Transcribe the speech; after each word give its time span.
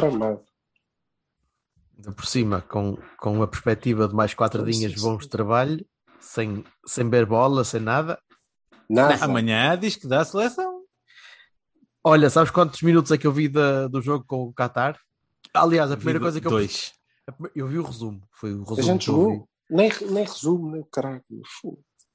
Tramado. 0.00 0.42
Ainda 1.96 2.12
por 2.12 2.24
cima, 2.26 2.62
com, 2.62 2.96
com 3.18 3.42
a 3.42 3.46
perspectiva 3.48 4.08
de 4.08 4.14
mais 4.14 4.32
quatro 4.34 4.64
dias 4.64 4.94
bons 5.00 5.24
de 5.24 5.28
trabalho, 5.28 5.84
sem, 6.18 6.64
sem 6.86 7.08
ver 7.10 7.26
bola, 7.26 7.62
sem 7.64 7.80
nada. 7.80 8.18
Nada. 8.88 9.22
Amanhã 9.24 9.76
diz 9.78 9.96
que 9.96 10.08
dá 10.08 10.20
a 10.22 10.24
seleção. 10.24 10.80
Olha, 12.02 12.30
sabes 12.30 12.50
quantos 12.50 12.80
minutos 12.82 13.12
é 13.12 13.18
que 13.18 13.26
eu 13.26 13.32
vi 13.32 13.48
da- 13.48 13.86
do 13.88 14.00
jogo 14.00 14.24
com 14.26 14.44
o 14.44 14.52
Qatar? 14.54 14.98
Aliás, 15.52 15.90
a 15.92 15.96
primeira 15.96 16.18
Vi 16.18 16.22
coisa 16.24 16.40
que 16.40 16.46
eu 16.46 16.50
dois. 16.50 16.92
a 17.28 17.34
eu 17.54 17.66
vi 17.66 17.78
o 17.78 17.82
resumo. 17.84 18.22
Foi 18.32 18.52
o 18.54 18.62
A 18.62 18.74
resumo 18.74 18.82
gente 18.82 19.04
que 19.04 19.10
eu 19.10 19.14
vi. 19.16 19.20
jogou. 19.20 19.48
Nem, 19.68 19.90
nem 20.10 20.24
resumo, 20.24 20.70
nem 20.72 20.82
caralho. 20.90 21.22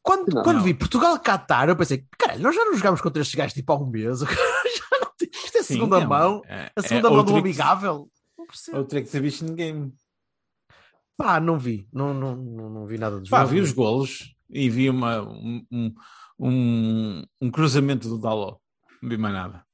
Quando, 0.02 0.34
Não. 0.34 0.44
quando 0.44 0.62
vi 0.64 0.74
Portugal-Qatar, 0.74 1.70
eu 1.70 1.76
pensei, 1.76 2.06
caralho, 2.18 2.42
nós 2.42 2.56
já 2.56 2.66
não 2.66 2.76
jogámos 2.76 3.02
contra 3.02 3.22
estes 3.22 3.36
gajos 3.36 3.54
tipo 3.54 3.72
há 3.72 3.78
um 3.78 3.86
mês. 3.90 4.20
Isto 5.22 5.58
é 5.58 5.64
Sim, 5.64 5.74
segunda 5.76 6.02
é 6.02 6.06
mão. 6.06 6.42
é- 6.46 6.66
A 6.66 6.72
é 6.78 6.82
segunda 6.82 7.10
mão 7.10 7.24
do 7.24 7.34
que- 7.34 7.40
amigável. 7.40 8.10
Não 8.38 8.46
percebo. 8.46 8.78
Outro 8.78 8.98
é 8.98 9.02
que 9.02 9.08
sabiste 9.08 9.44
no 9.44 9.54
game. 9.54 9.94
Pá, 11.18 11.40
não 11.40 11.58
vi. 11.58 11.88
Não, 11.94 12.14
não, 12.14 12.36
não, 12.36 12.70
não 12.70 12.86
vi 12.86 12.98
nada 12.98 13.20
do 13.22 13.30
Pá, 13.30 13.46
vi 13.46 13.60
os 13.62 13.72
golos 13.72 14.36
e 14.50 14.70
vi 14.70 14.90
uma, 14.90 15.22
um, 15.22 15.66
um, 15.72 15.96
um, 16.40 17.24
um 17.42 17.52
cruzamento 17.52 18.10
do 18.10 18.18
Daló. 18.20 18.58
Não 19.02 19.10
vi 19.10 19.18
mais 19.18 19.34
nada. 19.34 19.66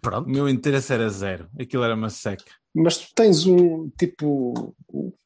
Pronto. 0.00 0.26
O 0.28 0.30
meu 0.30 0.48
interesse 0.48 0.92
era 0.92 1.08
zero. 1.08 1.50
Aquilo 1.58 1.82
era 1.82 1.94
uma 1.94 2.10
seca. 2.10 2.44
Mas 2.74 2.98
tu 2.98 3.14
tens 3.14 3.46
um 3.46 3.88
tipo. 3.98 4.74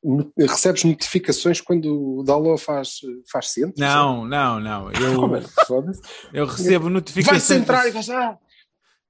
um- 0.04 0.30
recebes 0.38 0.84
notificações 0.84 1.60
quando 1.60 2.18
o 2.18 2.22
Daló 2.22 2.56
faz, 2.58 2.98
faz 3.30 3.48
centro? 3.52 3.74
Não, 3.78 4.24
não, 4.26 4.60
não. 4.60 4.90
sabe? 5.66 5.92
Eu, 6.32 6.44
eu 6.44 6.46
recebo 6.46 6.84
Vai 6.84 6.92
notificações. 6.92 7.42
centrar 7.42 7.86
e 7.86 7.90
vais. 7.90 8.10
Ah, 8.10 8.38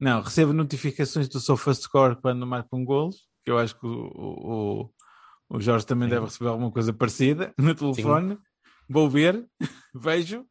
Não, 0.01 0.21
recebo 0.23 0.53
notificações 0.53 1.29
do 1.29 1.41
SofaScore 1.41 2.17
quando 2.21 2.47
marcam 2.47 2.85
golos. 2.85 3.27
Que 3.45 3.51
eu 3.51 3.59
acho 3.59 3.79
que 3.79 3.87
o, 3.87 3.91
o, 3.91 4.91
o- 5.51 5.61
Jorge 5.61 5.85
também 5.87 6.09
Sim. 6.09 6.15
deve 6.15 6.27
receber 6.27 6.51
alguma 6.51 6.71
coisa 6.71 6.93
parecida 6.93 7.53
no 7.59 7.75
telefone. 7.75 8.39
Vou 8.89 9.11
ver, 9.11 9.45
vejo 9.95 10.45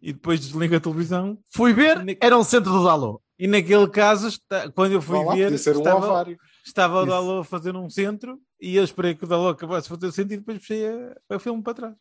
e 0.00 0.12
depois 0.12 0.40
desligo 0.40 0.74
a 0.76 0.80
televisão. 0.80 1.38
Fui 1.50 1.72
ver, 1.72 2.04
era 2.20 2.36
um 2.38 2.44
centro 2.44 2.72
do 2.72 2.84
Dalô. 2.84 3.20
E 3.38 3.46
naquele 3.46 3.88
caso, 3.88 4.28
está- 4.28 4.70
quando 4.70 4.92
eu 4.92 5.02
fui 5.02 5.18
vá 5.18 5.24
lá, 5.24 5.34
ver, 5.34 5.58
ser 5.58 5.76
um 5.76 5.80
estava, 5.80 6.36
estava 6.64 7.02
o. 7.02 7.06
Dalô 7.06 7.38
a 7.40 7.44
fazer 7.44 7.74
um 7.74 7.90
centro 7.90 8.40
e 8.60 8.76
eu 8.76 8.84
esperei 8.84 9.14
que 9.14 9.24
o 9.24 9.26
Dalô 9.26 9.48
acabasse 9.48 9.88
de 9.88 9.94
fazer 9.94 10.06
o 10.06 10.12
centro 10.12 10.34
e 10.34 10.36
depois 10.38 10.58
puxei 10.58 10.84
o 11.28 11.38
filme 11.38 11.62
para 11.62 11.74
trás. 11.74 11.94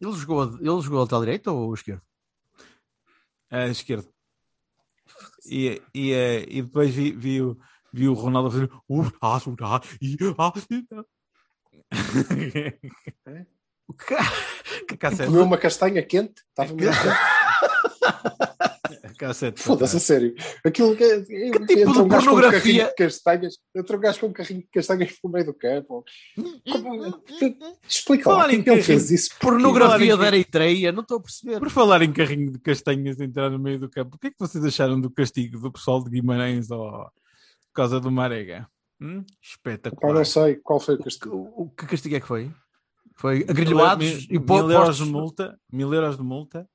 Ele 0.00 0.12
jogou, 0.12 0.44
ele 0.44 0.80
jogou 0.82 1.00
lateral 1.00 1.20
direito 1.20 1.46
ou 1.48 1.72
esquerdo? 1.74 2.02
à 3.50 3.68
esquerda. 3.68 4.08
E, 5.46 5.80
e, 5.94 6.12
eh, 6.12 6.46
e 6.48 6.62
depois 6.62 6.94
vi, 6.94 7.12
vi, 7.12 7.42
o, 7.42 7.58
vi 7.92 8.08
o 8.08 8.14
Ronaldo 8.14 8.48
a 8.48 8.50
fazer. 8.52 8.70
"Uh, 8.88 9.10
ah, 9.20 9.36
ah, 9.62 9.80
e- 10.00 10.16
ah, 10.38 10.52
ah." 13.26 13.44
O 13.88 13.92
que? 13.94 14.96
Cassete. 14.96 15.26
Comeu 15.28 15.44
uma 15.44 15.58
castanha 15.58 16.02
quente. 16.02 16.42
Estava 16.50 16.72
a 16.72 16.76
cassete 19.18 19.62
Foda-se, 19.62 19.96
a 19.96 20.00
sério. 20.00 20.34
Aquilo 20.64 20.96
que, 20.96 21.20
Que 21.22 21.50
tipo 21.66 21.80
entra 21.80 21.92
de 21.92 21.98
um 22.00 22.02
gajo 22.02 22.02
com 22.02 22.02
um 22.02 22.08
pornografia? 22.08 22.60
carrinho 22.60 22.88
de 22.88 22.94
castanhas. 22.94 23.54
Entra 23.74 23.96
um 23.96 24.00
gajo 24.00 24.20
com 24.20 24.26
um 24.26 24.32
carrinho 24.32 24.60
de 24.60 24.66
castanhas 24.68 25.12
pelo 25.20 25.32
meio 25.32 25.46
do 25.46 25.54
campo. 25.54 26.04
Como- 26.70 27.22
Explica 27.88 28.30
lá. 28.30 28.52
Em 28.52 28.62
que 28.62 28.70
ele 28.70 28.82
fez 28.82 29.10
isso? 29.10 29.30
Pornografia 29.40 30.16
da 30.16 30.26
Eritreia, 30.26 30.92
não 30.92 31.02
estou 31.02 31.18
a 31.18 31.22
perceber. 31.22 31.58
Por 31.58 31.70
falar 31.70 32.02
em 32.02 32.12
carrinho 32.12 32.50
de 32.50 32.58
castanhas 32.58 33.20
entrar 33.20 33.50
no 33.50 33.58
meio 33.58 33.78
do 33.78 33.88
campo, 33.88 34.16
o 34.16 34.18
que 34.18 34.28
é 34.28 34.30
que 34.30 34.36
vocês 34.38 34.64
acharam 34.64 35.00
do 35.00 35.10
castigo 35.10 35.58
do 35.58 35.72
pessoal 35.72 36.02
de 36.02 36.10
Guimarães 36.10 36.70
ó, 36.70 37.04
por 37.04 37.74
causa 37.74 38.00
do 38.00 38.10
Marega? 38.10 38.66
Hum? 39.00 39.24
Espetacular. 39.42 40.14
não 40.14 40.24
sei 40.24 40.56
qual 40.56 40.78
foi 40.78 40.94
o 40.94 40.98
O, 40.98 41.04
castigo. 41.04 41.36
o- 41.36 41.62
o 41.64 41.70
que 41.70 41.86
castigo 41.86 42.16
é 42.16 42.20
que 42.20 42.26
foi? 42.26 42.50
Foi 43.22 43.46
agrilhoados 43.48 44.04
mil, 44.06 44.18
e 44.18 44.32
mil 44.32 44.42
po- 44.44 44.58
euros 44.58 44.74
postos 44.86 45.06
de 45.06 45.12
multa. 45.12 45.60
Mil 45.72 45.94
euros 45.94 46.16
de 46.16 46.22
multa. 46.22 46.68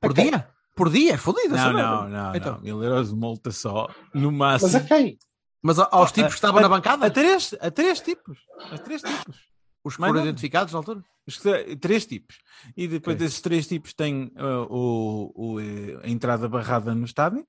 por 0.00 0.12
dia? 0.14 0.48
Por 0.76 0.90
dia? 0.90 1.14
É 1.14 1.16
fodido. 1.16 1.56
Não, 1.56 1.72
não, 1.72 2.08
não, 2.08 2.34
Então. 2.36 2.54
não. 2.54 2.60
Mil 2.62 2.82
euros 2.84 3.10
de 3.10 3.16
multa 3.16 3.50
só. 3.50 3.88
No 4.14 4.30
Mas 4.32 4.62
máximo. 4.62 4.78
a 4.80 4.86
quem? 4.86 5.18
Mas 5.60 5.78
aos 5.80 6.12
tipos 6.12 6.30
que 6.30 6.36
estavam 6.38 6.60
a- 6.60 6.62
na 6.62 6.68
bancada? 6.68 7.04
A 7.06 7.10
três, 7.10 7.52
a 7.60 7.68
três 7.70 8.00
tipos. 8.00 8.38
A 8.70 8.78
três 8.78 9.02
tipos. 9.02 9.36
Os 9.82 9.96
que 9.96 10.02
foram 10.06 10.20
identificados 10.22 10.72
na 10.72 10.78
altura? 10.78 11.02
Os 11.26 11.36
que- 11.36 11.76
Três 11.76 12.06
tipos. 12.06 12.38
E 12.76 12.86
depois 12.86 13.16
Ok. 13.16 13.26
desses 13.26 13.40
três 13.40 13.66
tipos 13.66 13.92
tem 13.92 14.30
uh, 14.36 14.66
o, 14.72 15.32
o, 15.34 15.60
eh, 15.60 15.98
a 16.04 16.08
entrada 16.08 16.48
barrada 16.48 16.94
no 16.94 17.04
estádio. 17.04 17.44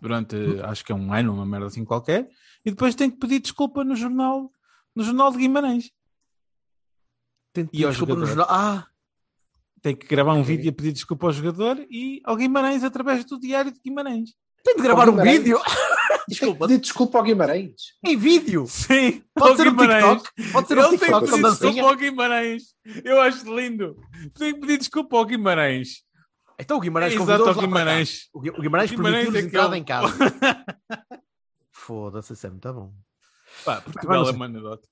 Durante, 0.00 0.36
Hum. 0.36 0.60
acho 0.64 0.84
que 0.84 0.92
é 0.92 0.94
um 0.94 1.12
ano, 1.12 1.32
uma 1.34 1.46
merda 1.46 1.66
assim 1.66 1.84
qualquer. 1.84 2.28
E 2.64 2.70
depois 2.70 2.94
tem 2.94 3.10
que 3.10 3.16
pedir 3.18 3.40
desculpa 3.40 3.82
no 3.82 3.96
jornal, 3.96 4.50
no 4.94 5.02
jornal 5.02 5.32
de 5.32 5.38
Guimarães. 5.38 5.90
E 7.72 7.78
Desculpa, 7.86 8.14
no 8.14 8.26
jogador. 8.26 8.26
jornal. 8.26 8.46
Ah, 8.50 8.86
Tem 9.82 9.94
que 9.94 10.06
gravar 10.06 10.32
um 10.34 10.40
Ok. 10.40 10.56
vídeo 10.56 10.70
a 10.70 10.74
pedir 10.74 10.92
desculpa 10.92 11.26
ao 11.26 11.32
jogador 11.32 11.78
e 11.90 12.20
ao 12.24 12.34
Guimarães 12.36 12.82
através 12.82 13.24
do 13.24 13.38
Diário 13.38 13.70
de 13.70 13.78
Guimarães. 13.80 14.30
tem 14.64 14.74
de 14.76 14.82
gravar 14.82 15.08
um 15.08 15.16
vídeo 15.22 15.60
Desculpa. 16.28 16.66
Pedir 16.66 16.80
desculpa 16.80 17.18
ao 17.18 17.24
Guimarães. 17.24 17.72
em 18.04 18.16
vídeo. 18.16 18.66
Sim, 18.66 19.22
Pode 19.32 19.50
ao 19.50 19.56
ser 19.56 19.68
um 19.68 19.76
Guimarães. 19.76 20.22
TikTok. 20.22 20.52
Pode 20.52 20.66
ser 20.68 20.78
um 20.78 20.80
Ele 20.80 20.88
tem 20.88 20.98
que 20.98 21.04
TikTok 21.04 21.26
pedir 21.30 21.42
desculpa 21.42 21.88
ao 21.88 21.96
Guimarães. 21.96 22.62
Eu 23.04 23.20
acho 23.20 23.54
lindo. 23.56 23.96
Tem 24.34 24.54
que 24.54 24.60
pedir 24.60 24.78
desculpa 24.78 25.16
ao 25.16 25.24
Guimarães. 25.24 26.02
Então 26.58 26.78
o 26.78 26.80
Guimarães 26.80 27.14
É 27.14 27.16
convidou 27.18 27.54
cá. 27.54 27.60
Guimarães. 27.60 28.28
O 28.32 28.40
Gui- 28.40 28.50
o 28.50 28.60
Guimarães 28.60 28.90
O 28.90 28.96
Guimarães 28.96 29.24
permitiu-lhes 29.28 29.44
é 29.44 29.46
entrada 29.46 29.78
em 29.78 29.84
casa. 29.84 30.08
Foda-se, 31.70 32.32
isso 32.32 32.46
é 32.46 32.50
muito 32.50 32.72
bom. 32.72 32.92
Pá, 33.64 33.80
Portugal 33.82 34.26
é 34.28 34.30
uma 34.32 34.46
anedota. 34.46 34.88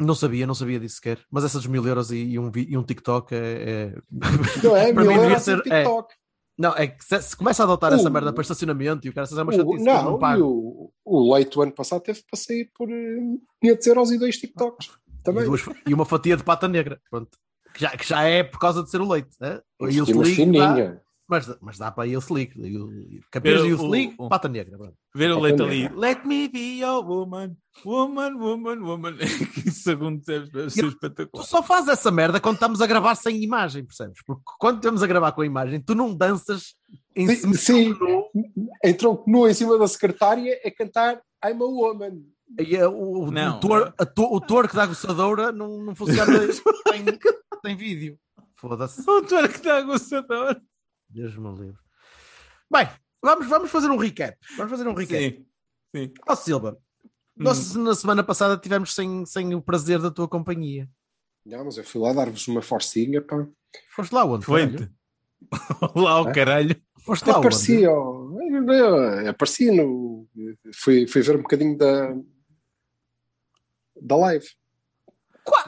Não 0.00 0.14
sabia, 0.14 0.46
não 0.46 0.54
sabia 0.54 0.80
disso 0.80 0.96
sequer. 0.96 1.20
Mas 1.30 1.44
essas 1.44 1.66
mil 1.66 1.86
euros 1.86 2.10
e, 2.10 2.16
e 2.16 2.38
um, 2.38 2.50
e 2.54 2.76
um 2.76 2.82
TikTok 2.82 3.34
é. 3.34 3.38
é- 3.38 3.94
Não 4.62 4.76
é? 4.76 4.92
Para 4.94 5.04
Mil 5.04 5.22
euros 5.22 5.42
ser- 5.42 5.56
no 5.58 5.62
TikTok. 5.62 6.14
Não, 6.56 6.72
é 6.76 6.86
que 6.86 7.04
se, 7.04 7.20
se 7.20 7.36
começa 7.36 7.62
a 7.62 7.64
adotar 7.64 7.92
essa 7.92 8.08
O- 8.08 8.12
merda 8.12 8.32
para 8.32 8.42
estacionamento 8.42 9.06
e 9.06 9.10
o 9.10 9.12
cara 9.12 9.26
se 9.26 9.36
é 9.38 9.42
uma 9.42 9.52
O- 9.52 9.56
chatice, 9.56 9.84
não, 9.84 10.04
não 10.04 10.16
e 10.16 10.20
pago. 10.20 10.44
o, 10.44 10.92
o 11.04 11.34
leite 11.34 11.52
do 11.54 11.62
ano 11.62 11.72
passado 11.72 12.00
teve 12.00 12.22
para 12.30 12.38
sair 12.38 12.70
por 12.76 12.88
eh, 12.88 13.16
500 13.60 13.86
euros 13.88 14.10
e 14.12 14.18
dois 14.18 14.36
TikToks. 14.38 14.86
E, 14.86 15.22
Também. 15.24 15.44
duas- 15.44 15.64
e 15.86 15.92
uma 15.94 16.04
fatia 16.04 16.36
de 16.36 16.44
pata 16.44 16.68
negra. 16.68 17.00
Pronto. 17.10 17.30
Que 17.72 17.80
já, 17.80 17.90
que 17.96 18.08
já 18.08 18.22
é 18.22 18.44
por 18.44 18.60
causa 18.60 18.84
de 18.84 18.90
ser 18.90 19.00
o 19.00 19.08
leite. 19.08 19.34
Né? 19.40 19.60
O 19.80 19.88
E 19.88 19.96
dá- 19.98 20.24
fininha. 20.24 21.00
Mas, 21.28 21.56
mas 21.60 21.78
dá 21.78 21.90
para 21.90 22.04
a 22.04 22.06
Youth 22.06 22.30
League. 22.30 22.52
E 22.56 22.78
o- 22.78 23.20
Campeões 23.30 23.62
da 23.62 23.66
Youth 23.68 23.80
o- 23.80 23.88
League, 23.88 24.14
o- 24.18 24.28
pata 24.28 24.48
negra. 24.48 24.76
Pronto. 24.76 24.94
Ver 25.14 25.30
o 25.32 25.40
leite 25.40 25.56
também. 25.58 25.86
ali. 25.86 25.96
Let 25.96 26.24
me 26.24 26.48
be 26.48 26.80
your 26.80 27.04
woman. 27.04 27.56
Woman, 27.84 28.34
woman, 28.36 28.78
woman. 28.82 29.16
15 29.54 29.70
segundos 29.70 30.24
deve 30.26 30.50
deve 30.50 30.70
ser 30.70 30.82
Tu 30.82 30.88
espetacular. 30.88 31.44
só 31.44 31.62
fazes 31.62 31.88
essa 31.88 32.10
merda 32.10 32.40
quando 32.40 32.54
estamos 32.56 32.80
a 32.80 32.86
gravar 32.86 33.14
sem 33.14 33.42
imagem, 33.42 33.84
percebes? 33.84 34.20
Porque 34.26 34.42
quando 34.58 34.76
estamos 34.76 35.02
a 35.02 35.06
gravar 35.06 35.32
com 35.32 35.40
a 35.42 35.46
imagem, 35.46 35.80
tu 35.80 35.94
não 35.94 36.14
danças 36.14 36.74
em 37.16 37.26
Sim, 37.28 37.36
cima 37.36 37.54
sim. 37.56 37.92
do- 37.94 38.30
Entrou 38.84 39.24
nu 39.26 39.48
em 39.48 39.54
cima 39.54 39.78
da 39.78 39.88
secretária 39.88 40.60
a 40.64 40.70
cantar 40.70 41.20
I'm 41.44 41.60
a 41.62 41.64
woman. 41.64 42.20
E 42.60 42.76
é 42.76 42.86
o, 42.86 43.24
o, 43.24 43.30
Não, 43.30 43.56
o, 43.56 43.60
tor, 43.60 43.94
a 43.98 44.04
to- 44.06 44.32
o 44.32 44.40
torque 44.40 44.76
da 44.76 44.82
aguçadora 44.84 45.50
não, 45.50 45.82
não 45.82 45.94
funciona 45.94 46.26
tem, 46.92 47.04
tem 47.62 47.76
vídeo. 47.76 48.18
Foda-se. 48.56 49.00
O 49.00 49.04
doutor 49.04 49.48
que 49.48 49.60
dá 49.60 49.80
gostador. 49.82 50.60
Deus 51.14 51.36
me 51.36 51.48
livre. 51.52 51.78
Bem, 52.70 52.88
vamos, 53.22 53.46
vamos 53.48 53.70
fazer 53.70 53.88
um 53.88 53.96
recap. 53.96 54.36
Vamos 54.56 54.70
fazer 54.70 54.88
um 54.88 54.94
recap. 54.94 55.18
Sim. 55.20 55.46
Sim. 55.94 56.12
Ó 56.28 56.34
Silva, 56.34 56.78
Hum. 57.36 57.42
nós 57.42 57.74
na 57.74 57.94
semana 57.94 58.22
passada 58.22 58.56
tivemos 58.56 58.94
sem, 58.94 59.26
sem 59.26 59.54
o 59.54 59.62
prazer 59.62 60.00
da 60.00 60.10
tua 60.10 60.28
companhia. 60.28 60.88
Não, 61.44 61.64
mas 61.64 61.76
eu 61.76 61.84
fui 61.84 62.00
lá 62.00 62.12
dar-vos 62.12 62.46
uma 62.48 62.62
forcinha, 62.62 63.20
pá. 63.20 63.46
Foste 63.94 64.12
lá 64.12 64.24
onde? 64.24 64.44
Foi-te. 64.44 64.88
Lá 65.94 66.12
ao 66.12 66.28
É? 66.28 66.32
caralho. 66.32 66.80
Foste 67.04 67.26
lá 67.28 67.36
onde? 67.38 67.46
Apareci, 67.48 67.86
ó, 67.86 68.30
eu 68.40 69.28
apareci 69.30 69.70
no. 69.70 70.26
Fui, 70.72 71.06
fui 71.06 71.20
ver 71.22 71.36
um 71.36 71.42
bocadinho 71.42 71.76
da. 71.76 72.14
da 74.00 74.16
live. 74.16 74.46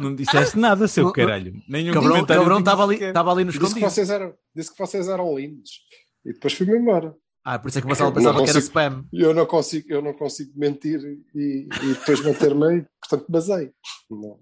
Não 0.00 0.14
disseste 0.14 0.58
nada, 0.58 0.88
seu 0.88 1.04
Não- 1.04 1.12
caralho. 1.12 1.54
Nenhum 1.68 1.92
Cabrão 1.92 2.12
comentário 2.12 2.42
cabrão 2.42 2.58
estava 2.60 2.84
ali, 2.84 3.02
estava 3.02 3.32
ali 3.32 3.44
no 3.44 3.52
Disse 3.52 3.74
que, 3.74 3.80
vocês 3.80 4.10
eram, 4.10 4.34
disse 4.54 4.72
que 4.72 4.78
vocês 4.78 5.08
eram 5.08 5.34
lindos. 5.36 5.80
E 6.24 6.32
depois 6.32 6.54
fui-me 6.54 6.76
embora. 6.78 7.14
Ah, 7.44 7.58
por 7.58 7.68
isso 7.68 7.78
é 7.78 7.80
que 7.80 7.86
o 7.86 7.88
Marcelo 7.88 8.08
Não 8.10 8.14
pensava 8.16 8.34
que 8.38 8.50
era 8.50 8.52
consigo. 8.54 8.66
spam. 8.66 9.04
Eu 9.12 9.34
não 9.34 9.46
consigo, 9.46 9.86
eu 9.88 10.02
não 10.02 10.12
consigo 10.14 10.50
mentir 10.56 11.00
e, 11.34 11.68
e 11.82 11.94
depois 11.94 12.20
manter-me 12.24 12.66
aí, 12.66 12.86
portanto 13.00 13.26
basei. 13.30 13.70
Não, 14.10 14.40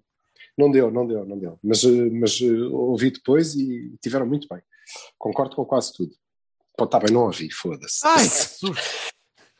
não 0.56 0.70
deu, 0.70 0.90
não 0.90 1.06
deu, 1.06 1.24
não 1.26 1.38
deu. 1.38 1.58
Mas, 1.62 1.82
mas 1.84 2.40
eh, 2.40 2.50
ouvi 2.70 3.10
depois 3.10 3.54
e 3.54 3.94
tiveram 4.02 4.26
muito 4.26 4.46
bem. 4.48 4.60
Concordo 5.18 5.54
com 5.56 5.64
quase 5.66 5.92
tudo. 5.92 6.12
Pô, 6.78 6.86
tá 6.86 6.98
bem, 6.98 7.12
não 7.12 7.24
ouvi, 7.24 7.50
foda-se. 7.52 8.06
Ai, 8.06 8.22
que 8.22 8.28
susto. 8.34 8.82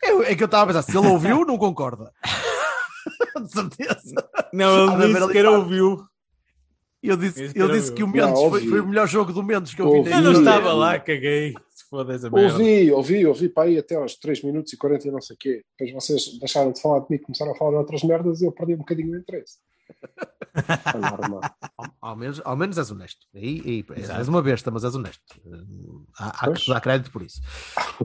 Eu- 0.02 0.22
é 0.22 0.34
que 0.34 0.42
eu 0.42 0.46
estava 0.46 0.64
a 0.64 0.66
pensar, 0.66 0.82
se 0.82 0.96
ele 0.96 1.06
ouviu, 1.08 1.44
não 1.44 1.58
concorda. 1.58 2.12
De 3.42 3.50
certeza. 3.50 4.14
Não, 4.52 4.96
de 4.96 5.04
ele 5.04 5.12
nem 5.12 5.22
ali 5.22 5.26
sequer 5.26 5.46
ouviu. 5.46 6.04
Eu 7.02 7.18
disse, 7.18 7.52
eu 7.54 7.68
disse 7.70 7.92
que 7.92 8.02
o 8.02 8.06
Não, 8.06 8.12
Mendes 8.14 8.40
foi, 8.40 8.44
ouvi. 8.44 8.68
foi 8.68 8.80
o 8.80 8.86
melhor 8.86 9.06
jogo 9.06 9.30
do 9.32 9.42
Mendes 9.42 9.74
que 9.74 9.82
eu 9.82 9.90
vi 9.90 9.98
Ouvi. 9.98 10.10
Eu 10.10 10.22
não 10.22 10.32
estava 10.32 10.72
lá, 10.72 10.98
caguei. 10.98 11.52
Se 11.68 11.84
foda 11.90 12.14
essa 12.14 12.30
merda. 12.30 12.54
Ouvi, 12.54 12.90
ouvi, 12.92 13.26
ouvi 13.26 13.48
para 13.50 13.64
aí 13.64 13.76
até 13.76 13.94
aos 13.96 14.16
3 14.16 14.42
minutos 14.42 14.72
e 14.72 14.76
40 14.78 15.08
e 15.08 15.10
não 15.10 15.20
sei 15.20 15.34
o 15.34 15.38
quê. 15.38 15.62
Depois 15.78 16.02
vocês 16.02 16.38
deixaram 16.38 16.72
de 16.72 16.80
falar 16.80 17.00
de 17.00 17.06
mim 17.10 17.16
e 17.16 17.18
começaram 17.18 17.52
a 17.52 17.56
falar 17.56 17.72
de 17.72 17.76
outras 17.76 18.02
merdas 18.02 18.40
e 18.40 18.46
eu 18.46 18.52
perdi 18.52 18.72
um 18.74 18.78
bocadinho 18.78 19.12
o 19.12 19.18
interesse. 19.18 19.58
É. 19.88 19.94
Ao, 21.76 22.10
ao 22.10 22.16
menos, 22.16 22.40
ao 22.44 22.56
menos 22.56 22.78
és 22.78 22.88
honesto. 22.90 23.26
Aí, 23.34 23.60
aí, 23.66 23.84
és, 23.96 24.28
uma 24.28 24.40
besta, 24.40 24.70
mas 24.70 24.84
és 24.84 24.94
honesto. 24.94 25.20
Uh, 25.44 26.06
Há, 26.16 26.46
há 26.46 26.52
que 26.52 26.60
te 26.60 26.70
dar 26.70 26.80
crédito 26.80 27.10
por 27.10 27.22
isso. 27.22 27.40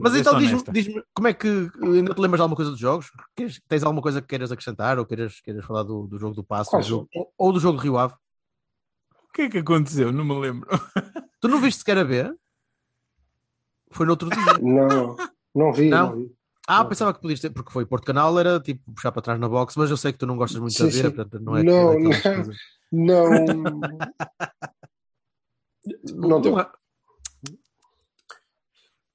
Mas 0.00 0.16
então 0.16 0.36
diz-me 0.36 0.60
diz 0.72 0.88
como 1.14 1.28
é 1.28 1.32
que 1.34 1.70
ainda 1.80 2.12
te 2.12 2.20
lembras 2.20 2.38
de 2.38 2.42
alguma 2.42 2.56
coisa 2.56 2.72
dos 2.72 2.80
jogos? 2.80 3.06
Queres- 3.36 3.60
tens 3.68 3.84
alguma 3.84 4.02
coisa 4.02 4.20
que 4.20 4.26
queiras 4.26 4.50
acrescentar 4.50 4.98
ou 4.98 5.06
queiras, 5.06 5.40
queiras 5.40 5.64
falar 5.64 5.84
do, 5.84 6.08
do 6.08 6.18
jogo 6.18 6.34
do 6.34 6.42
passo 6.42 6.74
ou, 6.74 6.82
do 6.82 6.88
jogo- 6.88 7.08
ou- 7.38 7.52
do 7.52 7.60
jogo 7.60 7.78
Rio 7.78 7.96
Ave? 7.98 8.14
O 9.28 9.32
que 9.32 9.42
é 9.42 9.48
que 9.48 9.58
aconteceu? 9.58 10.10
Não 10.12 10.24
me 10.24 10.34
lembro. 10.40 10.68
Tu 11.40 11.46
não 11.46 11.60
viste 11.60 11.78
sequer 11.78 11.98
a 11.98 12.04
ver? 12.04 12.34
Foi 13.92 14.04
no 14.06 14.12
outro 14.12 14.28
dia. 14.28 14.58
Não, 14.60 15.16
não 15.54 15.72
vi, 15.72 15.88
Não? 15.88 16.10
não, 16.10 16.16
vi. 16.16 16.32
Ah, 16.72 16.78
Não. 16.84 16.88
pensava 16.88 17.12
que 17.12 17.20
podias 17.20 17.40
ter, 17.40 17.50
porque 17.50 17.72
foi 17.72 17.84
Porto 17.84 18.04
Canal, 18.04 18.38
era 18.38 18.60
tipo 18.60 18.92
puxar 18.92 19.10
para 19.10 19.22
trás 19.22 19.40
na 19.40 19.48
box, 19.48 19.76
mas 19.76 19.90
eu 19.90 19.96
sei 19.96 20.12
que 20.12 20.18
tu 20.18 20.26
não 20.26 20.36
gostas 20.36 20.60
muito 20.60 20.72
Sim, 20.74 20.86
de 20.88 21.02
ver, 21.02 21.08
sim. 21.10 21.14
portanto 21.16 21.42
não 21.42 21.56
é 21.56 21.62
Não, 21.64 21.94
daquelas 22.00 22.46
não. 22.92 23.04
Não. 23.06 23.80
Não 26.14 26.40
deu. 26.40 26.58
é- 26.60 26.70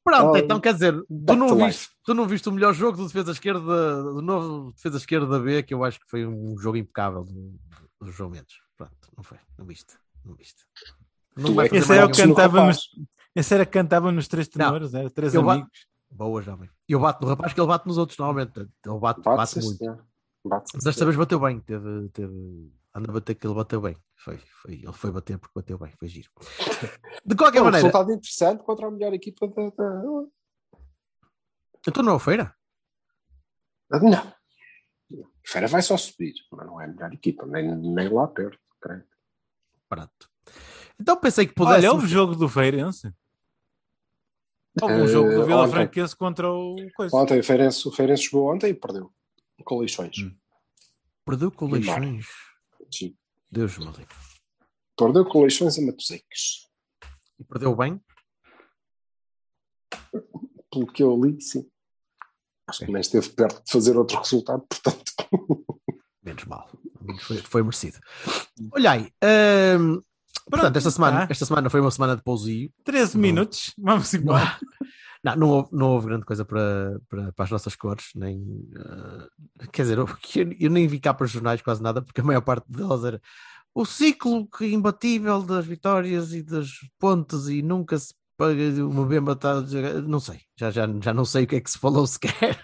Pronto, 0.04 0.34
Oh, 0.34 0.38
então 0.38 0.60
quer 0.60 0.74
dizer, 0.74 0.94
tu 1.26 1.36
não, 1.36 1.56
viste, 1.56 1.90
tu 2.04 2.14
não 2.14 2.28
viste 2.28 2.48
o 2.50 2.52
melhor 2.52 2.74
jogo 2.74 2.98
do 2.98 3.06
defesa 3.08 3.32
esquerda, 3.32 4.04
do 4.04 4.22
novo 4.22 4.72
defesa 4.74 4.98
esquerda 4.98 5.40
B, 5.40 5.64
que 5.64 5.74
eu 5.74 5.84
acho 5.84 6.00
que 6.00 6.06
foi 6.10 6.26
um 6.28 6.56
jogo 6.60 6.78
impecável 6.78 7.24
do, 7.24 7.56
do 8.02 8.12
João 8.12 8.30
Mendes. 8.30 8.56
Pronto, 8.78 8.94
não 9.18 9.24
foi, 9.24 9.40
não 9.58 9.66
viste, 9.66 9.96
não 10.24 10.36
viste. 10.36 10.64
Não 11.36 11.60
é 11.62 11.66
Esse 11.68 11.92
era 11.94 12.08
cantava 12.12 12.66
nos, 12.68 12.90
esse 13.36 13.54
era 13.54 13.66
que 13.66 13.72
cantava 13.72 14.12
nos 14.12 14.28
três 14.28 14.48
Não. 14.50 14.66
tenores, 14.66 14.94
era 14.94 15.10
três 15.10 15.34
Eu 15.34 15.50
amigos. 15.50 15.88
Boa, 16.12 16.42
jovem. 16.42 16.70
E 16.88 16.94
eu 16.94 17.00
bato 17.00 17.24
no 17.24 17.30
rapaz 17.30 17.54
que 17.54 17.60
ele 17.60 17.68
bate 17.68 17.88
nos 17.88 17.98
outros, 17.98 18.18
normalmente. 18.18 18.60
Ele 18.60 19.00
bate, 19.00 19.22
Bate, 19.22 19.38
bate 19.38 19.60
muito. 19.60 20.06
Bate, 20.46 20.72
Mas 20.76 20.84
desta 20.84 21.06
vez 21.06 21.18
bateu 21.18 21.40
bem, 21.40 21.60
teve, 21.60 22.10
teve... 22.10 22.72
anda 22.94 23.10
a 23.10 23.14
bater 23.14 23.34
que 23.34 23.48
ele 23.48 23.56
bateu 23.56 23.82
bem. 23.82 23.98
Foi, 24.16 24.38
foi, 24.38 24.74
ele 24.74 24.94
foi 24.94 25.12
bater 25.12 25.40
porque 25.40 25.54
bateu 25.56 25.78
bem, 25.80 25.92
foi 25.98 26.08
giro. 26.08 26.30
De 27.26 27.36
qualquer 27.36 27.58
É 27.60 27.62
um 27.62 27.66
maneira, 27.66 27.88
resultado 27.88 28.12
interessante 28.12 28.64
contra 28.64 28.88
a 28.88 28.92
melhor 28.92 29.14
equipa 29.14 29.48
da. 29.48 29.70
da... 29.70 30.04
eu 30.04 30.32
estou 31.88 32.04
na 32.04 32.20
feira. 32.20 32.56
Não. 33.90 34.36
Fera 35.44 35.68
vai 35.68 35.82
só 35.82 35.96
subir, 35.98 36.34
mas 36.52 36.66
não 36.66 36.82
é 36.82 36.86
a 36.86 36.88
melhor 36.88 37.14
equipa, 37.14 37.46
nem, 37.46 37.76
nem 37.76 38.10
lá 38.10 38.28
perto. 38.28 38.60
creio. 38.82 39.04
Pronto. 39.88 40.30
Então 41.00 41.20
pensei 41.20 41.46
que 41.46 41.54
pudesse. 41.54 41.80
Olha, 41.80 41.92
houve 41.94 42.08
jogo 42.08 42.36
do 42.36 42.50
Feirense. 42.50 43.14
Um 44.84 44.90
Eh, 44.90 45.08
jogo 45.08 45.30
do 45.30 45.46
Vila 45.46 45.62
ontem. 45.64 45.72
Franquense 45.72 46.16
contra 46.16 46.52
o 46.52 46.76
coisa. 46.96 47.16
Ontem 47.16 47.40
o 47.40 47.44
Feirense, 47.44 47.88
o 47.88 47.92
Feirense 47.92 48.24
jogou 48.24 48.54
ontem 48.54 48.72
e 48.72 48.74
perdeu. 48.74 49.12
Com 49.64 49.82
lixões. 49.82 50.18
Hum. 50.20 50.36
Perdeu 51.26 51.52
com 51.52 51.68
leixões. 51.72 52.26
Sim. 52.94 53.16
Deus 53.50 53.78
me 53.78 53.86
livre. 53.86 54.08
Perdeu 54.98 55.26
com 55.26 55.44
lixões 55.46 55.78
a 55.80 55.82
Matoseques. 55.82 56.68
E 57.40 57.44
perdeu 57.44 57.76
bem? 57.76 58.00
Pelo 60.72 60.88
que 60.88 61.02
eu 61.04 61.18
li, 61.24 61.40
sim. 61.42 61.70
Acho 62.68 62.86
que 62.86 62.92
nem 62.92 63.00
esteve 63.02 63.30
perto 63.30 63.64
de 63.64 63.72
fazer 63.72 63.96
outro 63.98 64.18
resultado, 64.18 64.66
portanto. 64.68 65.14
Menos 66.24 66.44
mal. 66.46 66.70
Foi, 67.22 67.38
foi 67.38 67.64
merecido. 67.64 68.00
Olha 68.74 68.92
aí. 68.92 69.12
hum, 69.80 70.02
portanto, 70.50 70.78
esta 70.78 70.92
semana, 70.92 71.26
tá. 71.26 71.28
esta 71.30 71.46
semana 71.46 71.70
foi 71.70 71.82
uma 71.82 71.92
semana 71.92 72.16
de 72.16 72.24
pousio. 72.24 72.72
13 72.84 73.18
minutos, 73.18 73.74
vamos 73.78 74.14
embora. 74.14 74.58
Não, 75.24 75.36
não, 75.36 75.50
houve, 75.50 75.70
não 75.72 75.88
houve 75.88 76.08
grande 76.08 76.24
coisa 76.24 76.46
para, 76.46 77.00
para, 77.10 77.32
para 77.34 77.46
as 77.46 77.50
nossas 77.50 77.76
cores, 77.76 78.10
nem 78.14 78.70
eh, 78.76 79.68
quer 79.72 79.82
dizer, 79.82 79.98
eu, 79.98 80.08
eu 80.60 80.70
nem 80.70 80.88
vi 80.88 81.00
cá 81.00 81.16
para 81.16 81.26
os 81.26 81.32
jornais 81.32 81.64
quase 81.64 81.82
nada, 81.82 82.00
porque 82.00 82.22
a 82.22 82.24
maior 82.24 82.42
parte 82.42 82.72
delas 82.72 83.04
era 83.04 83.20
o 83.74 83.86
ciclo 83.86 84.48
que 84.48 84.68
imbatível 84.68 85.42
das 85.42 85.66
vitórias 85.66 86.32
e 86.32 86.44
dos 86.44 86.80
pontos 87.00 87.50
e 87.50 87.64
nunca 87.64 87.98
se 87.98 88.14
paga 88.38 88.86
uma 88.86 89.06
bem 89.06 89.20
batada, 89.20 90.02
não 90.04 90.20
sei, 90.20 90.42
já, 90.56 90.70
já, 90.70 90.88
já 91.02 91.12
não 91.12 91.26
sei 91.26 91.46
o 91.46 91.48
que 91.48 91.56
é 91.56 91.62
que 91.62 91.72
se 91.72 91.80
falou 91.80 92.06
sequer, 92.08 92.64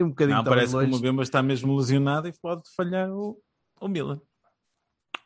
um 0.00 0.08
bocadinho 0.08 0.38
Não, 0.38 0.44
parece 0.44 0.72
que 0.72 0.78
o 0.78 0.80
longe. 0.80 0.98
Mbemba 0.98 1.22
está 1.22 1.40
mesmo 1.42 1.76
lesionado 1.76 2.26
e 2.26 2.32
pode 2.42 2.62
falhar 2.76 3.08
o, 3.08 3.40
o 3.80 3.86
Milan. 3.86 4.20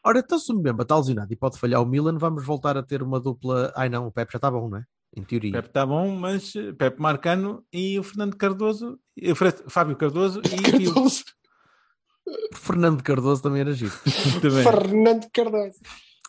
Ora, 0.05 0.19
então 0.19 0.39
se 0.39 0.53
o 0.53 0.57
Mbemba 0.57 0.83
está 0.83 0.97
lesionado 0.97 1.33
e 1.33 1.37
pode 1.37 1.59
falhar 1.59 1.81
o 1.83 1.87
Milan, 1.87 2.19
vamos 2.19 2.45
voltar 2.45 2.77
a 2.77 2.83
ter 2.83 3.03
uma 3.03 3.19
dupla. 3.19 3.73
Ai 3.75 3.89
não, 3.89 4.07
o 4.07 4.13
Pepe 4.13 4.33
já 4.33 4.37
está 4.37 4.51
bom, 4.51 4.69
não 4.69 4.79
é? 4.79 4.85
Em 5.17 5.23
teoria. 5.23 5.53
Pepe 5.53 5.69
está 5.69 5.87
bom, 5.87 6.11
mas 6.17 6.55
eh, 6.57 6.73
Pepe 6.73 7.01
Marcano 7.01 7.65
e 7.73 7.99
o 7.99 8.03
Fernando 8.03 8.37
Cardoso, 8.37 8.99
e 9.17 9.31
o 9.31 9.37
Fre- 9.37 9.65
Fábio 9.69 9.97
Cardoso 9.97 10.41
e, 10.45 10.83
e 10.85 10.89
o 10.89 12.57
Fernando 12.57 13.03
Cardoso 13.03 13.43
também 13.43 13.61
era 13.61 13.73
giro. 13.73 13.93
também. 14.43 14.63
Fernando 14.63 15.27
Cardoso. 15.33 15.79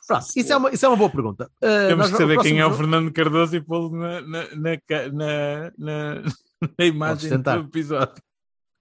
Pronto, 0.07 0.25
isso 0.35 0.53
é 0.53 0.57
uma, 0.57 0.69
isso 0.71 0.85
é 0.85 0.89
uma 0.89 0.97
boa 0.97 1.09
pergunta. 1.09 1.49
Uh, 1.57 1.87
Temos 1.87 2.11
que 2.11 2.17
saber 2.17 2.39
quem 2.41 2.59
é 2.59 2.65
o 2.65 2.73
Fernando 2.73 3.11
Cardoso 3.11 3.55
e 3.55 3.61
pô-lo 3.61 3.89
na, 3.97 4.21
na, 4.21 4.43
na, 4.55 4.77
na, 5.11 5.71
na, 5.77 6.21
na 6.77 6.85
imagem 6.85 7.39
do 7.39 7.49
episódio. 7.51 8.23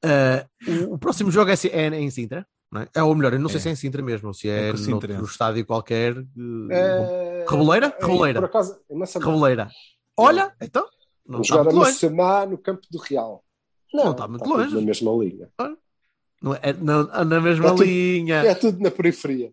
Uh, 0.04 0.90
o, 0.90 0.94
o 0.94 0.98
próximo 0.98 1.30
jogo 1.30 1.50
é, 1.50 1.54
é 1.72 1.86
em 1.98 2.10
Sintra, 2.10 2.46
é? 2.82 2.88
É, 2.94 3.02
ou 3.02 3.14
melhor, 3.14 3.32
eu 3.32 3.38
não 3.40 3.48
sei 3.48 3.58
É. 3.58 3.60
se 3.60 3.68
é 3.68 3.72
em 3.72 3.76
Sintra 3.76 4.02
mesmo, 4.02 4.28
ou 4.28 4.34
se 4.34 4.48
é, 4.48 4.68
É 4.68 4.72
com 4.72 4.78
o 4.78 4.80
noutro 4.90 5.08
Sintra. 5.12 5.24
estádio 5.30 5.66
qualquer. 5.66 6.16
É... 6.70 7.44
Reboleira? 7.48 7.86
é, 7.98 8.00
Reboleira. 8.06 8.40
Por 8.40 8.46
acaso, 8.46 8.78
é. 8.90 9.18
Reboleira. 9.18 9.68
Olha, 10.16 10.52
então, 10.60 10.82
não 11.26 11.32
Vamos 11.42 11.46
está 11.46 11.56
jogar 11.58 11.70
a 11.70 11.72
muito 11.72 11.84
longe. 11.86 11.92
Massamá 12.06 12.46
no 12.46 12.58
campo 12.58 12.82
do 12.90 12.98
Real. 12.98 13.44
Não 13.92 14.10
está 14.12 14.26
muito 14.28 14.42
tudo 14.44 14.56
longe. 14.56 14.74
Na 14.74 14.80
mesma 14.80 15.12
linha. 15.12 15.48
Não 16.42 16.54
é, 16.54 16.72
na, 16.74 17.24
na 17.24 17.40
mesma 17.40 17.66
É 17.66 17.70
tudo- 17.70 17.84
linha. 17.84 18.34
É 18.36 18.54
tudo 18.54 18.80
na 18.80 18.90
periferia. 18.90 19.52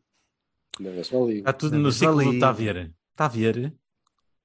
Na 0.79 0.89
mesma 0.89 1.19
linha. 1.19 1.39
Está 1.39 1.53
tudo 1.53 1.73
Na 1.77 1.79
no 1.79 1.91
ciclo 1.91 2.15
do 2.15 2.21
linha. 2.31 2.39
Tavier. 2.39 2.91
Tavier? 3.15 3.73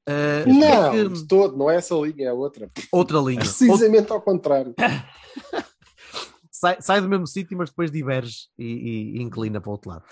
Uh, 0.08 0.48
Não, 0.52 0.86
é 0.86 0.90
que- 1.02 1.08
de 1.08 1.26
todo, 1.26 1.56
não 1.56 1.68
é 1.70 1.76
essa 1.76 1.94
linha, 1.96 2.28
é 2.28 2.32
outra. 2.32 2.70
outra 2.92 3.18
linha. 3.18 3.40
Outra- 3.40 3.52
Precisamente 3.58 4.12
ao 4.12 4.20
contrário. 4.22 4.74
sai, 6.58 6.76
sai 6.80 7.00
do 7.00 7.08
mesmo 7.08 7.26
sítio, 7.26 7.56
mas 7.56 7.70
depois 7.70 7.90
diverge 7.90 8.48
e, 8.58 8.64
e- 8.64 9.18
e 9.18 9.22
inclina 9.22 9.60
para 9.60 9.68
o 9.68 9.72
outro 9.72 9.90
lado. 9.90 10.04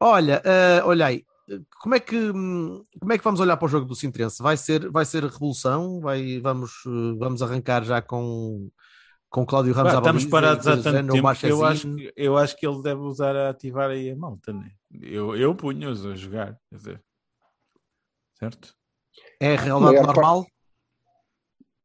Olha, 0.00 0.42
eh, 0.44 0.82
olha 0.84 1.06
aí, 1.06 1.24
como 1.80 1.94
é, 1.94 2.00
que, 2.00 2.32
como 2.32 3.12
é 3.12 3.18
que 3.18 3.24
vamos 3.24 3.40
olhar 3.40 3.56
para 3.56 3.66
o 3.66 3.68
jogo 3.68 3.84
do 3.86 3.94
Sintrense? 3.94 4.42
Vai 4.42 4.56
ser, 4.56 4.90
vai 4.90 5.04
ser 5.04 5.22
revolução? 5.24 6.00
Vai, 6.00 6.38
vamos, 6.40 6.72
vamos 7.18 7.42
arrancar 7.42 7.84
já 7.84 8.00
com, 8.00 8.70
com 9.28 9.44
Cláudio 9.44 9.74
Ramos 9.74 9.92
à 9.92 9.98
estamos 9.98 10.24
parados 10.26 10.66
há 10.66 10.76
tanto 10.82 11.12
tempo 11.12 11.34
que 11.34 11.46
eu 11.46 11.64
acho, 11.64 11.94
que- 11.96 12.12
eu 12.16 12.38
acho 12.38 12.56
que 12.56 12.66
ele 12.66 12.82
deve 12.82 13.00
usar 13.02 13.36
a 13.36 13.50
ativar 13.50 13.90
aí 13.90 14.10
a 14.10 14.16
malta, 14.16 14.52
né? 14.52 14.70
Eu, 15.00 15.36
eu 15.36 15.54
punho-os 15.54 16.06
a 16.06 16.14
jogar, 16.14 16.56
quer 16.70 16.76
dizer. 16.76 17.02
Certo? 18.38 18.74
É 19.40 19.54
a 19.54 19.60
realidade 19.60 19.94
Maior 19.94 20.14
parte- 20.14 20.52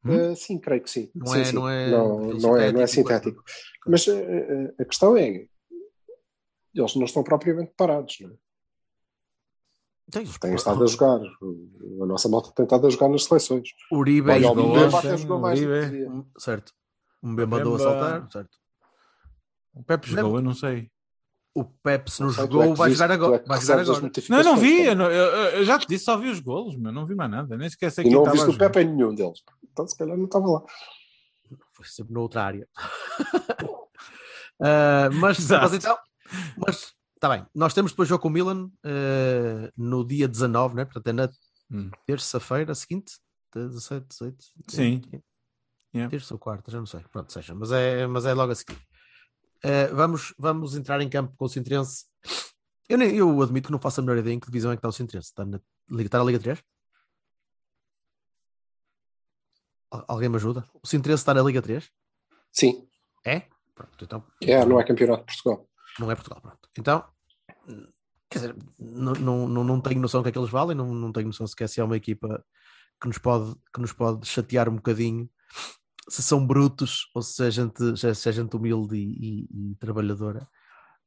Uh, 0.10 0.36
sim, 0.36 0.60
creio 0.60 0.82
que 0.82 0.90
sim. 0.90 1.12
Não 1.16 1.28
Sim, 1.28 1.40
é- 1.40 1.46
sim. 1.46 1.56
não 1.56 1.70
é 1.70 1.90
não, 1.90 2.18
não 2.34 2.58
é, 2.58 2.72
não 2.72 2.82
é 2.82 2.88
sintético, 2.88 3.42
sintético. 3.42 3.44
Mas 3.88 4.08
uh, 4.08 4.76
a 4.80 4.86
questão 4.86 5.18
é: 5.18 5.48
eles 6.74 6.96
não 6.96 7.06
estão 7.06 7.24
propriamente 7.24 7.72
parados, 7.76 8.18
não 8.22 8.30
é? 8.30 8.34
Tem 10.10 10.56
estado 10.56 10.84
a 10.84 10.88
jogar. 10.88 11.20
A 11.20 12.06
nossa 12.06 12.30
malta 12.30 12.52
tem 12.56 12.64
estado 12.64 12.88
a 12.88 12.90
jogar 12.90 13.10
nas 13.10 13.26
seleções. 13.26 13.70
Uribe 13.92 14.32
Olha, 14.32 14.48
e 14.48 14.52
Mbemba 14.52 15.00
até 15.00 15.18
jogou 15.18 15.40
mais 15.40 15.60
Uribe. 15.60 16.08
certo. 16.38 16.74
Um 17.22 17.36
bem 17.36 17.46
mandou 17.46 17.76
a 17.76 17.80
saltar, 17.80 18.32
certo. 18.32 18.58
O 19.74 19.84
Pepe 19.84 20.10
jogou, 20.10 20.38
eu 20.38 20.42
não 20.42 20.54
sei. 20.54 20.90
O 21.60 21.64
Pepe, 21.66 22.12
se 22.12 22.20
não 22.22 22.28
Não 22.28 22.34
jogou, 22.36 22.64
é 22.64 22.74
vai 22.76 22.92
jogar 22.92 23.10
é 23.10 23.14
agora. 23.16 23.40
que 23.40 23.48
Vai 23.48 23.60
jogar 23.62 23.80
agora. 23.80 24.12
Não, 24.30 24.44
não 24.44 24.58
vi, 24.58 24.82
eu, 24.86 24.96
não- 24.96 25.10
eu- 25.12 25.32
eu 25.58 25.66
já 25.66 25.80
te 25.80 25.88
disse, 25.88 26.06
só 26.06 26.16
vi 26.18 26.30
os 26.30 26.40
golos, 26.40 26.76
mas 26.76 26.94
não 26.94 27.06
vi 27.06 27.16
mais 27.16 27.32
nada, 27.32 27.58
nem 27.58 27.68
sequer 27.70 27.92
sei 27.92 28.04
E 28.04 28.08
quem 28.08 28.14
não 28.14 28.22
estava 28.22 28.36
viste 28.38 28.50
o 28.56 28.58
Pepe 28.60 28.80
jogar. 28.82 28.92
em 28.92 28.96
nenhum 28.96 29.16
deles. 29.16 29.40
Então, 29.72 29.88
se 29.88 29.98
calhar, 29.98 30.16
não 30.18 30.26
estava 30.26 30.46
lá. 30.48 30.62
Foi 31.74 31.86
sempre 31.86 32.14
noutra 32.14 32.44
área. 32.44 32.68
Ah, 34.60 35.10
mas, 35.14 35.38
mas 35.50 35.74
então, 35.74 35.96
mas 36.58 36.94
Está 37.16 37.30
bem. 37.30 37.46
Nós 37.54 37.74
temos 37.74 37.92
depois 37.92 38.08
jogo 38.08 38.22
com 38.22 38.28
o 38.28 38.32
Milan 38.32 38.70
eh, 38.84 39.72
no 39.76 40.06
dia 40.06 40.28
19, 40.28 40.76
né? 40.76 40.86
Portanto, 40.86 41.08
é 41.08 41.14
na 41.14 41.30
Hum. 41.72 41.90
terça-feira 42.06 42.74
seguinte, 42.76 43.14
17, 43.54 44.06
18. 44.08 44.38
Sim. 44.70 45.02
Yeah. 45.96 46.10
Terça 46.12 46.34
ou 46.36 46.40
quarta, 46.40 46.70
já 46.72 46.78
não 46.78 46.86
sei. 46.86 47.02
Pronto, 47.12 47.34
seja. 47.34 47.56
Mas 47.56 47.72
é, 47.72 48.06
mas 48.08 48.26
é 48.26 48.34
logo 48.36 48.52
a 48.52 48.56
seguir. 48.56 48.78
Eh, 49.64 49.88
vamos, 49.88 50.34
vamos 50.38 50.76
entrar 50.76 51.02
em 51.02 51.10
campo 51.10 51.34
com 51.36 51.46
o 51.46 51.50
Sintrense. 51.50 52.06
Eu, 52.88 52.98
nem, 52.98 53.16
eu 53.16 53.42
admito 53.42 53.68
que 53.68 53.72
não 53.72 53.80
faço 53.80 54.00
a 54.00 54.04
menor 54.04 54.18
ideia 54.20 54.34
em 54.34 54.40
que 54.40 54.46
divisão 54.48 54.72
é 54.72 54.76
que 54.76 54.80
está 54.80 54.88
o 54.88 54.92
Sintrense. 54.94 55.28
Está 55.30 55.44
na, 55.46 55.60
Liga- 55.90 56.08
está 56.08 56.18
na 56.20 56.24
Liga 56.26 56.40
3? 56.40 56.64
Al- 59.92 60.06
Alguém 60.08 60.30
me 60.30 60.36
ajuda? 60.38 60.68
O 60.82 60.88
Sintrense 60.88 61.22
está 61.22 61.34
na 61.34 61.42
Liga 61.42 61.62
3? 61.62 61.90
Sim, 62.52 62.88
É? 63.26 63.44
Pronto, 63.76 64.04
então 64.04 64.24
é, 64.42 64.66
não 64.66 64.80
é 64.80 64.84
campeonato 64.84 65.20
de 65.26 65.26
Portugal. 65.36 65.70
não 66.00 66.10
é 66.10 66.16
Portugal, 66.16 66.42
pronto. 66.42 66.68
Então, 66.76 67.06
quer 68.28 68.40
dizer, 68.40 68.56
não, 68.80 69.14
não, 69.14 69.48
não, 69.48 69.64
não 69.64 69.82
tenho 69.82 70.02
noção 70.02 70.22
do 70.22 70.24
que 70.24 70.30
é 70.30 70.32
que 70.32 70.40
eles 70.40 70.50
valem, 70.50 70.76
não, 70.76 70.92
não 70.96 71.12
tenho 71.12 71.28
noção 71.28 71.46
sequer 71.46 71.70
se 71.70 71.80
é 71.80 71.84
uma 71.84 71.96
equipa 71.96 72.44
que 73.00 73.08
nos 73.08 73.20
pode, 73.20 73.56
que 73.72 73.80
nos 73.80 73.94
pode 73.94 74.26
chatear 74.28 74.68
um 74.68 74.78
bocadinho, 74.78 75.30
se 76.10 76.22
são 76.24 76.46
brutos 76.46 77.10
ou 77.14 77.22
se 77.22 77.44
é 77.46 77.52
gente, 77.52 77.98
se 77.98 78.08
é- 78.08 78.12
é 78.30 78.32
gente 78.34 78.56
humilde 78.56 78.96
e, 78.96 79.48
e- 79.52 79.72
e 79.72 79.76
trabalhadora. 79.76 80.48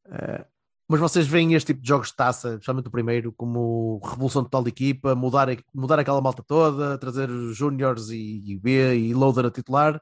Eh, 0.07 0.45
mas 0.89 0.99
vocês 1.01 1.27
veem 1.27 1.55
este 1.55 1.69
tipo 1.69 1.81
de 1.83 1.89
jogos 1.89 2.09
de 2.09 2.17
taça, 2.17 2.51
especialmente 2.55 2.89
o 2.89 2.91
primeiro, 2.91 3.33
como 3.33 4.01
revolução 4.05 4.43
total 4.43 4.65
de 4.65 4.71
equipa, 4.71 5.15
mudar, 5.15 5.49
mudar 5.73 5.99
aquela 6.01 6.21
malta 6.21 6.43
toda, 6.43 6.99
trazer 6.99 7.31
os 7.31 7.57
júniores 7.57 8.09
e, 8.11 8.43
e 8.45 8.59
B 8.59 8.97
e 8.99 9.15
loader 9.15 9.47
a 9.47 9.51
titular? 9.51 10.01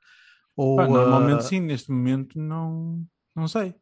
Ou, 0.57 0.77
Pá, 0.77 0.89
normalmente 0.89 1.41
eh, 1.45 1.49
sim, 1.49 1.61
neste 1.61 1.91
momento 1.93 2.39
não, 2.39 3.05
não 3.37 3.47
sei. 3.47 3.75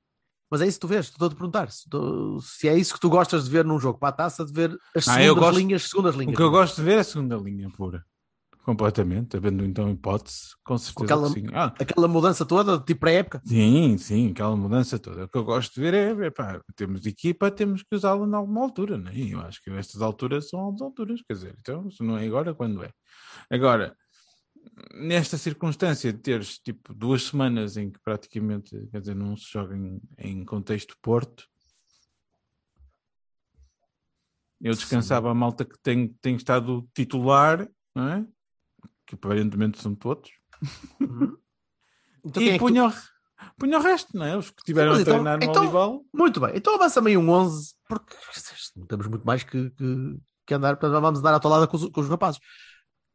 Mas 0.51 0.61
é 0.61 0.67
isso 0.67 0.79
que 0.79 0.87
tu 0.87 0.89
vês, 0.89 1.07
estou 1.07 1.27
a 1.27 1.31
te 1.31 1.35
perguntar 1.37 1.71
se, 1.73 1.89
tu- 1.89 2.39
se 2.41 2.69
é 2.69 2.77
isso 2.77 2.95
que 2.95 3.01
tu 3.01 3.09
gostas 3.09 3.45
de 3.45 3.51
ver 3.51 3.65
num 3.65 3.81
jogo 3.81 3.99
para 3.99 4.11
a 4.11 4.13
taça, 4.13 4.45
de 4.45 4.53
ver 4.53 4.71
as 4.95 5.09
Ah, 5.09 5.15
segundas 5.15 5.35
gosto- 5.45 5.59
linhas, 5.59 5.83
segundas 5.89 6.15
linhas. 6.15 6.35
O 6.35 6.37
que 6.37 6.43
eu 6.43 6.51
gosto 6.51 6.77
de 6.77 6.83
ver 6.83 6.97
é 6.99 7.01
a 7.01 7.05
segunda 7.05 7.37
linha 7.37 7.71
pura. 7.71 8.05
Completamente, 8.67 9.37
havendo 9.37 9.65
então 9.65 9.89
hipótese, 9.89 10.49
com 10.65 10.77
certeza 10.77 11.05
aquela- 11.05 11.29
que 11.33 11.41
sim. 11.41 11.47
Ah, 11.55 11.67
Aquela 11.79 12.09
mudança 12.09 12.45
toda, 12.45 12.81
tipo 12.81 12.99
pré-época. 12.99 13.41
sim, 13.45 13.97
sim, 13.97 14.31
aquela 14.33 14.57
mudança 14.57 14.99
toda. 14.99 15.27
O 15.27 15.29
que 15.29 15.39
eu 15.39 15.45
gosto 15.45 15.73
de 15.75 15.81
ver 15.81 15.95
é, 15.95 16.27
epá, 16.27 16.61
temos 16.75 17.07
equipa, 17.07 17.49
temos 17.49 17.85
que 17.85 17.95
usá-la 17.95 18.27
em 18.27 18.35
alguma 18.35 18.63
altura, 18.63 18.99
né? 18.99 19.13
E 19.15 19.31
eu 19.31 19.41
acho 19.41 19.63
que 19.63 19.71
estas 19.71 20.03
alturas 20.03 20.49
são 20.49 20.75
as 20.75 20.81
alturas, 20.83 21.23
quer 21.23 21.35
dizer, 21.35 21.55
então, 21.61 21.89
se 21.93 22.03
não 22.03 22.19
é 22.19 22.27
agora, 22.27 22.53
quando 22.57 22.83
é? 22.83 22.91
Agora, 23.49 23.97
nesta 24.95 25.39
circunstância 25.39 26.13
de 26.13 26.19
teres 26.19 26.59
tipo 26.59 26.93
duas 26.93 27.23
semanas 27.23 27.77
em 27.77 27.89
que 27.89 28.01
praticamente, 28.01 28.77
quer 28.91 28.99
dizer, 28.99 29.15
não 29.15 29.37
se 29.37 29.45
joga 29.49 29.77
em, 29.77 30.01
em 30.19 30.45
contexto 30.45 30.97
Porto, 31.01 31.45
eu 34.61 34.75
descansava 34.75 35.31
a 35.31 35.35
malta 35.35 35.65
que 35.65 35.79
tem, 35.81 36.09
tem 36.21 36.35
estado 36.35 36.85
titular, 36.93 37.69
não 37.95 38.09
é? 38.09 38.27
Que 39.07 39.15
aparentemente 39.15 39.81
são 39.81 39.95
todos. 39.95 40.31
Então, 41.01 42.43
quem 42.43 42.49
é 42.51 42.51
e 42.51 42.53
que 42.55 42.59
tu- 42.59 42.65
punha, 42.65 43.79
o, 43.79 43.81
resto, 43.81 44.17
não 44.17 44.25
é? 44.27 44.37
Os 44.37 44.51
que 44.51 44.61
estiveram 44.61 44.91
Mas 44.91 44.99
a 44.99 45.03
então- 45.03 45.15
treinar 45.15 45.39
no 45.39 45.45
então- 45.45 45.63
Olival. 45.63 46.05
Muito 46.13 46.41
bem, 46.41 46.53
então 46.57 46.75
avança-me 46.75 47.11
aí 47.11 47.17
um 47.17 47.31
11, 47.31 47.75
porque 47.89 48.17
não 48.77 48.87
temos 48.87 49.07
muito 49.07 49.25
mais 49.25 49.45
que, 49.45 49.71
que, 49.71 50.17
que 50.47 50.55
andar, 50.55 50.77
portanto 50.77 51.01
vamos 51.01 51.21
andar 51.21 51.35
à 51.35 51.41
toalada 51.41 51.67
com 51.69 51.77
os, 51.77 51.89
com 51.89 52.01
os 52.01 52.09
rapazes. 52.09 52.41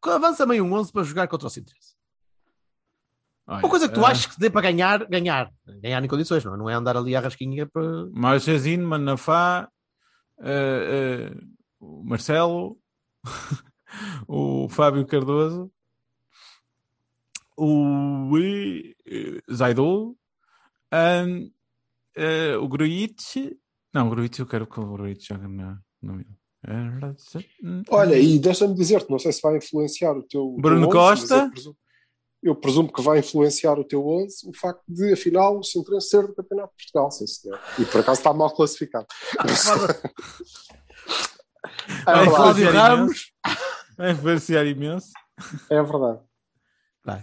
Avança-me 0.03 0.53
aí 0.53 0.61
um 0.61 0.73
11 0.73 0.91
para 0.91 1.03
jogar 1.03 1.27
contra 1.27 1.47
o 1.47 1.49
Sintres. 1.49 1.95
Olha, 3.47 3.59
Uma 3.59 3.69
coisa 3.69 3.87
que 3.89 3.93
tu 3.93 4.05
ah, 4.05 4.09
achas 4.09 4.27
que 4.27 4.39
dê 4.39 4.49
para 4.49 4.61
ganhar, 4.61 5.05
ganhar. 5.07 5.51
Ganhar 5.81 6.03
em 6.03 6.07
condições, 6.07 6.45
não 6.45 6.53
é? 6.53 6.57
Não 6.57 6.69
é 6.69 6.73
andar 6.73 6.95
ali 6.95 7.15
à 7.15 7.19
rasquinha 7.19 7.67
para. 7.67 8.05
Marchesino, 8.13 8.87
Manafá, 8.87 9.67
eh, 10.39 11.31
eh, 11.33 11.37
o 11.79 12.03
Marcelo, 12.03 12.79
o 14.27 14.69
Fábio 14.69 15.05
Cardoso, 15.05 15.71
o 17.63 18.37
eh, 18.37 19.41
Zaidu, 19.53 20.17
ahm, 20.91 21.51
eh, 22.15 22.57
o 22.57 22.67
Gruitch. 22.67 23.35
Não, 23.93 24.07
o 24.07 24.09
Gruitch 24.09 24.39
eu 24.39 24.47
quero 24.47 24.65
que 24.65 24.79
o 24.79 24.93
Gruitch 24.93 25.27
jogue 25.27 25.47
na, 25.47 25.79
Milan. 26.01 26.25
Olha, 27.89 28.19
e 28.19 28.39
deixa-me 28.39 28.73
dizer-te, 28.75 29.09
não 29.09 29.19
sei 29.19 29.31
se 29.31 29.41
vai 29.41 29.57
influenciar 29.57 30.13
o 30.13 30.23
teu. 30.23 30.55
Bruno 30.59 30.89
teu 30.89 30.99
11, 30.99 31.09
mas 31.09 31.19
Costa? 31.19 31.35
Eu 31.35 31.51
presumo, 31.51 31.77
eu 32.43 32.55
presumo 32.55 32.93
que 32.93 33.01
vai 33.01 33.19
influenciar 33.19 33.79
o 33.79 33.83
teu 33.83 34.07
11 34.07 34.49
o 34.49 34.53
facto 34.55 34.83
de, 34.87 35.13
afinal, 35.13 35.59
o 35.59 35.63
Sintrense 35.63 36.09
ser 36.09 36.27
do 36.27 36.33
Campeonato 36.33 36.73
de 36.75 36.83
Portugal, 36.83 37.11
sim 37.11 37.27
senhor. 37.27 37.59
E 37.79 37.85
por 37.85 38.01
acaso 38.01 38.19
está 38.19 38.33
mal 38.33 38.53
classificado. 38.53 39.07
Vai 42.05 42.15
É 42.15 42.25
verdade. 42.25 42.35
Cláudio 42.35 42.63
influenciar 42.65 42.89
Ramos. 42.89 43.01
imenso. 43.01 43.31
Vai 43.97 44.11
influenciar 44.11 44.65
imenso. 44.65 45.11
É 45.69 45.83
verdade. 45.83 46.30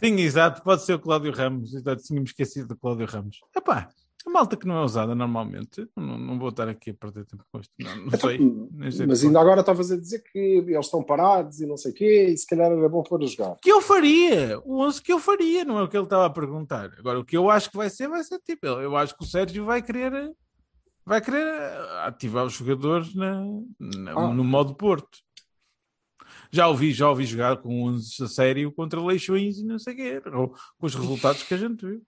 Sim, 0.02 0.16
exato, 0.20 0.62
pode 0.62 0.82
ser 0.82 0.94
o 0.94 0.98
Cláudio 0.98 1.32
Ramos. 1.32 1.72
Exato, 1.74 2.02
tínhamos 2.02 2.30
esquecido 2.30 2.68
do 2.68 2.76
Cláudio 2.76 3.06
Ramos. 3.06 3.38
Epá, 3.56 3.88
a 4.26 4.30
malta 4.30 4.56
que 4.56 4.66
não 4.66 4.76
é 4.78 4.84
usada 4.84 5.14
normalmente, 5.14 5.88
não, 5.96 6.18
não 6.18 6.38
vou 6.38 6.48
estar 6.50 6.68
aqui 6.68 6.90
a 6.90 6.94
perder 6.94 7.24
tempo 7.24 7.44
com 7.50 7.60
isto. 7.60 7.72
Não, 7.78 7.96
não 8.06 8.18
sei. 8.18 8.38
nem 8.72 8.90
sei 8.90 9.06
Mas 9.06 9.22
ainda 9.24 9.40
agora 9.40 9.60
estavas 9.60 9.90
a 9.92 9.96
dizer 9.96 10.22
que 10.30 10.38
eles 10.38 10.84
estão 10.86 11.02
parados 11.02 11.60
e 11.60 11.66
não 11.66 11.76
sei 11.76 11.92
o 11.92 11.94
quê, 11.94 12.26
e 12.28 12.36
se 12.36 12.46
calhar 12.46 12.70
era 12.70 12.88
bom 12.88 13.02
pôr 13.02 13.22
a 13.22 13.26
jogar. 13.26 13.56
que 13.62 13.70
eu 13.70 13.80
faria, 13.80 14.58
o 14.64 14.82
11 14.82 15.00
que 15.02 15.12
eu 15.12 15.18
faria, 15.20 15.64
não 15.64 15.78
é 15.78 15.82
o 15.84 15.88
que 15.88 15.96
ele 15.96 16.04
estava 16.04 16.26
a 16.26 16.30
perguntar. 16.30 16.90
Agora, 16.98 17.20
o 17.20 17.24
que 17.24 17.36
eu 17.36 17.48
acho 17.48 17.70
que 17.70 17.76
vai 17.76 17.88
ser, 17.88 18.08
vai 18.08 18.22
ser 18.24 18.38
tipo, 18.40 18.66
eu 18.66 18.80
eu 18.82 18.96
acho 18.96 19.16
que 19.16 19.24
o 19.24 19.26
Sérgio 19.26 19.64
vai 19.64 19.80
querer, 19.80 20.32
vai 21.06 21.20
querer 21.22 21.46
ativar 22.04 22.44
os 22.44 22.52
jogadores 22.52 23.14
na, 23.14 23.40
na- 23.78 24.12
Ah. 24.12 24.34
no 24.34 24.42
modo 24.44 24.74
Porto. 24.74 25.18
Já 26.50 26.66
ouvi, 26.68 26.92
já 26.92 27.08
ouvi 27.08 27.24
jogar 27.26 27.56
com 27.58 27.84
11 27.84 28.24
a 28.24 28.28
sério 28.28 28.72
contra 28.72 29.00
Leixões 29.00 29.58
e 29.58 29.64
não 29.64 29.78
sei 29.78 29.94
o 29.94 29.96
quê, 29.96 30.22
ou 30.32 30.48
com 30.78 30.86
os 30.86 30.94
resultados 30.94 31.42
que 31.42 31.54
a 31.54 31.56
gente 31.58 31.84
viu. 31.86 32.02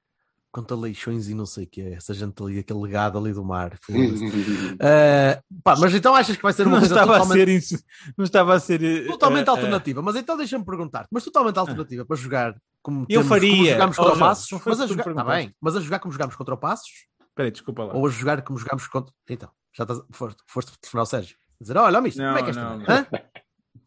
Contra 0.53 0.77
leixões 0.77 1.29
e 1.29 1.35
não 1.35 1.47
sei 1.47 1.63
o 1.63 1.67
que 1.69 1.81
é, 1.81 1.93
essa 1.93 2.13
gente 2.13 2.43
ali, 2.43 2.59
aquele 2.59 2.81
legado 2.81 3.17
ali 3.17 3.33
do 3.33 3.45
mar. 3.45 3.79
Eh, 4.83 5.41
pá, 5.63 5.77
mas 5.79 5.95
então 5.95 6.13
achas 6.15 6.37
que 6.37 6.43
vai 6.43 6.53
ser 6.53 6.63
uma 6.67 6.73
Não 6.73 6.79
coisa 6.81 6.95
estava, 6.95 7.13
a 7.17 7.21
totalmente, 7.21 7.39
ser 7.39 7.49
isso, 7.77 7.85
não 8.19 8.25
estava 8.25 8.55
a 8.55 8.59
ser 8.61 8.83
eh, 8.83 9.07
totalmente 9.07 9.47
eh, 9.47 9.51
alternativa? 9.51 10.03
Mas 10.03 10.17
então 10.17 10.37
deixa-me 10.37 10.65
perguntar, 10.65 11.07
mas 11.11 11.23
totalmente 11.23 11.57
alternativa 11.59 12.05
para 12.05 12.17
jogar 12.17 12.57
como, 12.83 13.03
Eu 13.03 13.07
temos- 13.21 13.29
faria. 13.29 13.51
como 13.53 13.67
jogámos 13.71 13.99
Oh, 13.99 14.03
contra 14.03 14.13
o 14.15 14.19
João, 14.19 14.29
Passos, 14.29 14.49
foi 14.49 14.73
mas 14.73 14.81
a 14.81 14.85
o 14.85 14.89
jogar, 14.89 15.15
tá 15.15 15.25
bem, 15.25 15.55
mas 15.61 15.77
a 15.77 15.81
jogar 15.81 15.99
como 16.01 16.13
jogámos 16.13 16.35
contra 16.35 16.55
o 16.55 16.59
Passos 16.59 16.91
Espera 17.29 17.47
aí, 17.47 17.51
desculpa 17.53 17.85
lá. 17.85 17.95
ou 17.95 18.07
a 18.07 18.11
jogar 18.11 18.43
como 18.43 18.59
jogámos 18.59 18.89
contra. 18.89 19.15
Então, 19.29 19.51
já 19.73 19.85
estás, 19.85 20.03
foste, 20.11 20.43
foste 20.49 20.73
telefonar 20.81 21.03
ao 21.03 21.07
Sérgio. 21.07 21.37
Dizer, 21.61 21.77
olha, 21.77 22.01
Não, 22.01 22.11
como 22.11 22.39
é 22.39 22.43
que 22.43 22.49
és 22.49 22.57
tu? 22.57 23.17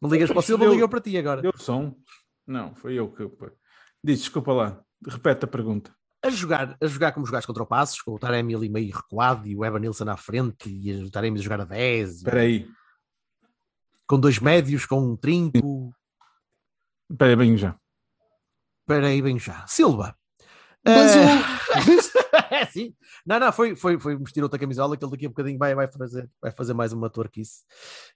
Não, 0.03 0.09
ligas 0.11 0.29
para 0.29 0.39
o 0.39 0.41
Silva, 0.41 0.65
ligou 0.65 0.87
para 0.89 1.01
ti 1.01 1.17
agora. 1.17 1.41
Deu 1.41 1.51
som? 1.57 1.95
Não, 2.45 2.75
foi 2.75 2.95
eu 2.95 3.09
que. 3.11 3.29
Diz, 4.03 4.19
desculpa 4.19 4.51
lá. 4.53 4.83
Repete 5.07 5.45
a 5.45 5.47
pergunta. 5.47 5.93
A 6.25 6.29
jogar, 6.29 6.77
a 6.81 6.85
jogar 6.87 7.11
como 7.11 7.25
jogaste 7.25 7.47
contra 7.47 7.63
o 7.63 7.65
Passos, 7.67 8.01
com 8.01 8.11
o 8.13 8.19
Taremi 8.19 8.55
ali 8.55 8.69
meio 8.69 8.93
recuado 8.95 9.45
e 9.47 9.55
o 9.55 9.65
Evan 9.65 9.79
Nilsson 9.79 10.09
à 10.09 10.15
frente 10.15 10.69
e 10.69 10.93
o 11.03 11.11
Taremi 11.11 11.39
a 11.39 11.41
jogar 11.41 11.59
a 11.61 11.65
10, 11.65 12.09
e- 12.09 12.15
Espera 12.17 12.39
aí. 12.41 12.67
com 14.07 14.17
dois 14.19 14.39
médios, 14.39 14.85
com 14.85 14.99
um 15.01 15.17
trinco. 15.17 15.93
Espera 17.11 17.31
aí, 17.31 17.35
bem 17.35 17.57
já. 17.57 17.75
Espera 18.81 19.07
aí, 19.07 19.21
bem 19.21 19.37
já. 19.39 19.65
Silva. 19.67 20.15
Mas 20.85 21.15
Eh, 21.15 21.19
o- 21.25 21.73
é, 22.55 22.65
sim. 22.67 22.95
Não, 23.25 23.39
não, 23.39 23.51
foi, 23.51 23.75
foi, 23.75 23.99
foi 23.99 24.15
vestir 24.17 24.43
outra 24.43 24.59
camisola 24.59 24.95
que 24.97 25.03
ele 25.03 25.11
daqui 25.11 25.25
a 25.25 25.29
bocadinho 25.29 25.57
vai, 25.57 25.73
vai, 25.75 25.89
fazer, 25.91 26.29
vai 26.41 26.51
fazer 26.51 26.73
mais 26.73 26.91
uma 26.93 27.09
torquice 27.09 27.63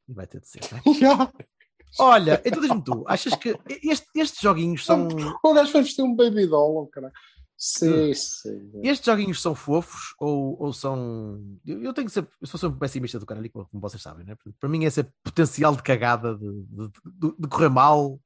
e 0.07 0.13
vai 0.13 0.25
ter 0.27 0.39
de 0.41 0.47
ser. 0.47 0.61
né? 0.73 0.81
Olha, 1.99 2.41
então 2.45 2.61
diz-me 2.61 2.83
tu, 2.83 3.03
achas 3.07 3.33
que 3.35 3.57
este- 3.83 4.07
estes 4.15 4.41
joguinhos 4.41 4.85
são. 4.85 5.07
o 5.43 5.53
gajo 5.53 5.71
foi 5.71 5.81
vestir 5.83 6.03
um 6.03 6.15
baby 6.15 6.45
doll, 6.47 6.87
caralho. 6.87 7.13
Sim, 7.59 8.13
sim. 8.13 8.71
Estes 8.83 9.05
joguinhos 9.05 9.41
são 9.41 9.55
fofos 9.55 10.13
ou, 10.19 10.55
ou 10.61 10.71
são. 10.71 11.41
Eu, 11.65 11.81
eu 11.81 11.91
tenho 11.93 12.05
que 12.05 12.13
ser. 12.13 12.27
Eu 12.39 12.45
sou 12.47 12.59
sempre 12.59 12.75
um 12.75 12.79
pessimista 12.79 13.17
do 13.19 13.25
caralho, 13.25 13.49
como 13.51 13.65
como 13.67 13.81
vocês 13.81 14.01
sabem, 14.01 14.23
né? 14.25 14.35
Para 14.59 14.69
mim, 14.69 14.83
esse 14.83 14.99
é 15.01 15.07
potencial 15.23 15.75
de 15.75 15.81
cagada, 15.81 16.35
de, 16.35 16.45
de, 16.45 16.87
de- 16.87 17.35
de 17.39 17.47
correr 17.47 17.69
mal, 17.69 18.19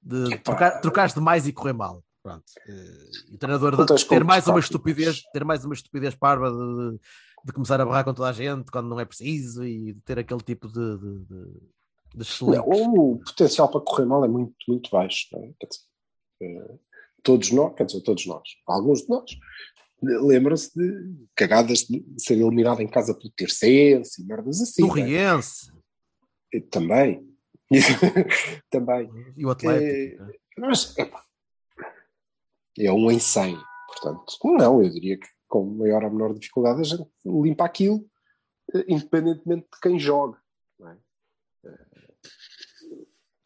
de 0.00 0.38
trocar, 0.38 0.80
trocares 0.80 1.12
demais 1.12 1.46
e 1.48 1.52
correr 1.52 1.72
mal. 1.72 2.04
Pronto. 2.22 2.44
Eh, 2.68 3.10
E 3.32 3.34
o 3.34 3.38
treinador 3.38 3.84
tens 3.84 4.04
ter 4.04 4.22
mais 4.22 4.46
uma 4.46 4.60
estupidez, 4.60 5.22
ter 5.32 5.44
mais 5.44 5.64
uma 5.64 5.74
estupidez 5.74 6.14
parva 6.14 6.48
de, 6.52 6.98
de 7.46 7.52
começar 7.52 7.80
a 7.80 7.84
barrar 7.84 8.04
com 8.04 8.14
toda 8.14 8.28
a 8.28 8.32
gente 8.32 8.70
quando 8.70 8.88
não 8.88 9.00
é 9.00 9.04
preciso 9.04 9.64
e 9.64 9.92
de 9.94 10.00
ter 10.02 10.20
aquele 10.20 10.40
tipo 10.40 10.68
de, 10.68 10.74
de, 10.98 11.18
de, 11.18 11.24
de 11.26 11.60
Não, 12.14 12.24
chelique. 12.24 12.62
o 12.66 13.18
potencial 13.18 13.68
para 13.68 13.80
correr 13.80 14.06
mal 14.06 14.24
é 14.24 14.28
muito, 14.28 14.54
muito 14.66 14.90
baixo. 14.90 15.26
é? 15.34 15.38
Dizer, 15.38 15.82
eh, 16.42 16.78
todos 17.22 17.50
nós, 17.50 17.74
quer 17.74 17.84
dizer, 17.84 18.00
todos 18.02 18.26
nós, 18.26 18.42
alguns 18.66 19.02
de 19.02 19.08
nós, 19.08 19.30
lembram-se 20.02 20.72
de 20.74 21.26
cagadas 21.34 21.80
de 21.80 22.04
ser 22.18 22.34
eliminado 22.34 22.80
em 22.80 22.88
casa 22.88 23.14
pelo 23.14 23.30
Tercense 23.30 24.22
e 24.22 24.24
merdas 24.24 24.60
assim. 24.60 24.86
Do 24.86 24.98
é? 24.98 25.02
Riense 25.02 25.72
E 26.52 26.60
Também. 26.60 27.26
Também. 28.70 29.10
e 29.36 29.44
o 29.44 29.50
Atlético. 29.50 30.22
Eh, 30.22 30.38
Mas, 30.58 30.94
é 32.78 32.92
um 32.92 33.10
em 33.10 33.18
100. 33.18 33.58
Portanto, 33.88 34.24
não, 34.44 34.82
eu 34.82 34.88
diria 34.88 35.18
que 35.18 35.28
com 35.48 35.64
maior 35.64 36.04
ou 36.04 36.10
menor 36.10 36.34
dificuldade 36.34 36.80
a 36.80 36.84
gente 36.84 37.08
limpa 37.24 37.64
aquilo 37.64 38.06
eh, 38.74 38.84
independentemente 38.88 39.66
de 39.72 39.80
quem 39.80 39.98
joga. 39.98 40.38
Não 41.64 41.72
é? 41.72 41.78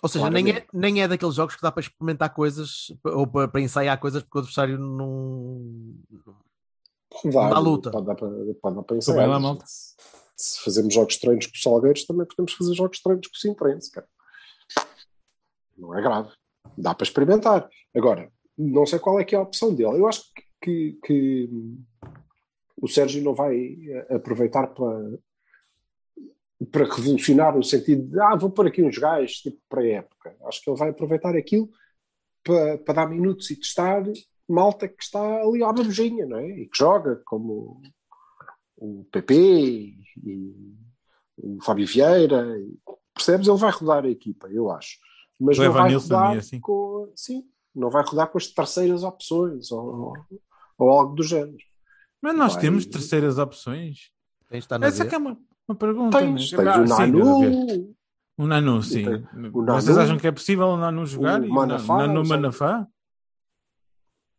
Ou 0.02 0.09
seja, 0.09 0.28
nem 0.31 0.50
é, 0.50 0.66
nem 0.73 1.00
é 1.00 1.07
daqueles 1.07 1.35
jogos 1.37 1.54
que 1.54 1.62
dá 1.62 1.71
para 1.71 1.81
experimentar 1.81 2.35
coisas 2.35 2.88
ou 3.04 3.25
para, 3.25 3.47
para 3.47 3.61
ensaiar 3.61 4.00
coisas 4.00 4.23
porque 4.23 4.38
o 4.38 4.40
adversário 4.40 4.76
não. 4.78 5.95
Dá, 7.33 7.50
dá 7.50 7.59
luta. 7.61 7.90
Pode 7.92 8.07
dar 8.07 8.14
para, 8.16 8.28
pode 8.61 8.76
dar 8.76 8.83
para 8.83 8.99
Também 8.99 9.16
lá, 9.21 9.25
ensaiar. 9.26 9.40
malta. 9.40 9.64
Se, 9.66 9.95
se 10.37 10.61
fazemos 10.64 10.92
jogos 10.92 11.16
treinos 11.19 11.47
com 11.47 11.52
o 11.54 11.59
Salgueiros, 11.59 12.04
também 12.04 12.26
podemos 12.26 12.52
fazer 12.52 12.75
jogos 12.75 13.00
treinos 13.00 13.28
com 13.28 13.35
o 13.35 13.38
Simprense, 13.38 13.92
cara. 13.92 14.09
Não 15.78 15.97
é 15.97 16.02
grave. 16.02 16.31
Dá 16.76 16.95
para 16.97 17.04
experimentar. 17.04 17.69
Agora, 17.95 18.28
não 18.59 18.85
sei 18.87 18.99
qual 18.99 19.21
é 19.21 19.25
que 19.25 19.37
é 19.37 19.38
a 19.38 19.42
opção 19.42 19.73
dele. 19.73 19.99
Eu 19.99 20.09
acho 20.09 20.25
que, 20.35 20.42
que- 20.62 20.99
que 21.04 21.49
o 22.81 22.88
Sérgio 22.88 23.23
não 23.23 23.35
vai 23.35 23.57
eh, 23.57 24.16
aproveitar 24.16 24.66
para, 24.69 25.19
para 26.71 26.85
revolucionar 26.85 27.57
no 27.57 27.62
sentido 27.62 28.09
de 28.11 28.21
ah, 28.21 28.37
vou 28.37 28.50
pôr 28.50 28.66
aqui 28.66 28.83
uns 28.83 28.99
gajos 28.99 29.37
tipo 29.38 29.59
para 29.69 29.81
a 29.83 29.87
época. 29.87 30.37
Acho 30.47 30.62
que 30.62 30.71
ele 30.71 30.78
vai 30.78 30.90
aproveitar 30.90 31.35
aquilo 31.37 31.69
para, 32.45 32.78
para 32.78 32.95
dar 32.95 33.07
minutos 33.09 33.50
e 33.50 33.57
testar 33.57 34.02
malta 34.49 34.87
que 34.88 35.02
está 35.02 35.21
ali 35.42 35.62
à 35.62 35.73
babujinha, 35.73 36.26
não 36.26 36.38
é? 36.38 36.47
E 36.49 36.66
que 36.69 36.76
joga, 36.78 37.16
como 37.25 37.81
o 38.76 39.04
PP 39.11 39.35
e 40.25 40.75
o 41.38 41.62
Fábio 41.62 41.87
Vieira. 41.87 42.59
e- 42.59 42.78
percebes? 43.14 43.47
Ele 43.49 43.59
vai 43.59 43.71
rodar 43.71 44.04
a 44.04 44.11
equipa, 44.11 44.49
eu 44.49 44.71
acho. 44.71 44.99
Mas 45.40 45.59
O 45.59 45.64
não 45.64 45.73
vai 45.73 45.92
rodar 45.95 46.35
e 46.35 46.38
assim. 46.38 46.61
com. 46.61 47.11
Sim, 47.16 47.45
não 47.75 47.90
vai 47.90 48.02
rodar 48.04 48.28
com 48.28 48.38
as 48.38 48.47
terceiras 48.49 49.02
opções 49.04 49.71
ou, 49.73 50.12
ou 50.78 50.90
algo 50.90 51.14
do 51.14 51.23
género. 51.23 51.57
Mas 52.21 52.37
nós 52.37 52.52
Vai- 52.54 52.62
temos 52.62 52.87
terceiras 52.87 53.38
opções. 53.38 54.11
Essa 54.50 55.04
B. 55.04 55.37
é 55.73 55.75
uma, 55.75 55.79
pergunta. 55.79 56.19
Tens, 56.19 56.50
tens 56.50 56.76
o. 56.76 56.85
Nanu, 56.85 57.95
O 58.38 58.47
Nanu, 58.47 58.83
sim. 58.83 59.07
o 59.07 59.64
Vocês 59.64 59.97
Nanu, 59.97 60.00
acham 60.00 60.19
que 60.19 60.26
é 60.26 60.33
possível 60.33 60.67
o 60.69 60.76
Nanu 60.76 61.07
jogar? 61.07 61.41
o 61.41 61.45
e 61.45 61.49
Manafá, 61.49 61.99
Nanu 61.99 62.14
não. 62.14 62.25
Manafá? 62.25 62.87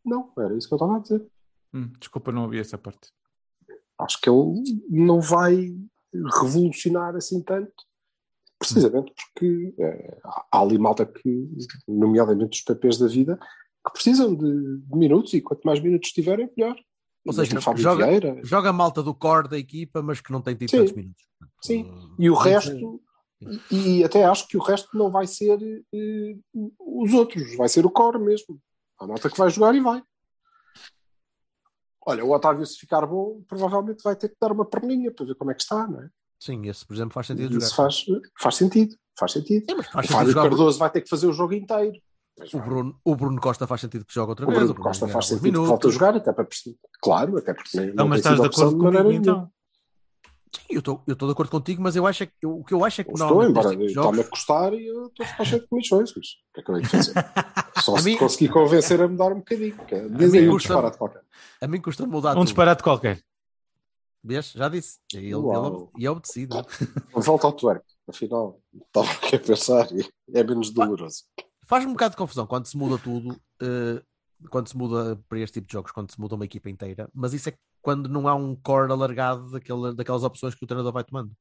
não, 0.04 0.32
era 0.38 0.56
isso 0.56 0.68
que 0.68 0.74
eu 0.74 0.76
estava 0.76 0.96
a 0.96 1.00
dizer. 1.00 1.26
Hum, 1.72 1.90
desculpa, 1.98 2.30
não 2.30 2.42
ouvi 2.44 2.58
essa 2.58 2.78
parte. 2.78 3.10
Acho 3.98 4.20
que 4.20 4.28
ele 4.28 4.62
não 4.88 5.20
vai 5.20 5.74
revolucionar 6.40 7.16
assim 7.16 7.42
tanto, 7.42 7.72
precisamente 8.58 9.12
porque 9.14 9.74
eh, 9.78 10.20
há 10.24 10.46
há 10.52 10.60
ali 10.60 10.78
malta 10.78 11.04
que, 11.04 11.48
nomeadamente 11.88 12.58
os 12.58 12.64
papéis 12.64 12.98
da 12.98 13.06
vida, 13.08 13.38
que 13.84 13.92
precisam 13.92 14.34
de, 14.34 14.78
de 14.78 14.96
minutos 14.96 15.34
e 15.34 15.40
quanto 15.40 15.64
mais 15.64 15.80
minutos 15.80 16.12
tiverem, 16.12 16.50
melhor. 16.56 16.76
Ou 17.26 17.32
seja, 17.32 17.58
joga- 17.76 18.06
Vieira, 18.06 18.40
Joga 18.44 18.68
a 18.68 18.72
malta 18.72 19.02
do 19.02 19.14
core 19.14 19.48
da 19.48 19.58
equipa, 19.58 20.02
mas 20.02 20.20
que 20.20 20.30
não 20.30 20.42
tem 20.42 20.54
tido 20.54 20.70
tantos 20.70 20.92
minutos. 20.92 21.24
Sim. 21.62 21.84
Uh, 21.84 22.14
E 22.18 22.28
o 22.30 22.34
resto, 22.34 23.00
e, 23.70 23.98
e 24.00 24.04
até 24.04 24.24
acho 24.24 24.46
que 24.46 24.56
o 24.56 24.60
resto 24.60 24.96
não 24.96 25.10
vai 25.10 25.26
ser 25.26 25.58
eh, 25.92 26.36
os 26.78 27.12
outros, 27.14 27.56
vai 27.56 27.68
ser 27.68 27.86
o 27.86 27.90
core 27.90 28.18
mesmo. 28.18 28.60
Há 28.98 29.06
malta 29.06 29.30
que 29.30 29.38
vai 29.38 29.48
jogar 29.50 29.74
e 29.74 29.80
vai. 29.80 30.02
Olha, 32.06 32.24
o 32.24 32.30
Otávio, 32.32 32.66
se 32.66 32.78
ficar 32.78 33.06
bom, 33.06 33.42
provavelmente 33.48 34.02
vai 34.02 34.14
ter 34.14 34.28
que 34.28 34.36
dar 34.38 34.52
uma 34.52 34.64
perninha 34.66 35.10
para 35.10 35.24
ver 35.24 35.34
como 35.36 35.50
é 35.50 35.54
que 35.54 35.62
está, 35.62 35.86
não 35.86 36.02
é? 36.02 36.08
Sim, 36.38 36.66
esse, 36.68 36.84
por 36.86 36.92
exemplo, 36.94 37.14
faz 37.14 37.26
sentido 37.26 37.56
Isso 37.56 37.70
jogar. 37.74 37.76
faz, 37.84 38.04
faz 38.38 38.54
sentido, 38.56 38.94
faz 39.18 39.32
sentido. 39.32 39.64
Sim, 39.64 39.76
faz 39.76 39.86
O 39.88 39.92
sentido 39.92 40.12
Fábio 40.12 40.32
jogar. 40.32 40.48
Cardoso 40.50 40.78
vai 40.78 40.90
ter 40.90 41.00
que 41.00 41.08
fazer 41.08 41.26
o 41.26 41.32
jogo 41.32 41.54
inteiro. 41.54 41.98
O 42.52 42.58
Bruno, 42.60 43.00
o 43.04 43.14
Bruno 43.14 43.40
Costa 43.40 43.66
faz 43.66 43.80
sentido 43.80 44.04
que 44.04 44.12
joga 44.12 44.32
outra 44.32 44.44
O 44.46 44.48
vez. 44.50 44.58
Bruno 44.64 44.74
Costa 44.82 45.06
vai 45.06 45.12
faz 45.12 45.26
jogar 45.26 45.38
sentido 45.40 45.52
que 45.52 45.56
alguns 45.56 45.68
volta 45.68 45.86
a 45.86 45.88
minutos. 45.88 45.94
jogar, 45.94 46.16
até 46.16 46.32
para 46.32 46.44
perceber. 46.44 46.76
Claro, 47.00 47.38
até 47.38 47.54
porque 47.54 47.76
Não, 47.80 47.94
não 47.94 48.08
mas 48.08 48.22
tem 48.22 48.32
estás 48.32 48.40
de 48.54 48.60
acordo 48.60 48.78
maneira 48.78 49.04
comigo 49.04 49.22
nenhuma. 49.24 49.42
então? 49.42 49.54
Sim, 50.54 50.66
eu 50.70 50.78
estou 50.80 51.02
eu 51.06 51.12
estou 51.14 51.28
de 51.28 51.32
acordo 51.32 51.50
contigo, 51.50 51.82
mas 51.82 51.96
eu 51.96 52.06
acho 52.06 52.22
é 52.22 52.26
que, 52.26 52.32
eu- 52.42 52.58
o 52.58 52.64
que 52.64 52.74
eu 52.74 52.84
acho 52.84 53.00
é 53.00 53.04
que 53.04 53.10
Estou, 53.12 53.26
normalmente 53.28 53.50
embora 53.58 53.70
tipo 53.70 53.84
está-me 53.84 54.20
a 54.20 54.24
custar 54.24 54.72
e 54.74 54.86
eu 54.86 55.06
estou 55.06 55.24
a 55.24 55.28
ficar 55.28 55.44
cheio 55.44 55.60
de 55.62 55.66
comissões. 55.68 56.10
O 56.10 56.14
que 56.54 56.60
é 56.60 56.62
que 56.62 56.70
eu 56.70 56.76
hei 56.76 56.82
de 56.82 56.88
fazer? 56.88 57.12
Só 57.84 57.96
A 57.96 57.98
se 58.00 58.04
mim- 58.04 58.16
conseguir 58.16 58.48
convencer 58.52 59.00
a 59.00 59.08
mudar 59.08 59.32
um 59.32 59.36
bocadinho. 59.36 59.76
que 59.86 59.94
é- 59.94 60.08
Diz 60.08 60.32
mim 60.32 60.38
aí 60.38 60.48
um 60.48 60.52
custa- 60.52 60.68
disparate 60.74 60.98
qualquer. 60.98 61.22
a 61.60 61.66
mim 61.68 61.80
custa 61.80 62.06
mudar 62.06 62.30
Um 62.30 62.34
tudo. 62.34 62.44
disparate 62.44 62.82
qualquer. 62.82 63.22
Vês? 64.22 64.52
Já 64.52 64.68
disse. 64.68 64.98
E 65.12 65.18
ele, 65.18 65.34
ele, 65.34 65.88
e 65.98 66.06
é 66.06 66.10
obedecido. 66.10 66.64
Volta 67.12 67.46
ao 67.46 67.52
twerk. 67.52 67.84
Afinal, 68.08 68.60
estava 68.86 69.10
aqui 69.10 69.36
a 69.36 69.40
pensar 69.40 69.88
e 69.92 70.08
é 70.32 70.42
menos 70.44 70.70
doloroso. 70.70 71.24
Faz-me 71.66 71.90
um 71.90 71.94
bocado 71.94 72.12
de 72.12 72.16
confusão 72.16 72.46
quando 72.46 72.66
se 72.66 72.76
muda 72.76 72.98
tudo, 72.98 73.40
eh, 73.62 74.02
quando 74.50 74.68
se 74.68 74.76
muda 74.76 75.16
para 75.28 75.38
este 75.40 75.54
tipo 75.54 75.66
de 75.66 75.72
jogos, 75.72 75.90
quando 75.92 76.10
se 76.10 76.20
muda 76.20 76.34
uma 76.34 76.44
equipa 76.44 76.68
inteira, 76.70 77.08
mas 77.14 77.32
isso 77.32 77.48
é 77.48 77.54
quando 77.80 78.08
não 78.08 78.26
há 78.28 78.34
um 78.34 78.54
core 78.56 78.90
alargado 78.92 79.50
daquela, 79.50 79.94
daquelas 79.94 80.22
opções 80.22 80.54
que 80.54 80.64
o 80.64 80.66
treinador 80.66 80.92
vai 80.92 81.04
tomando. 81.04 81.32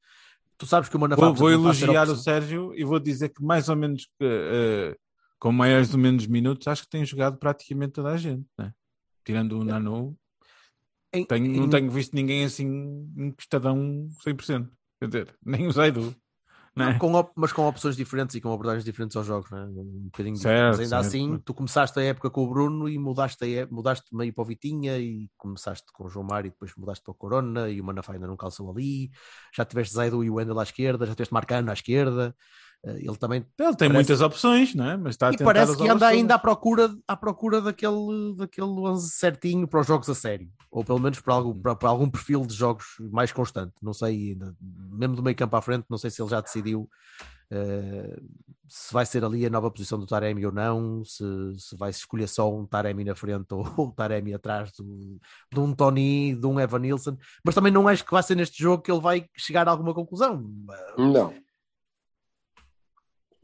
Tu 0.58 0.66
sabes 0.66 0.88
que 0.90 0.96
o 0.96 1.00
Manafá 1.00 1.22
Vou, 1.26 1.34
vou 1.34 1.52
elogiar 1.52 2.08
o. 2.10 2.16
Sérgio 2.16 2.74
e 2.76 2.84
vou 2.84 3.00
dizer 3.00 3.30
que 3.30 3.44
mais 3.44 3.70
ou 3.70 3.76
menos 3.76 4.08
eh, 4.22 4.96
com 5.40 5.52
maiores 5.52 5.94
ou 5.94 6.00
menos 6.00 6.26
minutos, 6.28 6.68
acho 6.68 6.84
que 6.84 6.90
tem 6.90 7.06
jogado 7.06 7.38
praticamente 7.38 7.94
toda 7.94 8.10
a 8.10 8.18
gente, 8.18 8.46
né? 8.58 8.74
Tirando 9.26 9.60
o 9.60 9.64
Nanu, 9.64 10.18
Em- 11.12 11.26
tenho- 11.26 11.52
não 11.58 11.66
em- 11.66 11.70
tenho 11.70 11.92
visto 11.92 12.14
ninguém 12.14 12.46
assim 12.46 13.10
encostadão 13.18 14.08
100%. 14.24 14.70
Quer 15.00 15.08
dizer, 15.08 15.36
nem 15.46 15.68
o 15.68 15.72
Zaidu. 15.72 16.16
Né? 16.76 16.98
com 16.98 17.14
op- 17.14 17.32
mas 17.36 17.54
com 17.54 17.68
opções 17.68 17.96
diferentes 17.96 18.36
e 18.36 18.42
com 18.42 18.52
abordagens 18.52 18.84
diferentes 18.84 19.16
aos 19.16 19.28
jogos, 19.28 19.52
né? 19.52 19.64
um 19.64 20.06
bocadinho 20.06 20.36
Certo. 20.36 20.78
Mas 20.78 20.80
ainda 20.80 20.90
certo. 21.04 21.06
assim, 21.06 21.40
tu 21.46 21.54
começaste 21.54 22.00
a 22.00 22.04
época 22.04 22.32
com 22.32 22.44
o 22.44 22.50
Bruno 22.50 22.90
e 22.90 22.98
mudaste, 22.98 23.44
a 23.44 23.48
é- 23.48 23.66
mudaste 23.68 24.06
meio 24.16 24.34
para 24.34 24.42
o 24.42 24.46
Vitinha 24.46 24.98
e 24.98 25.30
começaste 25.38 25.86
com 25.94 26.06
o 26.06 26.10
João 26.10 26.26
Mário 26.26 26.48
e 26.48 26.52
depois 26.52 26.72
mudaste 26.76 27.04
para 27.04 27.12
o 27.12 27.16
Corona 27.16 27.70
e 27.70 27.80
o 27.80 27.84
Manafá 27.84 28.14
ainda 28.14 28.26
não 28.26 28.36
calçou 28.36 28.72
ali. 28.72 29.12
Já 29.56 29.64
tiveste 29.66 29.94
Zaido 29.94 30.24
e 30.24 30.30
o 30.32 30.36
Wendel 30.36 30.60
à 30.60 30.64
esquerda, 30.64 31.06
já 31.06 31.14
tiveste 31.14 31.34
Marcano 31.34 31.70
à 31.70 31.74
esquerda. 31.74 32.36
Eh, 32.86 32.98
Ele 33.00 33.15
também 33.17 33.38
Ele 33.39 33.76
tem 33.76 33.88
Parece- 33.89 33.93
muitas 33.93 34.22
opções, 34.22 34.76
não 34.76 34.89
é? 34.89 34.98
Mas 34.98 35.15
está 35.15 35.28
a 35.30 35.34
e 35.34 35.38
tentar 35.38 35.46
parece 35.54 35.78
que 35.78 35.88
anda 35.88 36.08
ainda 36.08 36.36
à 36.36 36.39
procura, 36.39 36.93
à 37.08 37.15
procura 37.15 37.62
daquele, 37.62 38.36
daquele 38.38 38.67
11 38.67 39.10
certinho 39.12 39.67
para 39.67 39.80
os 39.82 39.88
jogos 39.88 40.10
a 40.10 40.15
sério, 40.15 40.50
ou 40.69 40.84
pelo 40.84 41.00
menos 41.00 41.19
para, 41.19 41.34
algo, 41.34 41.56
para, 41.56 41.76
para 41.76 41.89
algum 41.89 42.10
perfil 42.10 42.46
de 42.46 42.54
jogos 42.54 42.86
mais 43.12 43.32
constante. 43.32 43.74
Não 43.82 43.93
sei, 43.93 44.32
ainda, 44.32 44.56
mesmo 44.62 45.15
do 45.15 45.24
meio 45.24 45.36
campo 45.36 45.56
à 45.56 45.62
frente, 45.62 45.86
não 45.89 45.98
sei 45.98 46.10
se 46.10 46.22
ele 46.22 46.30
já 46.30 46.41
decidiu 46.41 46.89
eh, 47.52 48.19
se 48.67 48.91
vai 48.93 49.06
ser 49.06 49.24
ali 49.24 49.46
a 49.46 49.50
nova 49.50 49.69
posição 49.69 50.00
do 50.00 50.08
Taremi 50.08 50.46
ou 50.46 50.52
não, 50.52 51.04
se, 51.06 51.24
se 51.58 51.78
vai 51.78 51.91
escolher 51.91 52.28
só 52.28 52.52
um 52.52 52.65
Taremi 52.65 53.04
na 53.04 53.13
frente 53.15 53.46
ou 53.54 53.65
um 53.78 53.91
Taremi 53.91 54.34
atrás 54.34 54.72
do, 54.72 55.19
de 55.54 55.60
um 55.60 55.74
Tony, 55.74 56.36
de 56.36 56.46
um 56.48 56.60
Evan 56.60 56.80
Nilsson, 56.80 57.15
mas 57.46 57.54
também 57.54 57.72
não 57.72 57.88
acho 57.88 58.04
que 58.04 58.12
vai 58.12 58.24
ser 58.24 58.36
neste 58.36 58.62
jogo 58.62 58.82
que 58.82 58.91
ele 58.91 59.02
vai 59.02 59.26
chegar 59.38 59.67
a 59.67 59.72
alguma 59.72 59.93
conclusão. 59.93 60.43
Não. 60.98 61.34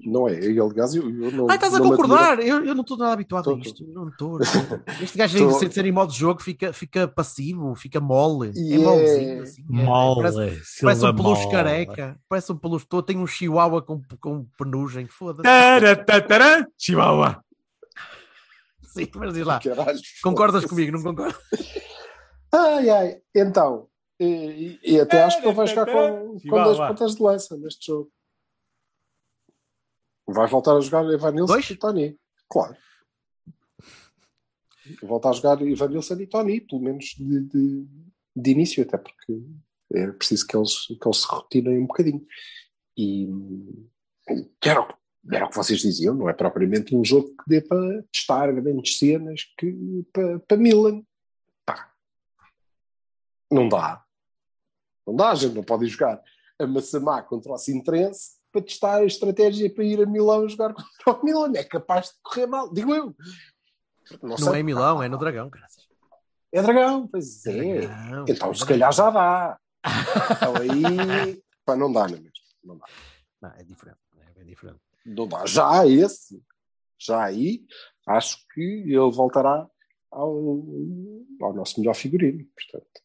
Não 0.05 0.27
é. 0.29 0.39
E, 0.39 0.59
aliás, 0.59 0.95
eu, 0.95 1.03
eu 1.03 1.31
não. 1.31 1.49
Ai, 1.49 1.55
estás 1.57 1.73
a 1.75 1.79
concordar? 1.79 2.39
Eu, 2.39 2.63
eu 2.63 2.73
não 2.73 2.81
estou 2.81 2.97
nada 2.97 3.11
habituado 3.13 3.43
Tô, 3.43 3.51
a 3.51 3.53
tô. 3.55 3.59
isto. 3.59 3.83
Eu 3.83 3.93
Não 3.93 4.07
estou. 4.09 4.39
Este 5.01 5.17
gajo, 5.17 5.37
Tô. 5.37 5.51
sem 5.59 5.69
ser 5.69 5.85
em 5.85 5.91
modo 5.91 6.11
de 6.13 6.19
jogo, 6.19 6.41
fica, 6.41 6.71
fica 6.71 7.07
passivo, 7.07 7.75
fica 7.75 7.99
mole. 7.99 8.51
E 8.55 8.73
é 8.73 8.75
é- 8.75 8.79
molezinho. 8.79 9.43
Assim, 9.43 9.61
é- 9.61 9.83
Mole, 9.83 10.21
Parece, 10.31 10.65
Silva 10.65 10.85
parece 10.93 11.05
um 11.05 11.15
peluche 11.15 11.41
mole. 11.43 11.51
careca. 11.55 12.19
Parece 12.29 12.51
um 12.51 12.57
peluche. 12.57 12.85
Tô, 12.87 13.03
tem 13.03 13.17
um 13.17 13.27
chihuahua 13.27 13.81
com, 13.81 14.01
com 14.19 14.45
penugem. 14.57 15.07
Foda-se. 15.07 15.47
Chihuahua. 16.77 17.43
Sim, 18.83 19.07
mas 19.15 19.33
diz 19.33 19.45
lá. 19.45 19.59
Caralho, 19.59 19.99
Concordas 20.23 20.65
comigo? 20.65 20.91
Não 20.91 21.03
concordas? 21.03 21.37
Ai, 22.53 22.89
ai. 22.89 23.17
Então. 23.35 23.87
E, 24.19 24.77
e 24.83 24.99
até 24.99 25.23
acho 25.23 25.39
que 25.39 25.47
ele 25.47 25.53
vai 25.55 25.65
jogar 25.67 25.85
com, 25.85 26.37
com 26.39 26.63
dois 26.63 26.77
pontas 26.77 27.15
de 27.15 27.23
lança 27.23 27.55
neste 27.57 27.87
jogo. 27.87 28.09
Vai 30.33 30.47
voltar 30.47 30.75
a 30.75 30.79
jogar 30.81 31.03
Dois? 31.53 31.69
e 31.69 31.75
Tony. 31.75 32.19
Claro. 32.49 32.75
Voltar 35.03 35.29
a 35.29 35.33
jogar 35.33 35.61
Ivan 35.61 35.89
Nilsson 35.89 36.15
e 36.19 36.27
Tony, 36.27 36.61
pelo 36.61 36.81
menos 36.81 37.05
de, 37.17 37.41
de, 37.41 37.87
de 38.35 38.51
início, 38.51 38.83
até 38.83 38.97
porque 38.97 39.41
é 39.93 40.07
preciso 40.11 40.47
que 40.47 40.57
eles, 40.57 40.87
que 40.87 41.07
eles 41.07 41.17
se 41.17 41.27
rotinem 41.27 41.79
um 41.79 41.85
bocadinho. 41.87 42.25
E 42.97 43.27
era, 44.63 44.81
o 44.81 44.87
que- 44.87 44.95
era 45.31 45.45
o 45.45 45.49
que 45.49 45.55
vocês 45.55 45.79
diziam, 45.79 46.15
não 46.15 46.29
é 46.29 46.33
propriamente 46.33 46.95
um 46.95 47.03
jogo 47.05 47.29
que 47.29 47.43
dê 47.47 47.61
para 47.61 48.03
testar 48.11 48.51
grandes 48.51 48.97
cenas 48.97 49.43
que, 49.57 50.03
para, 50.11 50.39
para 50.39 50.57
Milan. 50.57 51.03
Pá. 51.65 51.91
Não 53.51 53.69
dá. 53.69 54.03
Não 55.05 55.15
dá, 55.15 55.31
a 55.31 55.35
gente 55.35 55.55
não 55.55 55.63
pode 55.63 55.85
jogar 55.87 56.21
a 56.59 56.67
Massamá 56.67 57.21
contra 57.21 57.51
o 57.51 57.57
Sintrense 57.57 58.38
para 58.51 58.61
testar 58.61 58.97
a 58.97 59.05
estratégia 59.05 59.71
para 59.73 59.83
ir 59.83 60.01
a 60.01 60.05
Milão 60.05 60.47
jogar 60.47 60.73
contra 60.73 61.21
o 61.21 61.25
Milan. 61.25 61.51
É 61.55 61.63
capaz 61.63 62.07
de 62.07 62.13
correr 62.21 62.47
mal, 62.47 62.71
digo 62.73 62.93
eu. 62.95 63.15
Não 64.23 64.37
sei. 64.37 64.53
é 64.53 64.59
em 64.59 64.63
Milão, 64.63 65.03
é 65.03 65.07
no 65.07 65.17
Dragão. 65.17 65.49
Graças. 65.49 65.87
É 66.51 66.63
dragão, 66.63 67.07
pois 67.07 67.45
é. 67.45 67.81
Dragão, 67.81 68.25
Então, 68.27 68.51
é 68.51 68.53
se 68.55 68.65
calhar 68.65 68.91
já 68.91 69.09
dá. 69.11 69.59
Então 70.31 70.55
aí, 70.55 71.43
pá, 71.63 71.75
não 71.75 71.91
dá, 71.91 72.07
não 72.07 72.17
é 72.17 72.19
mesmo? 72.19 72.31
Não 72.63 72.77
dá. 72.77 72.85
Não, 73.41 73.49
é 73.51 73.63
diferente. 73.63 73.99
É 74.17 74.31
bem 74.33 74.45
diferente. 74.45 74.79
Não 75.05 75.27
dá. 75.27 75.45
Já 75.45 75.85
esse, 75.85 76.43
já 76.97 77.23
aí, 77.23 77.65
acho 78.07 78.37
que 78.53 78.61
ele 78.61 79.11
voltará 79.11 79.69
ao, 80.11 80.65
ao 81.41 81.53
nosso 81.53 81.79
melhor 81.79 81.93
figurino. 81.93 82.43
Portanto, 82.55 83.01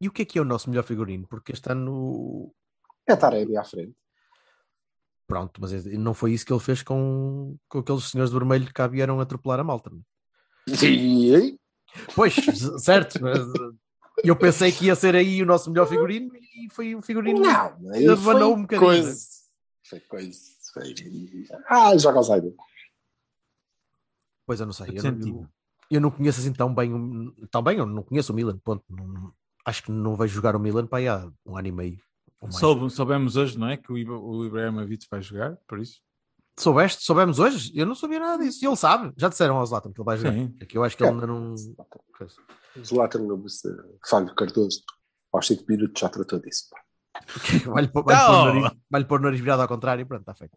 E 0.00 0.06
o 0.08 0.12
que 0.12 0.22
é 0.22 0.24
que 0.26 0.38
é 0.38 0.42
o 0.42 0.44
nosso 0.44 0.68
melhor 0.68 0.84
figurino? 0.84 1.26
Porque 1.26 1.52
este 1.52 1.70
ano. 1.72 2.54
É 3.06 3.16
Taremi 3.16 3.56
à 3.56 3.64
frente. 3.64 3.96
Pronto, 5.26 5.60
mas 5.60 5.72
é- 5.72 5.96
não 5.96 6.12
foi 6.14 6.32
isso 6.32 6.44
que 6.44 6.52
ele 6.52 6.60
fez 6.60 6.82
com, 6.82 7.56
com 7.68 7.78
aqueles 7.78 8.04
senhores 8.10 8.30
de 8.30 8.38
vermelho 8.38 8.66
que 8.66 8.72
cá 8.72 8.86
vieram 8.86 9.20
atropelar 9.20 9.60
a 9.60 9.64
malta. 9.64 9.90
é? 10.68 10.76
Sim. 10.76 11.58
Pois, 12.14 12.34
certo. 12.82 13.20
mas, 13.22 13.38
eu 14.22 14.36
pensei 14.36 14.70
que 14.70 14.86
ia 14.86 14.94
ser 14.94 15.14
aí 15.16 15.42
o 15.42 15.46
nosso 15.46 15.70
melhor 15.70 15.86
figurino 15.88 16.30
e 16.36 16.68
foi 16.70 16.94
um 16.94 17.02
figurino. 17.02 17.40
Não, 17.40 17.90
aí 17.92 18.06
Abanou 18.08 18.22
foi 18.22 18.58
um 18.58 18.62
bocadinho, 18.62 18.90
coisa. 18.90 19.16
Foi 19.88 20.00
coisa. 20.00 20.40
Foi... 20.72 20.94
Ah, 21.68 21.96
joga 21.96 22.20
o 22.20 22.22
Zaido. 22.22 22.54
Pois 24.46 24.60
eu 24.60 24.66
não 24.66 24.72
sei. 24.72 24.86
Faz 24.86 25.04
Eu 25.04 25.12
não, 25.12 25.28
eu, 25.28 25.48
eu 25.90 26.00
não 26.00 26.10
conheço 26.10 26.40
assim 26.40 26.52
tão 26.52 26.74
bem. 26.74 26.90
Tão 27.50 27.62
bem, 27.62 27.78
eu 27.78 27.86
não 27.86 28.02
conheço 28.02 28.32
o 28.32 28.36
Milan. 28.36 28.58
Ponto. 28.58 28.84
Não- 28.88 29.32
acho 29.64 29.82
que 29.82 29.90
não 29.90 30.16
vejo 30.16 30.34
jogar 30.34 30.54
o 30.54 30.60
Milan 30.60 30.86
para 30.86 30.98
aí 30.98 31.08
há 31.08 31.30
um 31.46 31.56
ano 31.56 31.68
e 31.68 31.72
meio. 31.72 31.98
Soube- 32.50 32.90
soubemos 32.90 33.36
hoje, 33.36 33.58
não 33.58 33.68
é? 33.68 33.76
Que 33.76 33.92
o, 33.92 33.98
Ibra- 33.98 34.18
o 34.18 34.44
Ibrahimovic 34.46 35.06
vai 35.10 35.20
jogar, 35.22 35.56
por 35.68 35.78
isso. 35.78 36.00
Soubeste? 36.58 37.02
Soubemos 37.02 37.38
hoje? 37.38 37.72
Eu 37.74 37.84
não 37.86 37.94
sabia 37.94 38.20
nada 38.20 38.42
disso. 38.44 38.64
E 38.64 38.68
ele 38.68 38.76
sabe. 38.76 39.12
Já 39.16 39.28
disseram 39.28 39.56
ao 39.56 39.66
Zlatan 39.66 39.92
que 39.92 40.00
ele 40.00 40.06
vai 40.06 40.16
jogar. 40.16 40.32
Sim. 40.32 40.54
É 40.60 40.64
que 40.66 40.78
eu 40.78 40.84
acho 40.84 40.96
que 40.96 41.02
ele 41.02 41.10
ainda 41.12 41.26
não. 41.26 41.54
Zlatan 41.56 41.98
Fábio 44.08 44.34
Cardoso, 44.34 44.82
aos 45.32 45.46
5 45.46 45.64
minutos 45.68 46.00
já 46.00 46.08
tratou 46.08 46.38
disso. 46.40 46.66
Vai-lhe 47.66 47.88
pôr, 47.88 48.02
vai-lhe 48.04 48.20
pôr 48.26 48.32
o 48.34 48.44
nariz- 48.54 48.78
vai-lhe 48.90 49.06
pôr 49.06 49.20
o 49.20 49.22
nariz 49.22 49.40
virado 49.40 49.62
ao 49.62 49.68
contrário 49.68 50.02
e 50.02 50.04
pronto, 50.04 50.22
está 50.22 50.34
feito. 50.34 50.56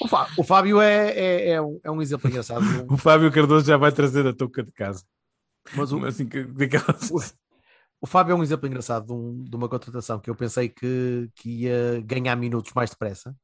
O, 0.00 0.08
Fá- 0.08 0.26
o 0.38 0.42
Fábio 0.42 0.80
é, 0.80 1.10
é, 1.10 1.48
é 1.50 1.60
um, 1.62 1.78
é 1.84 1.90
um 1.90 2.00
exemplo 2.00 2.28
engraçado. 2.30 2.62
de 2.64 2.86
O 2.92 2.96
Fábio 2.96 3.30
Cardoso 3.30 3.66
já 3.66 3.76
vai 3.76 3.92
trazer 3.92 4.26
a 4.26 4.32
touca 4.34 4.62
de 4.62 4.72
casa. 4.72 5.04
Mas 5.74 5.92
o, 5.92 6.04
Assim 6.06 6.26
que, 6.26 6.44
daquelas- 6.44 7.10
o, 7.10 7.18
o 8.00 8.06
Fábio 8.06 8.32
é 8.32 8.36
um 8.36 8.42
exemplo 8.42 8.66
engraçado 8.66 9.06
de, 9.06 9.12
um- 9.12 9.44
de 9.44 9.56
uma 9.56 9.68
contratação 9.68 10.20
que 10.20 10.30
eu 10.30 10.34
pensei 10.36 10.68
que, 10.68 11.30
que 11.34 11.62
ia 11.64 12.00
ganhar 12.02 12.36
minutos 12.36 12.72
mais 12.74 12.90
depressa, 12.90 13.34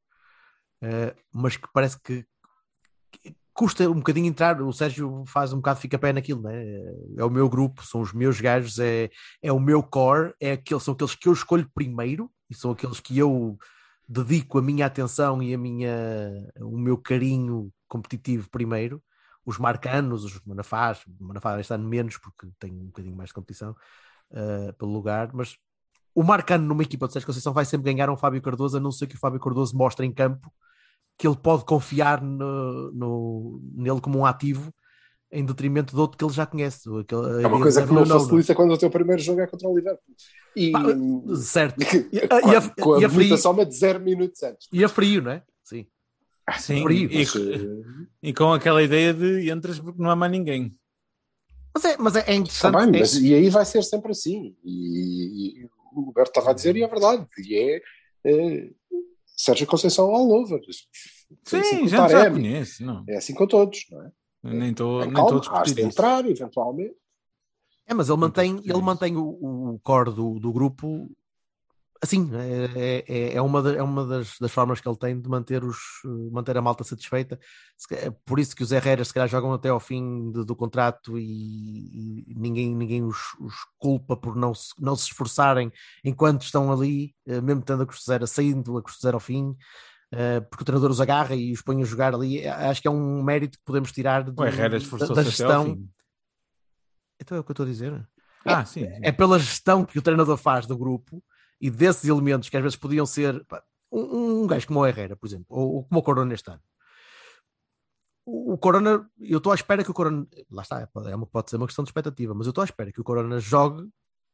eh, 0.82 1.14
mas 1.32 1.56
que 1.56 1.68
parece 1.72 2.00
que, 2.02 2.24
que 3.12 3.36
custa 3.54 3.88
um 3.90 3.94
bocadinho 3.96 4.26
entrar. 4.28 4.60
O 4.62 4.72
Sérgio 4.72 5.24
faz 5.26 5.52
um 5.52 5.56
bocado 5.56 5.80
fica 5.80 5.98
pé 5.98 6.12
naquilo, 6.12 6.42
né? 6.42 6.64
É 7.16 7.24
o 7.24 7.30
meu 7.30 7.48
grupo, 7.48 7.84
são 7.84 8.00
os 8.00 8.12
meus 8.12 8.40
gajos, 8.40 8.78
é, 8.78 9.10
é 9.42 9.52
o 9.52 9.60
meu 9.60 9.82
core, 9.82 10.34
é 10.40 10.52
aquele, 10.52 10.80
são 10.80 10.94
aqueles 10.94 11.14
que 11.14 11.28
eu 11.28 11.32
escolho 11.32 11.70
primeiro 11.74 12.30
e 12.50 12.54
são 12.54 12.72
aqueles 12.72 13.00
que 13.00 13.18
eu 13.18 13.58
dedico 14.08 14.58
a 14.58 14.62
minha 14.62 14.86
atenção 14.86 15.42
e 15.42 15.54
a 15.54 15.58
minha, 15.58 15.90
o 16.60 16.78
meu 16.78 16.98
carinho 16.98 17.72
competitivo 17.88 18.48
primeiro. 18.50 19.02
Os 19.44 19.58
marcanos, 19.58 20.24
os 20.24 20.40
manafás, 20.46 21.04
o 21.06 21.24
manafá 21.24 21.58
este 21.60 21.74
ano 21.74 21.88
menos 21.88 22.16
porque 22.18 22.46
tem 22.60 22.72
um 22.72 22.86
bocadinho 22.86 23.16
mais 23.16 23.28
de 23.30 23.34
competição 23.34 23.74
uh, 24.32 24.72
pelo 24.74 24.92
lugar, 24.92 25.30
mas 25.32 25.56
o 26.14 26.22
Marcano 26.22 26.66
numa 26.66 26.82
equipa 26.82 27.06
de 27.06 27.12
Sérgio 27.14 27.26
Conceição 27.26 27.52
vai 27.52 27.64
sempre 27.64 27.92
ganhar 27.92 28.10
um 28.10 28.16
Fábio 28.16 28.42
Cardoso, 28.42 28.76
a 28.76 28.80
não 28.80 28.90
ser 28.92 29.06
que 29.06 29.14
o 29.16 29.18
Fábio 29.18 29.40
Cardoso 29.40 29.76
mostre 29.76 30.06
em 30.06 30.12
campo 30.12 30.52
que 31.18 31.26
ele 31.26 31.36
pode 31.36 31.64
confiar 31.64 32.20
no, 32.22 32.90
no- 32.92 33.60
nele 33.74 34.00
como 34.00 34.18
um 34.18 34.26
ativo 34.26 34.72
em 35.30 35.44
detrimento 35.44 35.94
de 35.94 36.00
outro 36.00 36.18
que 36.18 36.24
ele 36.24 36.32
já 36.32 36.44
conhece. 36.44 36.88
Aquele, 37.00 37.42
É 37.42 37.46
uma 37.46 37.60
coisa 37.60 37.86
que 37.86 37.92
não 37.92 38.04
facilita 38.06 38.54
quando 38.54 38.72
o 38.74 38.78
teu 38.78 38.90
primeiro 38.90 39.22
jogo 39.22 39.40
é 39.40 39.46
contra 39.46 39.68
o 39.68 39.74
Liverpool. 39.76 40.14
E, 40.54 40.72
Certo. 41.36 41.76
e, 42.12 42.16
E 42.16 42.56
a- 42.56 42.70
com 42.82 42.94
a 42.94 43.00
e 43.00 43.04
a 43.04 43.08
frio- 43.08 43.10
bonita 43.10 43.36
soma 43.38 43.64
de 43.64 43.74
0 43.74 44.00
minutos 44.00 44.42
antes. 44.42 44.68
E 44.70 44.84
a 44.84 44.88
frio, 44.88 45.22
não 45.22 45.30
é? 45.32 45.42
Sim. 45.64 45.86
Sim, 46.58 46.82
frio, 46.82 47.10
e, 47.10 47.18
Mas, 47.18 47.34
eh, 47.36 47.96
e 48.24 48.34
com 48.34 48.52
aquela 48.52 48.82
ideia 48.82 49.14
de 49.14 49.48
entras 49.50 49.78
porque 49.78 50.02
não 50.02 50.10
há 50.10 50.16
mais 50.16 50.30
ninguém. 50.32 50.74
Mas 51.74 51.84
é, 51.84 51.96
mas 51.98 52.16
é, 52.16 52.24
é 52.30 52.34
interessante. 52.34 52.76
bem, 52.76 52.96
é- 52.96 53.00
mas 53.00 53.14
e 53.14 53.34
aí 53.34 53.48
vai 53.48 53.64
ser 53.64 53.82
sempre 53.82 54.10
assim. 54.12 54.56
E, 54.64 55.62
e 55.62 55.64
o 55.94 56.02
Roberto 56.02 56.28
estava 56.28 56.50
a 56.50 56.54
dizer, 56.54 56.76
e 56.76 56.82
é 56.82 56.88
verdade. 56.88 57.26
E 57.38 57.54
é, 57.58 57.80
é 58.26 58.70
Sérgio 59.36 59.66
Conceição 59.66 60.10
all 60.14 60.30
over. 60.30 60.60
Assim 60.68 61.62
Sim, 61.64 61.84
o 61.84 61.88
já, 61.88 61.96
já 61.96 62.08
Taremi. 62.08 62.36
conhece. 62.42 62.84
Não. 62.84 63.04
É 63.08 63.16
assim 63.16 63.34
com 63.34 63.46
todos, 63.46 63.86
não 63.90 64.02
é? 64.02 64.12
Nem 64.44 64.70
estou 64.72 65.00
Tem 65.02 65.12
nem 65.12 65.14
calma, 65.24 65.40
has 65.60 65.72
de 65.72 65.82
entrar, 65.82 66.28
eventualmente. 66.28 66.94
É, 67.86 67.94
mas 67.94 68.08
ele 68.08 68.18
mantém, 68.18 68.60
ele 68.64 68.80
mantém 68.82 69.16
o, 69.16 69.74
o 69.74 69.80
core 69.82 70.12
do, 70.14 70.38
do 70.38 70.52
grupo 70.52 71.10
assim, 72.02 72.28
é, 72.34 73.04
é, 73.06 73.34
é 73.34 73.40
uma, 73.42 73.70
é 73.72 73.82
uma 73.82 74.04
das, 74.04 74.36
das 74.40 74.50
formas 74.50 74.80
que 74.80 74.88
ele 74.88 74.96
tem 74.96 75.20
de 75.20 75.28
manter, 75.28 75.62
os, 75.64 75.76
manter 76.32 76.56
a 76.56 76.62
malta 76.62 76.82
satisfeita. 76.82 77.38
É 77.92 78.10
por 78.24 78.40
isso 78.40 78.54
que 78.56 78.62
os 78.62 78.72
Herreras 78.72 79.08
se 79.08 79.14
calhar 79.14 79.28
jogam 79.28 79.52
até 79.52 79.68
ao 79.68 79.78
fim 79.80 80.30
de- 80.32 80.44
do 80.44 80.56
contrato 80.56 81.16
e, 81.18 82.24
e 82.30 82.34
ninguém, 82.36 82.74
ninguém 82.74 83.02
os, 83.04 83.16
os 83.40 83.54
culpa 83.78 84.16
por 84.16 84.34
não 84.36 84.52
se, 84.54 84.70
não 84.78 84.96
se 84.96 85.04
esforçarem 85.06 85.70
enquanto 86.04 86.42
estão 86.42 86.72
ali, 86.72 87.14
eh, 87.26 87.40
mesmo 87.40 87.62
tendo 87.62 87.82
a 87.82 87.86
custo 87.86 88.04
saindo 88.26 88.76
a 88.76 88.82
custo 88.82 89.00
zero 89.00 89.16
ao 89.16 89.20
fim. 89.20 89.56
eh, 90.12 90.40
porque 90.40 90.62
o 90.62 90.66
treinador 90.66 90.90
os 90.90 91.00
agarra 91.00 91.34
e 91.34 91.52
os 91.52 91.62
põe 91.62 91.80
a 91.80 91.84
jogar 91.84 92.14
ali, 92.14 92.46
acho 92.46 92.82
que 92.82 92.88
é 92.88 92.90
um 92.90 93.22
mérito 93.22 93.56
que 93.58 93.64
podemos 93.64 93.92
tirar 93.92 94.22
do- 94.24 94.42
O 94.42 94.44
da, 94.98 95.06
da 95.14 95.22
gestão. 95.30 95.64
Então 97.20 97.36
é 97.36 97.40
o 97.40 97.44
que 97.44 97.50
eu 97.50 97.54
estou 97.54 97.64
a 97.64 97.68
dizer. 97.68 98.08
Ah, 98.44 98.64
sim. 98.64 98.80
sim. 98.84 99.00
É 99.02 99.12
pela 99.12 99.38
gestão 99.38 99.84
que 99.84 99.98
o 99.98 100.02
treinador 100.02 100.36
faz 100.36 100.66
do 100.66 100.76
grupo 100.76 101.22
e 101.62 101.70
desses 101.70 102.06
elementos 102.06 102.48
que 102.48 102.56
às 102.56 102.62
vezes 102.62 102.76
podiam 102.76 103.06
ser 103.06 103.44
pá, 103.44 103.62
um, 103.92 104.42
um 104.42 104.46
gajo 104.48 104.66
como 104.66 104.80
o 104.80 104.86
Herrera, 104.86 105.14
por 105.14 105.28
exemplo, 105.28 105.46
ou, 105.48 105.74
ou 105.76 105.84
como 105.84 106.00
o 106.00 106.02
Corona 106.02 106.34
este 106.34 106.50
ano. 106.50 106.60
O, 108.26 108.54
o 108.54 108.58
Corona, 108.58 109.08
eu 109.20 109.38
estou 109.38 109.52
à 109.52 109.54
espera 109.54 109.84
que 109.84 109.90
o 109.90 109.94
Corona, 109.94 110.26
lá 110.50 110.62
está, 110.62 110.80
é, 110.80 110.88
é 111.10 111.14
uma, 111.14 111.24
pode 111.24 111.50
ser 111.50 111.56
uma 111.56 111.66
questão 111.66 111.84
de 111.84 111.90
expectativa, 111.90 112.34
mas 112.34 112.48
eu 112.48 112.50
estou 112.50 112.62
à 112.62 112.64
espera 112.64 112.90
que 112.90 113.00
o 113.00 113.04
Corona 113.04 113.38
jogue 113.38 113.88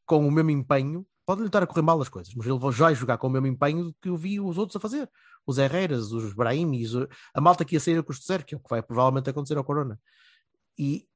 com 0.07 0.27
o 0.27 0.31
mesmo 0.31 0.51
empenho. 0.51 1.07
Pode-lhe 1.27 1.49
estar 1.49 1.63
a 1.63 1.67
correr 1.67 1.83
mal 1.83 2.01
as 2.01 2.09
coisas, 2.09 2.33
mas 2.35 2.47
ele 2.47 2.59
vai 2.59 2.95
jogar 2.95 3.19
com 3.19 3.27
o 3.27 3.31
mesmo 3.31 3.47
empenho 3.47 3.95
que 4.01 4.09
eu 4.09 4.17
vi 4.17 4.41
os 4.41 4.57
outros 4.57 4.77
a 4.77 4.81
fazer. 4.81 5.11
Os 5.47 5.59
Herreras, 5.59 6.11
os 6.13 6.33
Brahimis, 6.33 6.93
a 7.35 7.41
malta 7.43 7.67
que 7.67 7.77
ia 7.77 7.81
sair 7.81 7.99
a 7.99 8.03
custo 8.03 8.25
zero, 8.25 8.43
que 8.43 8.55
é 8.55 8.59
o 8.59 8.61
que 8.61 8.71
vai 8.71 8.81
provavelmente 8.81 9.29
acontecer 9.29 9.59
ao 9.59 9.65
Corona. 9.65 10.01
E 10.79 11.07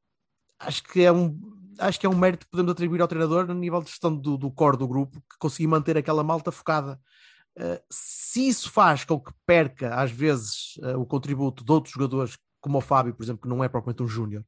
acho 0.58 0.82
que 0.82 1.02
é 1.02 1.10
um 1.10 1.40
acho 1.78 1.98
que 2.00 2.06
é 2.06 2.08
um 2.08 2.16
mérito 2.16 2.44
que 2.46 2.50
podemos 2.50 2.72
atribuir 2.72 3.00
ao 3.02 3.08
treinador 3.08 3.46
no 3.46 3.54
nível 3.54 3.80
de 3.82 3.90
gestão 3.90 4.14
do, 4.14 4.36
do 4.36 4.50
core 4.50 4.76
do 4.76 4.88
grupo 4.88 5.20
que 5.20 5.38
conseguir 5.38 5.66
manter 5.68 5.96
aquela 5.96 6.22
malta 6.24 6.50
focada. 6.52 7.00
Uh, 7.58 7.78
se 7.90 8.48
isso 8.48 8.70
faz 8.70 9.04
com 9.04 9.20
que 9.20 9.30
perca 9.46 9.94
às 9.94 10.10
vezes 10.10 10.76
uh, 10.78 10.98
o 10.98 11.04
contributo 11.04 11.62
de 11.64 11.70
outros 11.70 11.92
jogadores, 11.92 12.38
como 12.60 12.78
o 12.78 12.80
Fábio, 12.80 13.14
por 13.14 13.22
exemplo, 13.22 13.42
que 13.42 13.48
não 13.48 13.62
é 13.62 13.68
propriamente 13.68 14.02
um 14.02 14.08
júnior, 14.08 14.42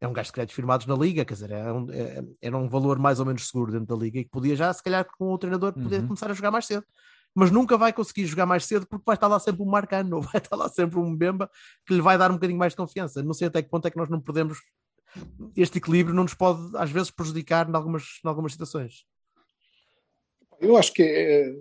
é 0.00 0.06
um 0.06 0.12
gajo 0.12 0.26
de 0.26 0.32
créditos 0.32 0.54
firmados 0.54 0.86
na 0.86 0.94
liga, 0.94 1.24
quer 1.24 1.32
dizer, 1.34 1.50
é 1.52 1.72
um, 1.72 1.90
é- 1.90 2.22
era 2.42 2.56
um 2.58 2.68
valor 2.68 2.98
mais 2.98 3.18
ou 3.20 3.24
menos 3.24 3.48
seguro 3.48 3.72
dentro 3.72 3.86
da 3.96 4.02
liga 4.02 4.18
e 4.18 4.24
que 4.24 4.30
podia 4.30 4.54
já, 4.54 4.70
se 4.72 4.82
calhar, 4.82 5.06
com 5.16 5.32
o 5.32 5.38
treinador, 5.38 5.72
poder 5.72 6.00
Uhum. 6.00 6.08
começar 6.08 6.30
a 6.30 6.34
jogar 6.34 6.50
mais 6.50 6.66
cedo. 6.66 6.84
Mas 7.34 7.50
nunca 7.50 7.78
vai 7.78 7.92
conseguir 7.92 8.26
jogar 8.26 8.44
mais 8.44 8.64
cedo 8.66 8.86
porque 8.86 9.02
vai 9.06 9.14
estar 9.16 9.26
lá 9.26 9.40
sempre 9.40 9.62
um 9.62 9.66
Marcano, 9.66 10.16
ou 10.16 10.22
vai 10.36 10.36
estar 10.42 10.54
lá 10.56 10.68
sempre 10.68 10.98
um 10.98 11.16
Bemba 11.16 11.50
que 11.86 11.94
lhe 11.94 12.02
vai 12.02 12.18
dar 12.18 12.30
um 12.30 12.34
bocadinho 12.34 12.58
mais 12.58 12.72
de 12.74 12.76
confiança. 12.76 13.22
Não 13.22 13.32
sei 13.32 13.48
até 13.48 13.62
que 13.62 13.70
ponto 13.70 13.86
é 13.88 13.90
que 13.90 13.96
nós 13.96 14.10
não 14.10 14.20
podemos 14.20 14.58
este 15.56 15.78
equilíbrio 15.78 16.14
não 16.14 16.24
nos 16.24 16.34
pode 16.34 16.76
às 16.76 16.90
vezes 16.90 17.10
prejudicar 17.10 17.68
em 17.68 17.74
algumas, 17.74 18.20
em 18.24 18.28
algumas 18.28 18.52
situações. 18.52 19.04
Eu 20.60 20.76
acho 20.76 20.92
que 20.92 21.02
é. 21.02 21.48
é, 21.48 21.54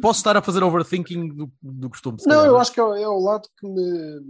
posso 0.00 0.18
estar 0.18 0.36
a 0.36 0.42
fazer 0.42 0.62
overthinking 0.62 1.28
do, 1.28 1.50
do 1.62 1.88
costume. 1.88 2.18
Não, 2.20 2.26
calhar, 2.26 2.46
eu 2.46 2.52
mas- 2.52 2.62
acho 2.62 2.72
que 2.72 2.80
é, 2.80 3.02
é 3.02 3.08
o 3.08 3.18
lado 3.18 3.48
que 3.58 3.66
me, 3.66 4.20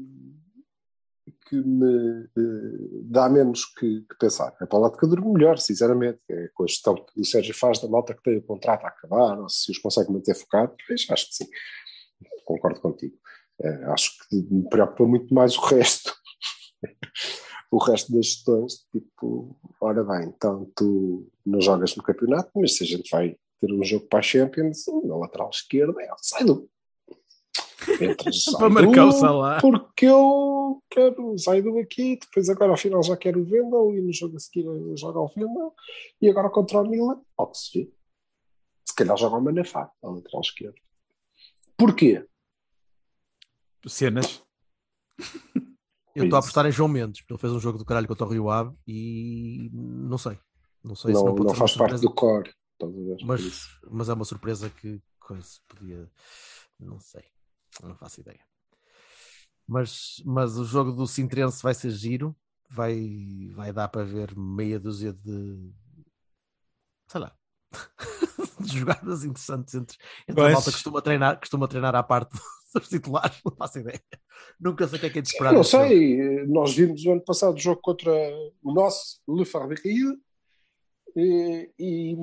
que 1.49 1.57
me 1.57 2.25
eh, 2.37 3.01
dá 3.05 3.29
menos 3.29 3.65
que, 3.65 4.03
que 4.03 4.17
pensar. 4.19 4.55
É 4.61 4.67
para 4.67 4.79
o 4.79 4.83
lado 4.83 4.97
que 4.97 5.05
eu 5.05 5.09
durmo 5.09 5.33
melhor, 5.33 5.59
sinceramente. 5.59 6.21
É 6.29 6.49
com 6.55 6.65
a 6.65 6.67
gestão 6.67 6.95
que 6.95 7.21
o 7.21 7.25
Sérgio 7.25 7.55
faz 7.55 7.81
da 7.81 7.89
malta 7.89 8.15
que 8.15 8.23
tem 8.23 8.39
o 8.39 8.43
contrato 8.43 8.85
a 8.85 8.89
acabar, 8.89 9.39
ou 9.39 9.49
se 9.49 9.71
os 9.71 9.79
consegue 9.79 10.13
manter 10.13 10.35
focados, 10.35 10.77
pois 10.87 11.07
acho 11.11 11.29
que 11.29 11.35
sim. 11.35 11.47
Concordo 12.45 12.81
contigo. 12.81 13.17
Eh, 13.61 13.85
acho 13.87 14.13
que 14.29 14.37
me 14.37 14.69
preocupa 14.69 15.05
muito 15.07 15.33
mais 15.35 15.57
o 15.57 15.61
resto. 15.63 16.15
o 17.71 17.79
resto 17.79 18.13
das 18.13 18.27
gestões, 18.27 18.87
tipo, 18.93 19.57
ora 19.81 20.05
bem, 20.05 20.29
então 20.29 20.71
tu 20.75 21.27
não 21.45 21.61
jogas 21.61 21.97
no 21.97 22.03
campeonato, 22.03 22.51
mas 22.55 22.77
se 22.77 22.85
a 22.85 22.87
gente 22.87 23.11
vai 23.11 23.37
ter 23.61 23.73
um 23.73 23.83
jogo 23.83 24.07
para 24.07 24.21
a 24.21 24.23
Champions, 24.23 24.85
na 25.05 25.17
lateral 25.17 25.51
esquerda 25.51 26.01
é 26.03 26.09
sai 26.19 26.45
do 26.45 26.69
Para 28.59 28.71
marcar 28.71 29.07
o 29.07 29.13
Salah. 29.13 29.61
Porque 29.61 30.07
eu 30.07 30.83
quero 30.91 31.37
Zaidu 31.39 31.79
aqui, 31.79 32.19
depois 32.21 32.49
agora 32.49 32.73
ao 32.73 32.77
final 32.77 33.03
já 33.03 33.17
quero 33.17 33.41
o 33.41 33.45
Vendel 33.45 33.95
e 33.95 34.01
no 34.01 34.13
jogo 34.13 34.37
a 34.37 34.41
seguir 34.41 34.65
eu 34.65 34.97
jogo 34.97 35.19
ao 35.19 35.29
Vendel 35.29 35.73
e 36.21 36.29
agora 36.29 36.51
contra 36.51 36.81
o 36.81 36.89
Milan, 36.89 37.21
pode 37.37 37.59
se 37.59 37.91
calhar 38.97 39.17
joga 39.17 39.37
o 39.37 39.41
Manafá, 39.41 39.91
ao 40.03 40.15
lateral 40.15 40.41
esquerdo. 40.41 40.81
Porquê? 41.77 42.27
Cenas. 43.87 44.43
Eu 46.17 46.25
estou 46.25 46.37
a 46.37 46.41
apostar 46.41 46.67
em 46.67 46.73
João 46.73 46.89
Mendes, 46.89 47.21
porque 47.21 47.35
ele 47.35 47.41
fez 47.41 47.53
um 47.53 47.61
jogo 47.61 47.79
do 47.79 47.85
caralho 47.85 48.09
contra 48.09 48.27
o 48.27 48.31
Rio 48.31 48.51
Ave 48.51 48.75
e 48.87 49.71
não 49.73 50.17
sei. 50.17 50.39
Não 50.83 50.95
sei 50.95 51.15
se 51.15 51.21
Não, 51.21 51.27
não 51.27 51.35
pode 51.35 51.49
não 51.49 51.55
ser 51.55 51.59
faz 51.59 51.77
parte 51.77 52.01
do 52.01 52.13
core. 52.13 52.55
mas, 53.25 53.69
mas 53.91 54.09
é 54.09 54.15
uma 54.15 54.25
surpresa 54.25 54.71
que 54.71 55.01
coisa 55.21 55.47
podia. 55.69 56.11
Não 56.81 56.99
sei. 56.99 57.25
Não 57.83 57.95
faço 57.97 58.21
ideia. 58.21 58.41
Mas, 59.67 60.23
mas 60.25 60.57
o 60.57 60.65
jogo 60.65 60.93
do 60.93 61.07
Sintrense 61.07 61.63
vai 61.63 61.75
ser 61.75 61.91
giro. 61.91 62.35
Vai, 62.71 63.51
vai 63.55 63.73
dar 63.73 63.89
para 63.89 64.05
ver 64.05 64.37
meia 64.37 64.81
dúzia 64.81 65.13
de. 65.13 65.73
Sei 67.09 67.21
lá. 67.21 67.37
de 68.61 68.79
jogadas 68.79 69.25
interessantes 69.25 69.75
entre, 69.75 69.97
entre 70.29 70.45
a 70.45 70.51
malta 70.51 70.71
que 70.71 70.73
costuma 70.73 71.03
treinar, 71.03 71.39
costuma 71.39 71.69
treinar 71.69 71.95
à 71.95 72.03
parte 72.03 72.39
dos 72.75 72.89
titulares, 72.89 73.39
não 73.45 73.55
faço 73.57 73.79
ideia. 73.79 74.03
Nunca 74.61 74.87
sei 74.89 74.99
o 74.99 75.01
que 75.01 75.07
é 75.07 75.11
que 75.11 75.19
é 75.19 75.23
de 75.23 75.29
esperar. 75.29 75.53
não 75.53 75.61
deste 75.61 75.73
jogo. 75.73 75.89
sei, 75.89 76.47
nós 76.47 76.75
vimos 76.75 77.05
o 77.05 77.13
ano 77.13 77.25
passado 77.25 77.55
o 77.55 77.61
jogo 77.61 77.81
contra 77.81 78.13
o 78.63 78.73
nosso 78.73 79.21
Le 79.29 79.45
Fabril 79.45 80.19
e, 81.17 81.71
e 81.79 82.17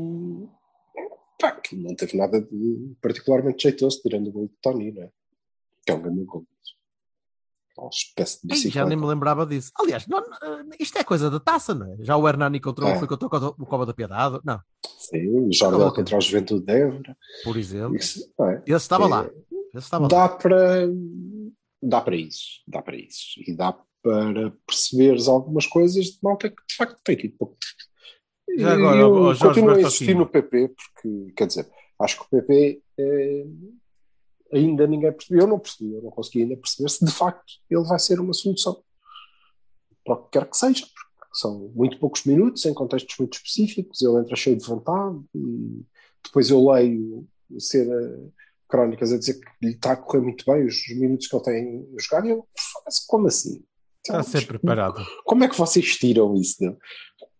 pá, 1.39 1.51
que 1.51 1.75
não 1.75 1.95
teve 1.95 2.17
nada 2.17 2.41
de 2.41 2.95
particularmente 3.01 3.63
jeitoso, 3.63 4.01
tirando 4.01 4.27
o 4.27 4.31
gol 4.31 4.47
de 4.47 4.53
Tony, 4.61 4.91
não 4.91 5.03
é? 5.03 5.11
Que 5.85 5.91
é 5.91 5.95
um 5.95 6.01
grande 6.01 6.23
gol. 6.23 6.45
Uma 7.77 7.89
espécie 7.89 8.39
de 8.45 8.53
Ei, 8.53 8.57
já 8.57 8.63
bicicleta. 8.63 8.89
nem 8.89 8.97
me 8.97 9.05
lembrava 9.07 9.45
disso. 9.45 9.71
Aliás, 9.79 10.05
não- 10.07 10.21
não, 10.21 10.69
isto 10.79 10.97
é 10.97 11.03
coisa 11.03 11.29
da 11.29 11.39
taça, 11.39 11.73
não 11.73 11.91
é? 11.91 11.97
Já 12.01 12.15
o 12.15 12.27
Hernani 12.27 12.59
contra, 12.59 12.87
É. 12.89 12.95
foi 12.99 13.07
contra 13.07 13.27
o 13.27 13.55
o 13.59 13.65
Cova 13.65 13.85
da 13.85 13.93
Piedade, 13.93 14.39
não, 14.45 14.59
Sim, 14.99 15.27
o 15.47 15.51
Jardel 15.51 15.91
contra 15.91 16.17
o 16.17 16.21
Juventude 16.21 16.65
de 16.65 16.71
Évora. 16.71 17.17
por 17.43 17.57
exemplo. 17.57 17.95
Isso, 17.95 18.19
é? 18.41 18.55
Esse 18.65 18.75
estava 18.75 19.05
É, 19.05 19.07
lá. 19.07 19.25
Esse 19.73 19.77
estava 19.77 20.03
lá. 20.03 20.07
Dá 20.09 20.29
para 20.29 20.87
dá 21.81 21.99
para 22.01 22.15
isso, 22.15 22.61
dá 22.67 22.81
para 22.81 22.95
isso. 22.95 23.39
E 23.45 23.53
dá 23.55 23.73
para 24.01 24.51
perceberes 24.67 25.27
algumas 25.27 25.65
coisas 25.65 26.05
de 26.05 26.19
malta 26.21 26.49
que 26.49 26.55
de 26.69 26.75
facto 26.75 26.97
tem 27.03 27.15
aqui 27.15 27.29
pouco. 27.29 27.57
Já 28.57 28.73
agora, 28.73 28.99
eu 28.99 29.33
Jorge 29.33 29.39
continuo 29.61 29.71
a 29.75 29.81
insistir 29.81 30.15
no 30.15 30.27
PP, 30.27 30.69
porque, 30.69 31.33
quer 31.35 31.47
dizer, 31.47 31.67
acho 31.99 32.19
que 32.19 32.23
o 32.25 32.29
PP 32.29 32.81
eh, 32.99 33.45
ainda 34.53 34.87
ninguém 34.87 35.11
percebeu, 35.11 35.41
eu 35.41 35.47
não 35.47 35.59
percebi, 35.59 35.93
eu 35.93 36.01
não 36.01 36.11
consegui 36.11 36.43
ainda 36.43 36.57
perceber 36.57 36.89
se 36.89 37.05
de 37.05 37.11
facto 37.11 37.53
ele 37.69 37.83
vai 37.83 37.99
ser 37.99 38.19
uma 38.19 38.33
solução 38.33 38.83
para 40.05 40.15
o 40.15 40.23
que 40.23 40.31
quer 40.31 40.49
que 40.49 40.57
seja, 40.57 40.85
porque 40.85 41.27
são 41.33 41.71
muito 41.75 41.99
poucos 41.99 42.23
minutos, 42.25 42.65
em 42.65 42.73
contextos 42.73 43.15
muito 43.17 43.35
específicos, 43.35 44.01
ele 44.01 44.19
entra 44.19 44.35
cheio 44.35 44.57
de 44.57 44.65
vontade 44.65 45.19
e 45.33 45.81
depois 46.23 46.49
eu 46.49 46.71
leio 46.71 47.27
ser 47.59 47.87
crónicas 48.67 49.11
a 49.11 49.17
dizer 49.17 49.39
que 49.39 49.65
lhe 49.65 49.73
está 49.73 49.93
a 49.93 49.97
correr 49.97 50.21
muito 50.21 50.45
bem 50.45 50.65
os 50.65 50.87
minutos 50.89 51.27
que 51.27 51.35
ele 51.35 51.43
tem 51.43 51.87
jogado 51.99 52.27
e 52.27 52.31
eu, 52.31 52.47
"Foda-se, 52.57 53.07
como 53.07 53.27
assim? 53.27 53.63
Está 54.05 54.19
a 54.19 54.23
ser 54.23 54.45
preparado. 54.45 55.01
Como 55.23 55.45
é 55.45 55.47
que 55.47 55.57
vocês 55.57 55.95
tiram 55.95 56.35
isso 56.35 56.59
dele? 56.59 56.75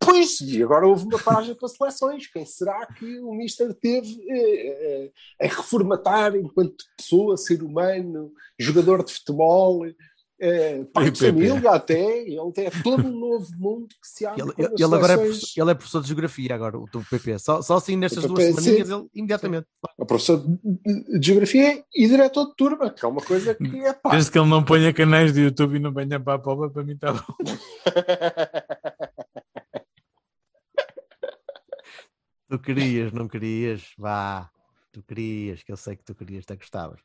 Pois, 0.06 0.40
e 0.42 0.62
agora 0.64 0.88
houve 0.88 1.06
uma 1.06 1.20
paragem 1.20 1.56
para 1.56 1.68
seleções. 1.68 2.28
Quem 2.28 2.46
será 2.46 2.86
que 2.88 3.20
o 3.20 3.34
Mister 3.34 3.74
teve 3.74 4.18
eh, 4.30 5.12
eh, 5.40 5.46
a 5.46 5.48
reformatar 5.48 6.36
enquanto 6.36 6.84
pessoa, 6.98 7.38
ser 7.38 7.62
humano, 7.64 8.32
jogador 8.60 9.04
de 9.04 9.14
futebol, 9.14 9.86
eh, 10.42 10.84
pai 10.94 11.10
de 11.12 11.20
família 11.20 11.72
até? 11.72 12.22
Ele 12.22 12.52
tem 12.54 12.70
todo 12.84 13.06
um 13.08 13.12
novo 13.20 13.48
mundo 13.58 13.88
que 13.90 14.08
se 14.08 14.26
abre. 14.26 14.42
Ele, 14.42 14.52
ele- 14.58 14.74
ele 14.74 14.84
agora 14.96 15.14
é 15.14 15.18
professor, 15.18 15.62
ele 15.62 15.72
é 15.72 15.74
professor 15.74 16.02
de 16.02 16.08
geografia 16.08 16.56
agora, 16.56 16.78
o 16.78 16.86
do 16.92 17.04
PP. 17.10 17.40
Só, 17.40 17.62
só 17.62 17.76
assim 17.78 17.96
nestas 17.96 18.26
duas 18.26 18.44
semaninhas 18.44 18.90
ele 18.90 19.08
imediatamente. 19.16 19.68
É 20.00 20.06
professor 20.06 20.38
de, 20.46 21.22
geografia 21.26 21.84
e 21.96 22.08
diretor 22.08 22.48
de 22.48 22.56
turma, 22.56 22.90
que 22.90 23.06
é 23.06 23.08
uma 23.08 23.22
coisa 23.22 23.54
que 23.56 23.80
é 23.86 23.94
pá. 23.94 24.10
Desde 24.12 24.32
que 24.32 24.38
ele 24.40 24.50
não 24.50 24.64
ponha 24.64 24.92
canais 24.92 25.32
de 25.34 25.42
YouTube 25.42 25.76
e 25.76 25.80
não 25.80 25.94
venha 25.94 26.20
para 26.20 26.34
a 26.34 26.40
pova, 26.40 26.70
para 26.70 26.84
mim 26.84 26.94
está 26.94 27.14
bom. 27.14 27.22
querias, 32.64 33.12
não 33.12 33.28
querias? 33.28 33.92
Vá, 33.98 34.50
tu 34.92 35.02
querias, 35.04 35.62
que 35.64 35.72
eu 35.72 35.78
sei 35.78 35.96
que 35.96 36.04
tu 36.04 36.16
querias, 36.16 36.44
até 36.46 36.56
gostavas. 36.56 37.00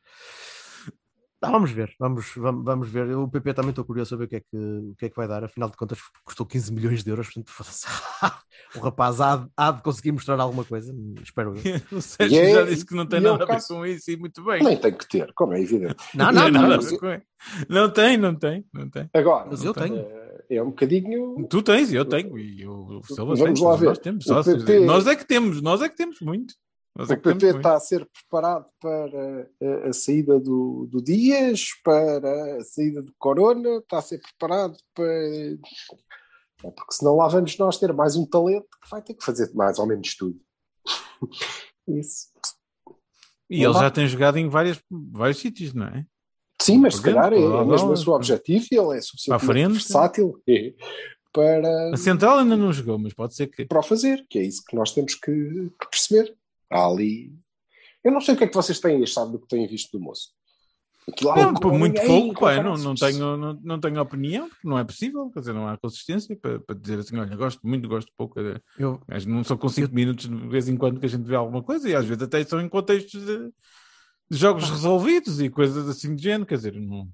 Tá, 1.41 1.49
vamos 1.49 1.71
ver, 1.71 1.95
vamos, 1.97 2.33
vamos, 2.35 2.65
vamos 2.65 2.89
ver. 2.89 3.07
Eu, 3.07 3.23
O 3.23 3.31
PP 3.31 3.53
também 3.53 3.69
estou 3.69 3.85
curioso 3.85 4.13
a 4.13 4.17
ver 4.17 4.25
o 4.25 4.27
que, 4.27 4.35
é 4.35 4.39
que, 4.41 4.57
o 4.57 4.93
que 4.97 5.05
é 5.05 5.09
que 5.09 5.15
vai 5.15 5.25
dar. 5.25 5.41
Afinal 5.45 5.69
de 5.69 5.77
contas, 5.77 5.97
custou 6.25 6.45
15 6.45 6.73
milhões 6.73 7.01
de 7.01 7.09
euros. 7.09 7.27
Portanto, 7.27 7.49
foda-se. 7.49 7.85
o 8.75 8.79
rapaz 8.81 9.21
há, 9.21 9.37
de- 9.37 9.49
há 9.55 9.71
de 9.71 9.81
conseguir 9.81 10.11
mostrar 10.11 10.37
alguma 10.41 10.65
coisa, 10.65 10.93
espero 11.23 11.55
eu. 11.55 11.61
O 11.97 12.01
Sérgio 12.01 12.35
E 12.35 12.39
é- 12.41 12.53
já 12.55 12.63
disse 12.63 12.85
que 12.85 12.93
não 12.93 13.05
tem 13.05 13.19
é 13.19 13.21
nada 13.21 13.45
a 13.45 13.47
ver 13.55 13.63
com 13.65 13.85
isso 13.85 14.11
e 14.11 14.17
muito 14.17 14.43
bem. 14.43 14.61
Nem 14.61 14.75
tem 14.77 14.91
que 14.93 15.07
ter, 15.07 15.31
como 15.33 15.53
é 15.53 15.61
evidente. 15.61 15.95
Não, 16.13 16.25
Não 16.25 16.33
não, 16.33 16.41
tem 16.43 16.51
não. 16.51 16.61
nada 16.63 16.73
a 16.73 16.77
mas- 16.77 16.91
ver 16.91 16.97
com 16.99 17.13
isso. 17.13 17.23
Não 17.69 17.89
tem, 17.89 18.17
não 18.17 18.35
tem, 18.35 18.65
não 18.73 18.89
tem. 18.89 19.09
Agora, 19.13 19.47
Mas 19.49 19.63
eu 19.63 19.73
tenho. 19.73 20.05
É 20.49 20.63
um 20.63 20.69
bocadinho. 20.69 21.47
Tu 21.47 21.61
tens, 21.61 21.93
eu 21.93 22.03
tenho, 22.03 22.37
e 22.37 22.61
eu, 22.61 22.73
o 22.73 23.03
Silva 23.03 23.35
Vamos 23.35 23.59
lá 23.59 23.75
ver. 23.75 23.85
Nós, 23.85 23.99
temos, 23.99 24.25
O 24.25 24.27
sócios. 24.27 24.63
Nós 24.85 25.07
é 25.07 25.15
que 25.15 25.25
temos, 25.25 25.61
nós 25.61 25.81
é 25.81 25.89
que 25.89 25.95
temos 25.95 26.19
muito. 26.21 26.55
Nós 26.95 27.09
é 27.09 27.13
O 27.13 27.17
que 27.17 27.23
temos 27.23 27.37
PP 27.37 27.53
muito. 27.53 27.57
está 27.57 27.75
a 27.75 27.79
ser 27.79 28.07
preparado 28.07 28.65
para 28.81 29.49
a, 29.61 29.89
a 29.89 29.93
saída 29.93 30.39
do, 30.39 30.87
do 30.89 31.01
Dias, 31.03 31.67
para 31.83 32.57
a 32.57 32.63
saída 32.63 33.01
do 33.03 33.13
Corona, 33.17 33.77
está 33.77 33.99
a 33.99 34.01
ser 34.01 34.19
preparado 34.19 34.75
para. 34.93 35.05
É 36.63 36.71
porque 36.71 36.93
senão 36.93 37.15
lá 37.15 37.27
vamos 37.27 37.57
nós 37.57 37.77
ter 37.77 37.93
mais 37.93 38.15
um 38.15 38.25
talento 38.25 38.67
que 38.83 38.89
vai 38.89 39.01
ter 39.01 39.13
que 39.13 39.23
fazer 39.23 39.53
mais 39.53 39.77
ou 39.77 39.85
menos 39.85 40.15
tudo. 40.15 40.39
Isso. 41.87 42.27
E 43.49 43.63
ele 43.63 43.73
já 43.73 43.89
tem 43.89 44.07
jogado 44.07 44.37
em 44.37 44.49
várias, 44.49 44.81
vários 44.89 45.37
sítios, 45.37 45.73
não 45.73 45.87
é? 45.87 46.05
Sim, 46.73 46.77
mas 46.79 46.95
se 46.95 47.01
calhar 47.01 47.33
é, 47.33 47.37
é 47.37 47.65
mesmo 47.65 47.91
o 47.91 47.97
seu 47.97 48.13
objetivo 48.13 48.65
e 48.71 48.75
ele 48.75 48.97
é 48.97 49.01
suficientemente 49.01 49.73
versátil 49.73 50.41
é, 50.47 50.73
para, 51.31 51.93
A 51.93 51.97
Central 51.97 52.39
ainda 52.39 52.57
não 52.57 52.73
jogou, 52.73 52.97
mas 52.97 53.13
pode 53.13 53.35
ser 53.35 53.47
que. 53.47 53.65
para 53.65 53.79
o 53.79 53.83
fazer, 53.83 54.25
que 54.29 54.39
é 54.39 54.43
isso 54.43 54.63
que 54.65 54.75
nós 54.75 54.91
temos 54.91 55.15
que, 55.15 55.31
que 55.31 55.89
perceber. 55.89 56.35
Há 56.71 56.85
ali. 56.85 57.33
Eu 58.03 58.11
não 58.11 58.21
sei 58.21 58.35
o 58.35 58.37
que 58.37 58.43
é 58.43 58.47
que 58.47 58.55
vocês 58.55 58.79
têm 58.79 59.01
achado 59.03 59.31
do 59.31 59.39
que 59.39 59.47
têm 59.47 59.67
visto 59.67 59.97
do 59.97 60.03
moço. 60.03 60.29
Aquilo 61.07 61.31
há 61.31 61.35
Não, 61.51 61.71
muito 61.71 62.01
pouco, 62.01 62.41
pá, 62.41 62.55
eu 62.55 62.63
não, 62.63 62.75
não, 62.75 62.95
tenho, 62.95 63.37
não, 63.37 63.59
não 63.63 63.79
tenho 63.79 63.99
opinião, 63.99 64.47
porque 64.47 64.67
não 64.67 64.77
é 64.77 64.83
possível, 64.83 65.29
quer 65.31 65.39
dizer, 65.39 65.53
não 65.53 65.67
há 65.67 65.77
consistência 65.77 66.35
para, 66.35 66.59
para 66.59 66.75
dizer 66.75 66.99
assim, 66.99 67.17
olha, 67.17 67.35
gosto 67.35 67.65
muito, 67.67 67.89
gosto 67.89 68.11
pouco. 68.15 68.39
Eu, 68.77 69.01
Mas 69.07 69.25
não 69.25 69.43
são 69.43 69.57
com 69.57 69.67
5 69.67 69.93
minutos 69.93 70.29
de 70.29 70.47
vez 70.47 70.69
em 70.69 70.77
quando 70.77 70.99
que 70.99 71.05
a 71.07 71.09
gente 71.09 71.25
vê 71.25 71.35
alguma 71.35 71.63
coisa, 71.63 71.89
e 71.89 71.95
às 71.95 72.05
vezes 72.05 72.21
até 72.21 72.43
são 72.43 72.61
em 72.61 72.69
contextos 72.69 73.25
de, 73.25 73.51
jogos 74.29 74.69
resolvidos 74.69 75.39
e 75.41 75.49
coisas 75.49 75.87
assim 75.87 76.15
de 76.15 76.23
género, 76.23 76.45
quer 76.45 76.55
dizer, 76.55 76.73
não. 76.73 77.07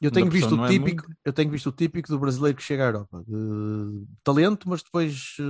eu 0.00 0.10
tenho 0.10 0.30
visto 0.30 0.54
o 0.56 0.64
é 0.64 0.68
típico, 0.68 1.04
eu 1.24 1.32
tenho 1.32 1.50
visto 1.50 1.68
o 1.68 1.72
típico 1.72 2.08
do 2.08 2.18
brasileiro 2.18 2.56
que 2.56 2.62
chega 2.62 2.84
à 2.84 2.86
Europa. 2.86 3.22
De 3.26 4.06
talento, 4.24 4.68
mas 4.68 4.82
depois 4.82 5.36
eh, 5.38 5.42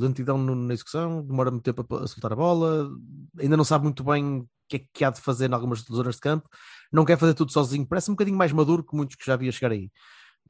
lentidão 0.00 0.38
na 0.38 0.74
execução, 0.74 1.22
demora 1.22 1.50
muito 1.50 1.64
tempo 1.64 1.86
a, 1.94 2.04
a 2.04 2.06
soltar 2.06 2.32
a 2.32 2.36
bola, 2.36 2.90
ainda 3.38 3.56
não 3.56 3.64
sabe 3.64 3.84
muito 3.84 4.02
bem 4.02 4.38
o 4.38 4.48
que 4.68 4.76
é 4.76 4.84
que 4.92 5.04
há 5.04 5.10
de 5.10 5.20
fazer 5.20 5.48
em 5.48 5.54
algumas 5.54 5.80
zonas 5.80 6.16
de 6.16 6.20
campo, 6.20 6.48
não 6.92 7.04
quer 7.04 7.18
fazer 7.18 7.34
tudo 7.34 7.52
sozinho, 7.52 7.86
parece 7.86 8.10
um 8.10 8.14
bocadinho 8.14 8.36
mais 8.36 8.52
maduro 8.52 8.84
que 8.84 8.96
muitos 8.96 9.16
que 9.16 9.24
já 9.24 9.34
havia 9.34 9.52
chegar 9.52 9.72
aí. 9.72 9.90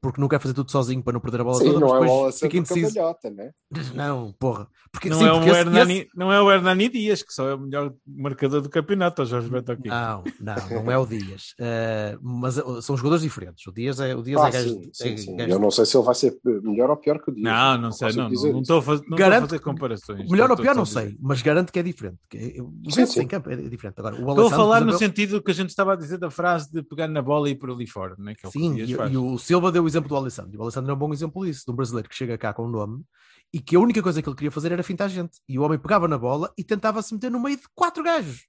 Porque 0.00 0.20
não 0.20 0.28
quer 0.28 0.40
fazer 0.40 0.54
tudo 0.54 0.70
sozinho 0.70 1.02
para 1.02 1.12
não 1.12 1.20
perder 1.20 1.40
a 1.40 1.44
bola 1.44 1.58
Sim, 1.58 1.64
toda, 1.66 1.80
não 1.80 1.88
mas 1.88 1.96
é 1.96 2.00
depois 2.00 2.10
bola 2.10 2.32
fica 2.32 2.56
indeciso. 2.56 2.94
cambalhota, 2.94 3.30
né? 3.30 3.50
Não, 3.94 4.32
porra. 4.38 4.66
Porque, 4.90 5.10
Não, 5.10 5.18
sim, 5.18 5.26
é 5.26 5.32
um 5.32 5.42
Hernani, 5.44 5.98
esse- 5.98 6.08
não 6.14 6.32
é 6.32 6.40
o 6.40 6.50
Hernani 6.50 6.88
Dias, 6.88 7.22
que 7.22 7.30
só 7.32 7.46
é 7.50 7.54
o 7.54 7.58
melhor 7.60 7.92
marcador 8.06 8.62
do 8.62 8.70
campeonato, 8.70 9.20
o 9.22 9.26
Jorge 9.26 9.50
Beto 9.50 9.72
aqui. 9.72 9.88
Não, 9.88 10.24
não, 10.40 10.82
não 10.84 10.90
é 10.90 10.96
o 10.96 11.04
Dias. 11.04 11.54
Eh, 11.60 12.16
mas 12.22 12.56
eh, 12.56 12.62
são 12.80 12.96
jogadores 12.96 13.22
diferentes. 13.22 13.66
O 13.66 13.72
Dias 13.72 14.00
é, 14.00 14.14
o 14.16 14.22
Dias 14.22 14.40
Ah, 14.40 14.48
é 14.48 14.50
gajo. 14.52 14.68
sim, 14.70 14.90
sim, 14.92 15.08
é 15.12 15.16
sim. 15.18 15.36
gajo- 15.36 15.50
Eu 15.52 15.58
não 15.58 15.70
sei 15.70 15.84
se 15.84 15.96
ele 15.96 16.04
vai 16.06 16.14
ser 16.14 16.38
melhor 16.44 16.88
ou 16.90 16.96
pior 16.96 17.20
que 17.22 17.30
o 17.30 17.34
Dias. 17.34 17.44
Não, 17.44 17.78
não 17.78 17.92
sei, 17.92 18.12
não, 18.14 18.28
dizer 18.30 18.46
não, 18.46 18.52
não 18.54 18.60
estou 18.62 18.78
a 18.78 18.82
fazer, 18.82 19.04
não 19.08 19.18
Garanto 19.18 19.34
estou 19.44 19.44
a 19.44 19.48
fazer 19.50 19.62
comparações. 19.62 20.30
Melhor 20.30 20.50
ou 20.50 20.56
pior, 20.56 20.74
não 20.74 20.86
sei, 20.86 21.16
mas 21.20 21.42
garanto 21.42 21.70
que 21.72 21.78
é 21.78 21.82
diferente. 21.82 22.18
Que- 22.30 22.56
O 22.60 22.90
Sim, 22.90 23.04
sim. 23.06 23.26
campo 23.26 23.50
é 23.50 23.56
diferente. 23.56 23.98
Agora, 23.98 24.14
o 24.16 24.28
Estou 24.30 24.46
a 24.46 24.50
falar 24.50 24.80
no 24.84 24.96
sentido 24.96 25.42
que 25.42 25.50
a 25.50 25.54
gente 25.54 25.68
estava 25.70 25.92
a 25.92 25.96
dizer 25.96 26.16
da 26.18 26.30
frase 26.30 26.72
de 26.72 26.82
pegar 26.82 27.08
na 27.08 27.20
bola 27.20 27.48
e 27.48 27.52
ir 27.52 27.56
por 27.56 27.70
ali 27.70 27.86
fora, 27.86 28.14
né? 28.18 28.34
que 28.34 28.46
é 28.46 28.48
o 28.48 28.52
que 28.52 28.58
o 28.58 28.62
Sim, 28.62 28.76
e, 28.80 28.90
e 29.12 29.16
o 29.16 29.36
Silva 29.38 29.70
deu 29.70 29.86
o 29.88 29.90
exemplo 29.90 30.08
do 30.08 30.16
Alessandro. 30.16 30.58
O 30.58 30.62
Alessandro 30.62 30.90
é 30.90 30.94
um 30.94 30.98
bom 30.98 31.12
exemplo 31.12 31.44
disso, 31.44 31.64
de 31.66 31.72
um 31.72 31.74
brasileiro 31.74 32.08
que 32.08 32.14
chega 32.14 32.36
cá 32.36 32.52
com 32.52 32.66
um 32.66 32.70
nome 32.70 33.04
e 33.52 33.60
que 33.60 33.76
a 33.76 33.80
única 33.80 34.02
coisa 34.02 34.22
que 34.22 34.28
ele 34.28 34.36
queria 34.36 34.50
fazer 34.50 34.72
era 34.72 34.82
fintar 34.82 35.08
gente. 35.08 35.38
E 35.48 35.58
o 35.58 35.62
homem 35.62 35.78
pegava 35.78 36.06
na 36.06 36.18
bola 36.18 36.52
e 36.56 36.62
tentava 36.62 37.02
se 37.02 37.14
meter 37.14 37.30
no 37.30 37.40
meio 37.40 37.56
de 37.56 37.64
quatro 37.74 38.02
gajos. 38.02 38.46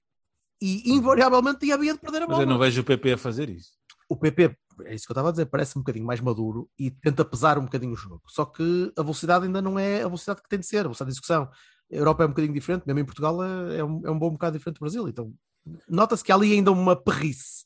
E 0.62 0.92
invariavelmente 0.92 1.64
ia 1.64 1.74
havia 1.74 1.94
de 1.94 2.00
perder 2.00 2.18
a 2.18 2.20
Mas 2.20 2.28
bola. 2.28 2.42
eu 2.42 2.46
não 2.46 2.58
vejo 2.58 2.82
o 2.82 2.84
PP 2.84 3.12
a 3.12 3.18
fazer 3.18 3.48
isso. 3.48 3.70
O 4.08 4.16
PP, 4.16 4.56
é 4.84 4.94
isso 4.94 5.06
que 5.06 5.12
eu 5.12 5.14
estava 5.14 5.28
a 5.28 5.30
dizer, 5.30 5.46
parece 5.46 5.78
um 5.78 5.82
bocadinho 5.82 6.04
mais 6.04 6.20
maduro 6.20 6.68
e 6.78 6.90
tenta 6.90 7.24
pesar 7.24 7.58
um 7.58 7.64
bocadinho 7.64 7.92
o 7.92 7.96
jogo. 7.96 8.22
Só 8.28 8.44
que 8.44 8.92
a 8.96 9.02
velocidade 9.02 9.46
ainda 9.46 9.62
não 9.62 9.78
é 9.78 10.02
a 10.02 10.06
velocidade 10.06 10.42
que 10.42 10.48
tem 10.48 10.58
de 10.58 10.66
ser, 10.66 10.80
a 10.80 10.82
velocidade 10.82 11.10
de 11.10 11.14
execução. 11.14 11.44
A 11.44 11.96
Europa 11.96 12.24
é 12.24 12.26
um 12.26 12.30
bocadinho 12.30 12.52
diferente, 12.52 12.84
mesmo 12.86 13.00
em 13.00 13.04
Portugal 13.04 13.42
é, 13.42 13.78
é 13.78 13.84
um, 13.84 14.02
é 14.04 14.10
um 14.10 14.18
bom 14.18 14.30
bocado 14.30 14.58
diferente 14.58 14.76
do 14.76 14.80
Brasil. 14.80 15.08
Então 15.08 15.32
nota-se 15.88 16.22
que 16.22 16.32
há 16.32 16.34
ali 16.34 16.52
ainda 16.52 16.72
uma 16.72 16.96
perrice, 16.96 17.64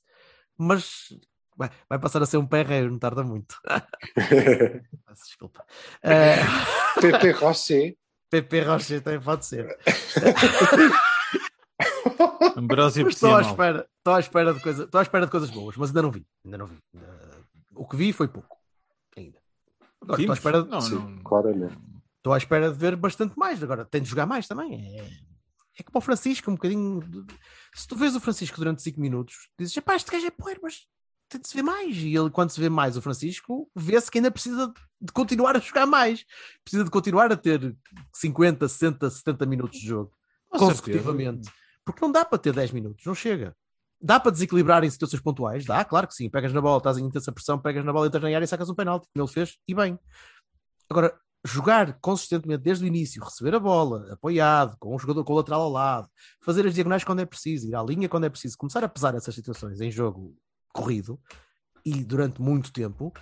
mas 0.56 1.08
vai, 1.56 1.70
vai 1.88 1.98
passar 1.98 2.22
a 2.22 2.26
ser 2.26 2.36
um 2.38 2.46
perreiro, 2.46 2.90
não 2.90 2.98
tarda 2.98 3.22
muito. 3.22 3.56
Desculpa. 5.14 5.64
Eh, 6.02 6.36
PP 7.00 7.30
Rocher. 7.32 7.96
PP 8.30 8.60
Rocha 8.62 9.00
também 9.00 9.20
pode 9.20 9.46
ser. 9.46 9.66
Ambrósio 12.56 13.04
Mas 13.04 13.14
estou 13.14 13.34
à 13.34 13.40
espera, 13.40 13.88
estou 13.98 14.14
à 14.14 14.20
espera 14.20 14.54
de 14.54 14.60
coisa, 14.60 14.84
estou 14.84 14.98
à 14.98 15.02
espera 15.02 15.24
de 15.26 15.30
coisas 15.30 15.50
boas, 15.50 15.76
mas 15.76 15.88
ainda 15.90 16.02
não 16.02 16.10
vi, 16.10 16.26
ainda 16.44 16.58
não 16.58 16.66
vi. 16.66 16.78
Eh, 16.96 17.40
o 17.74 17.86
que 17.86 17.96
vi 17.96 18.12
foi 18.12 18.28
pouco, 18.28 18.56
ainda. 19.16 19.38
Agora, 20.00 20.16
Sim, 20.18 20.22
estou 20.22 20.32
à 20.32 20.36
espera 20.36 20.62
de, 20.62 20.68
não, 20.70 20.80
Sim, 20.80 21.20
claramente. 21.24 21.76
estou 22.18 22.32
à 22.32 22.38
espera 22.38 22.70
de 22.70 22.78
ver 22.78 22.94
bastante 22.96 23.36
mais. 23.36 23.62
Agora 23.62 23.84
tem 23.84 24.02
de 24.02 24.08
jogar 24.08 24.26
mais 24.26 24.46
também. 24.46 24.74
É, 24.98 25.04
é 25.78 25.82
como 25.82 25.98
o 25.98 26.00
Francisco, 26.00 26.50
um 26.50 26.54
bocadinho. 26.54 27.00
de- 27.00 27.34
Se 27.74 27.86
tu 27.88 27.96
vês 27.96 28.14
o 28.14 28.20
Francisco 28.20 28.56
durante 28.58 28.82
5 28.82 29.00
minutos, 29.00 29.48
dizes: 29.58 29.76
pá, 29.80 29.96
este 29.96 30.10
gajo 30.12 30.26
é 30.26 30.30
poeiro, 30.30 30.60
mas 30.62 30.86
tem 31.28 31.40
de 31.40 31.48
se 31.48 31.54
ver 31.54 31.62
mais. 31.62 31.96
E 31.96 32.14
ele, 32.14 32.30
quando 32.30 32.50
se 32.50 32.60
vê 32.60 32.68
mais 32.68 32.96
o 32.96 33.02
Francisco, 33.02 33.70
vê-se 33.74 34.10
que 34.10 34.18
ainda 34.18 34.30
precisa 34.30 34.72
de 35.00 35.12
continuar 35.12 35.56
a 35.56 35.60
jogar 35.60 35.86
mais, 35.86 36.24
precisa 36.62 36.84
de 36.84 36.90
continuar 36.90 37.30
a 37.30 37.36
ter 37.36 37.76
50, 38.14 38.68
60, 38.68 39.10
70 39.10 39.46
minutos 39.46 39.80
de 39.80 39.86
jogo. 39.86 40.12
Com 40.50 40.58
consecutivamente. 40.58 41.50
Porque 41.84 42.00
não 42.00 42.10
dá 42.10 42.24
para 42.24 42.38
ter 42.38 42.52
10 42.52 42.72
minutos, 42.72 43.04
não 43.04 43.14
chega. 43.14 43.54
Dá 44.00 44.20
para 44.20 44.30
desequilibrar 44.30 44.84
em 44.84 44.90
situações 44.90 45.22
pontuais? 45.22 45.64
Dá, 45.64 45.84
claro 45.84 46.06
que 46.06 46.14
sim. 46.14 46.28
Pegas 46.28 46.52
na 46.52 46.60
bola, 46.60 46.78
estás 46.78 46.98
em 46.98 47.04
intensa 47.04 47.32
pressão, 47.32 47.58
pegas 47.58 47.84
na 47.84 47.92
bola, 47.92 48.06
entras 48.06 48.22
na 48.22 48.28
área 48.28 48.44
e 48.44 48.48
sacas 48.48 48.68
um 48.68 48.74
penalti, 48.74 49.08
como 49.12 49.24
ele 49.24 49.32
fez, 49.32 49.56
e 49.66 49.74
bem. 49.74 49.98
Agora, 50.90 51.18
jogar 51.44 51.98
consistentemente 52.00 52.62
desde 52.62 52.84
o 52.84 52.86
início, 52.86 53.22
receber 53.22 53.54
a 53.54 53.60
bola, 53.60 54.12
apoiado, 54.12 54.76
com 54.78 54.94
um 54.94 54.98
jogador 54.98 55.24
com 55.24 55.32
o 55.32 55.36
lateral 55.36 55.62
ao 55.62 55.70
lado, 55.70 56.08
fazer 56.42 56.66
as 56.66 56.74
diagonais 56.74 57.04
quando 57.04 57.20
é 57.20 57.26
preciso, 57.26 57.68
ir 57.68 57.74
à 57.74 57.82
linha 57.82 58.08
quando 58.08 58.24
é 58.24 58.30
preciso, 58.30 58.56
começar 58.56 58.82
a 58.82 58.88
pesar 58.88 59.14
essas 59.14 59.34
situações 59.34 59.80
em 59.80 59.90
jogo 59.90 60.34
corrido 60.74 61.18
e 61.84 62.04
durante 62.04 62.42
muito 62.42 62.72
tempo, 62.72 63.12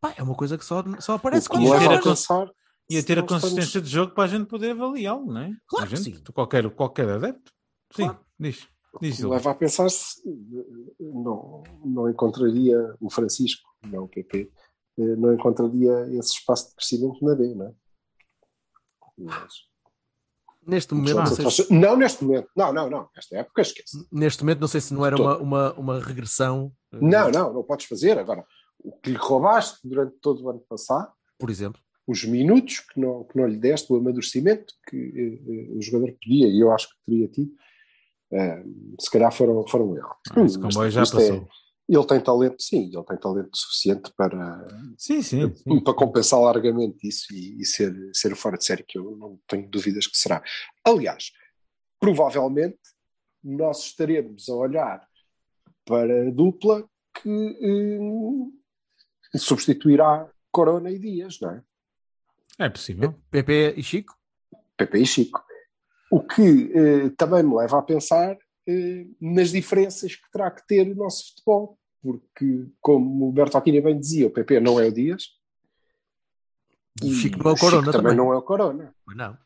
pá, 0.00 0.14
é 0.16 0.22
uma 0.22 0.34
coisa 0.34 0.56
que 0.58 0.64
só, 0.64 0.84
só 1.00 1.14
aparece 1.14 1.48
quando 1.48 1.68
leva 1.70 1.88
ter 1.88 1.94
a 1.94 2.02
pensar 2.02 2.50
E 2.90 2.98
a 2.98 3.02
ter 3.02 3.18
a 3.18 3.22
nós 3.22 3.30
estamos- 3.30 3.42
consistência 3.42 3.80
de 3.80 3.88
jogo 3.88 4.14
para 4.14 4.24
a 4.24 4.26
gente 4.28 4.46
poder 4.46 4.70
avaliá-lo, 4.72 5.26
não 5.32 5.40
é? 5.40 5.52
Claro 5.66 5.86
a 5.86 5.88
que 5.88 5.96
gente, 5.96 6.16
sim. 6.18 6.32
Qualquer, 6.32 6.70
qualquer 6.70 7.08
adepto. 7.08 7.50
Sim, 7.94 8.04
Claro. 8.04 8.20
diz. 8.38 8.68
Diz 9.00 9.20
leva 9.20 9.50
a 9.50 9.54
pensar 9.54 9.88
se 9.90 10.20
não, 10.98 11.62
não 11.84 12.08
encontraria 12.08 12.94
o 13.00 13.10
Francisco, 13.10 13.68
não 13.86 14.04
o 14.04 14.08
PP, 14.08 14.50
eh, 14.98 15.16
não 15.16 15.32
encontraria 15.34 16.06
esse 16.18 16.32
espaço 16.32 16.70
de 16.70 16.74
crescimento 16.76 17.22
na 17.24 17.34
B, 17.34 17.54
não 17.54 17.66
é? 17.66 17.74
Mas, 19.18 19.52
Neste 20.68 20.92
momento, 20.94 21.16
não 21.42 21.50
se, 21.50 21.72
não 21.72 21.96
neste 21.96 22.22
momento, 22.22 22.48
não, 22.54 22.72
não, 22.74 22.90
não, 22.90 23.08
nesta 23.16 23.38
época 23.38 23.62
esquece. 23.62 24.06
neste 24.12 24.42
momento, 24.42 24.60
não 24.60 24.68
sei 24.68 24.80
se 24.82 24.92
não 24.92 25.06
era 25.06 25.16
uma, 25.16 25.38
uma, 25.38 25.72
uma 25.72 26.00
regressão, 26.00 26.70
eh, 26.92 26.98
Não, 27.00 27.30
não, 27.30 27.54
não 27.54 27.62
podes 27.62 27.86
fazer. 27.86 28.18
Agora, 28.18 28.44
o 28.78 28.92
que 28.92 29.10
lhe 29.10 29.16
roubaste 29.16 29.78
durante 29.82 30.14
todo 30.20 30.44
o 30.44 30.50
ano 30.50 30.62
passado, 30.68 31.10
por 31.38 31.48
exemplo. 31.48 31.80
os 32.06 32.22
minutos 32.24 32.80
que 32.80 33.00
não, 33.00 33.24
que 33.24 33.36
não 33.38 33.46
lhe 33.46 33.56
deste, 33.56 33.90
o 33.90 33.96
amadurecimento 33.96 34.74
que 34.88 34.96
eh, 34.96 35.70
eh, 35.72 35.76
o 35.76 35.80
jogador 35.80 36.12
podia, 36.22 36.46
e 36.48 36.60
eu 36.60 36.70
acho 36.70 36.88
que 36.88 36.94
teria 37.06 37.28
tido, 37.28 37.50
eh, 38.30 38.62
se 39.00 39.10
calhar 39.10 39.32
foram, 39.32 39.66
foram 39.66 39.90
um 39.90 39.96
erro. 39.96 40.14
Ah, 40.32 40.42
esse 40.42 40.60
comboio 40.60 40.90
já 40.90 41.00
é- 41.00 41.04
passou. 41.04 41.48
Ele 41.88 42.06
tem 42.06 42.20
talento, 42.20 42.62
sim, 42.62 42.90
ele 42.92 43.04
tem 43.04 43.16
talento 43.16 43.56
suficiente 43.56 44.12
para, 44.16 44.66
Sim, 44.98 45.22
sim. 45.22 45.54
sim. 45.54 45.80
para 45.80 45.94
compensar 45.94 46.38
largamente 46.40 47.08
isso 47.08 47.32
e, 47.32 47.60
e 47.60 47.64
ser, 47.64 47.94
ser 48.12 48.32
o 48.32 48.36
fora 48.36 48.58
de 48.58 48.64
série, 48.64 48.82
que 48.82 48.98
eu 48.98 49.16
não 49.16 49.40
tenho 49.48 49.68
dúvidas 49.68 50.06
que 50.06 50.18
será. 50.18 50.42
Aliás, 50.84 51.32
provavelmente 51.98 52.78
nós 53.42 53.84
estaremos 53.84 54.48
a 54.48 54.54
olhar 54.54 55.08
para 55.86 56.28
a 56.28 56.30
dupla 56.30 56.86
que 57.22 57.58
eh, 59.34 59.38
substituirá 59.38 60.30
Corona 60.50 60.90
e 60.90 60.98
Dias, 60.98 61.38
não 61.40 61.50
é? 61.50 61.62
É 62.58 62.68
possível. 62.68 63.14
PP 63.30 63.74
e 63.76 63.82
Chico? 63.82 64.14
Pepe 64.76 64.98
e 64.98 65.06
Chico. 65.06 65.42
O 66.10 66.20
que 66.20 66.72
eh, 66.74 67.10
também 67.16 67.42
me 67.42 67.54
leva 67.54 67.78
a 67.78 67.82
pensar 67.82 68.36
nas 69.20 69.50
diferenças 69.50 70.14
que 70.14 70.30
terá 70.30 70.50
que 70.50 70.66
ter 70.66 70.90
o 70.90 70.94
nosso 70.94 71.28
futebol, 71.28 71.78
porque, 72.02 72.66
como 72.80 73.28
o 73.28 73.32
Bertolini 73.32 73.80
bem 73.80 73.98
dizia, 73.98 74.26
o 74.26 74.30
PP 74.30 74.60
não 74.60 74.78
é 74.78 74.86
o 74.86 74.92
Dias. 74.92 75.24
O 77.02 77.06
e 77.06 77.14
Chico 77.14 77.38
não 77.38 77.50
é 77.50 77.54
o 77.54 77.58
Corona 77.58 77.92
também 77.92 78.02
também. 78.02 78.16
não 78.16 78.32
é 78.32 78.36
o 78.36 78.42
Corona. 78.42 78.94
Pois 79.04 79.16
não. 79.16 79.38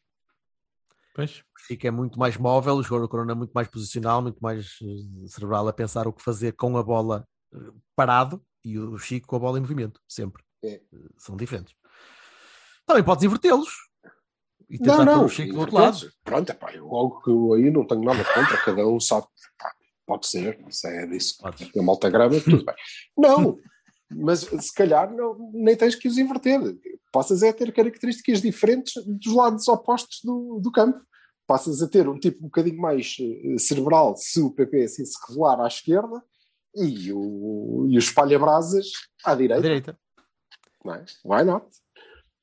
Pois. 1.15 1.41
O 1.57 1.67
Chico 1.67 1.87
é 1.87 1.91
muito 1.91 2.19
mais 2.19 2.37
móvel, 2.37 2.77
o 2.77 2.83
jogador 2.83 3.07
do 3.07 3.09
Corona 3.09 3.33
é 3.33 3.35
muito 3.35 3.53
mais 3.53 3.69
posicional, 3.69 4.23
muito 4.23 4.41
mais 4.41 4.79
eh, 4.83 5.29
cerebral 5.29 5.69
a 5.69 5.73
pensar 5.73 6.09
o 6.09 6.13
que 6.13 6.23
fazer 6.23 6.53
com 6.53 6.77
a 6.77 6.83
bola 6.83 7.27
eh, 7.55 7.59
parado 7.95 8.43
e 8.65 8.79
o 8.79 8.99
Chico 8.99 9.27
com 9.27 9.37
a 9.37 9.39
bola 9.39 9.59
em 9.59 9.61
movimento, 9.61 10.01
sempre. 10.09 10.43
É. 10.65 10.75
Eh, 10.75 10.83
São 11.19 11.37
diferentes. 11.37 11.75
Também 12.87 13.05
podes 13.05 13.25
invertê-los 13.25 13.92
e 14.73 14.79
Não, 14.79 14.97
tentar 14.99 15.05
não. 15.05 15.29
pôr 15.29 15.41
o 15.41 15.47
do 15.53 15.59
outro 15.61 15.75
lado. 15.77 16.13
Pronto, 16.25 16.51
epá, 16.51 16.73
eu, 16.75 16.89
algo 16.97 17.21
que 17.23 17.31
eu 17.31 17.53
aí 17.53 17.71
não 17.71 17.87
tenho 17.87 18.03
nada 18.03 18.25
contra, 18.25 18.57
cada 18.65 18.87
um 18.87 18.99
sabe. 18.99 19.27
pá, 19.59 19.71
pode 20.07 20.27
ser, 20.27 20.59
isso 20.69 20.87
é 20.87 21.07
disso. 21.07 21.37
Podes. 21.39 21.71
A 21.77 21.83
malta 21.83 22.09
grama, 22.09 22.41
tudo 22.41 22.65
bem. 22.65 22.75
Não, 23.17 23.59
mas 24.11 24.41
se 24.41 24.75
calhar 24.75 25.13
não, 25.15 25.37
nem 25.53 25.77
tens 25.77 25.95
que 25.95 26.09
os 26.09 26.17
inverter. 26.19 26.59
Passas 27.13 27.43
a 27.43 27.53
ter 27.53 27.71
características 27.73 28.41
diferentes 28.41 28.95
dos 29.07 29.35
lados 29.35 29.69
opostos 29.69 30.21
do, 30.25 30.59
do 30.63 30.73
campo. 30.73 30.99
Passas 31.47 31.83
a 31.83 31.89
ter 31.89 32.09
um 32.09 32.19
tipo 32.19 32.39
um 32.41 32.45
bocadinho 32.45 32.81
mais 32.81 33.17
eh, 33.21 33.59
cerebral 33.59 34.17
se 34.17 34.41
o 34.41 34.51
PP 34.51 34.85
assim 34.85 35.05
se 35.05 35.19
revelar 35.29 35.61
à 35.61 35.67
esquerda 35.67 36.23
e 36.75 37.13
o, 37.13 37.87
e 37.91 37.97
o 37.97 37.99
espalha-brasas 37.99 38.87
à 39.25 39.33
À 39.33 39.35
direita. 39.35 39.61
direita. 39.63 39.99
Não 40.85 40.95
é? 40.95 41.05
Why 41.25 41.45
not? 41.45 41.67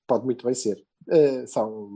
Pode 0.05 0.25
muito 0.25 0.45
bem 0.45 0.53
ser. 0.53 0.85
Eh, 1.11 1.45
são, 1.47 1.89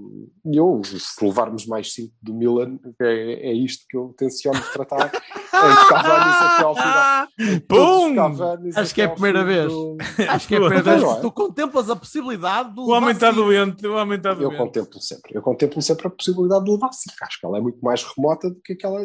eu, 0.43 0.81
se 0.83 1.23
levarmos 1.23 1.67
mais 1.67 1.93
5 1.93 2.13
do 2.21 2.33
Milan, 2.33 2.79
é, 2.99 3.49
é 3.49 3.53
isto 3.53 3.85
que 3.87 3.95
eu 3.95 4.13
tenciono 4.17 4.59
tratar 4.73 5.11
Pum! 7.67 8.15
Cavanis 8.15 8.75
Acho 8.77 8.93
que 8.95 9.01
é 9.01 9.05
a 9.05 9.09
primeira 9.09 9.41
fim 9.41 9.45
vez. 9.47 9.71
do- 9.71 9.97
Acho 10.29 10.47
que 10.47 10.55
é 10.55 10.57
a 10.57 10.61
primeira 10.61 10.83
vez 10.83 11.03
que 11.03 11.09
é? 11.09 11.21
tu 11.21 11.31
contemplas 11.31 11.89
a 11.89 11.95
possibilidade 11.95 12.73
do 12.73 12.81
O 12.83 12.89
homem 12.91 13.11
está 13.11 13.31
doente, 13.31 13.85
o 13.87 13.95
homem 13.95 14.17
está 14.17 14.29
Eu 14.29 14.35
doente. 14.35 14.57
contemplo 14.57 15.01
sempre. 15.01 15.35
Eu 15.35 15.41
contemplo 15.41 15.81
sempre 15.81 16.07
a 16.07 16.09
possibilidade 16.09 16.65
de 16.65 16.71
levar 16.71 16.91
5. 16.91 17.15
Acho 17.21 17.39
que 17.39 17.45
ela 17.45 17.57
é 17.57 17.61
muito 17.61 17.79
mais 17.81 18.03
remota 18.03 18.49
do 18.49 18.59
que 18.61 18.73
aquela 18.73 18.99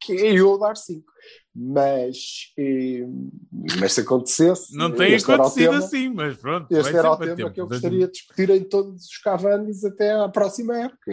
que 0.00 0.12
é 0.12 0.32
eu 0.38 0.58
dar 0.58 0.76
5. 0.76 1.04
Mas, 1.60 2.16
eh, 2.56 3.04
mas 3.80 3.94
se 3.94 4.02
acontecesse. 4.02 4.76
Não 4.76 4.92
tem 4.92 5.16
acontecido 5.16 5.70
tema. 5.72 5.78
assim, 5.78 6.08
mas 6.08 6.36
pronto. 6.36 6.68
Este 6.70 6.96
era 6.96 7.10
o 7.10 7.16
tema 7.16 7.34
tempo. 7.34 7.50
que 7.50 7.60
eu 7.60 7.66
gostaria 7.66 8.06
de 8.06 8.12
discutir 8.12 8.48
em 8.50 8.62
todos 8.62 9.06
os 9.06 9.18
Cavanis 9.18 9.84
até 9.84 10.12
à 10.12 10.28
próxima 10.28 10.78
época. 10.78 11.10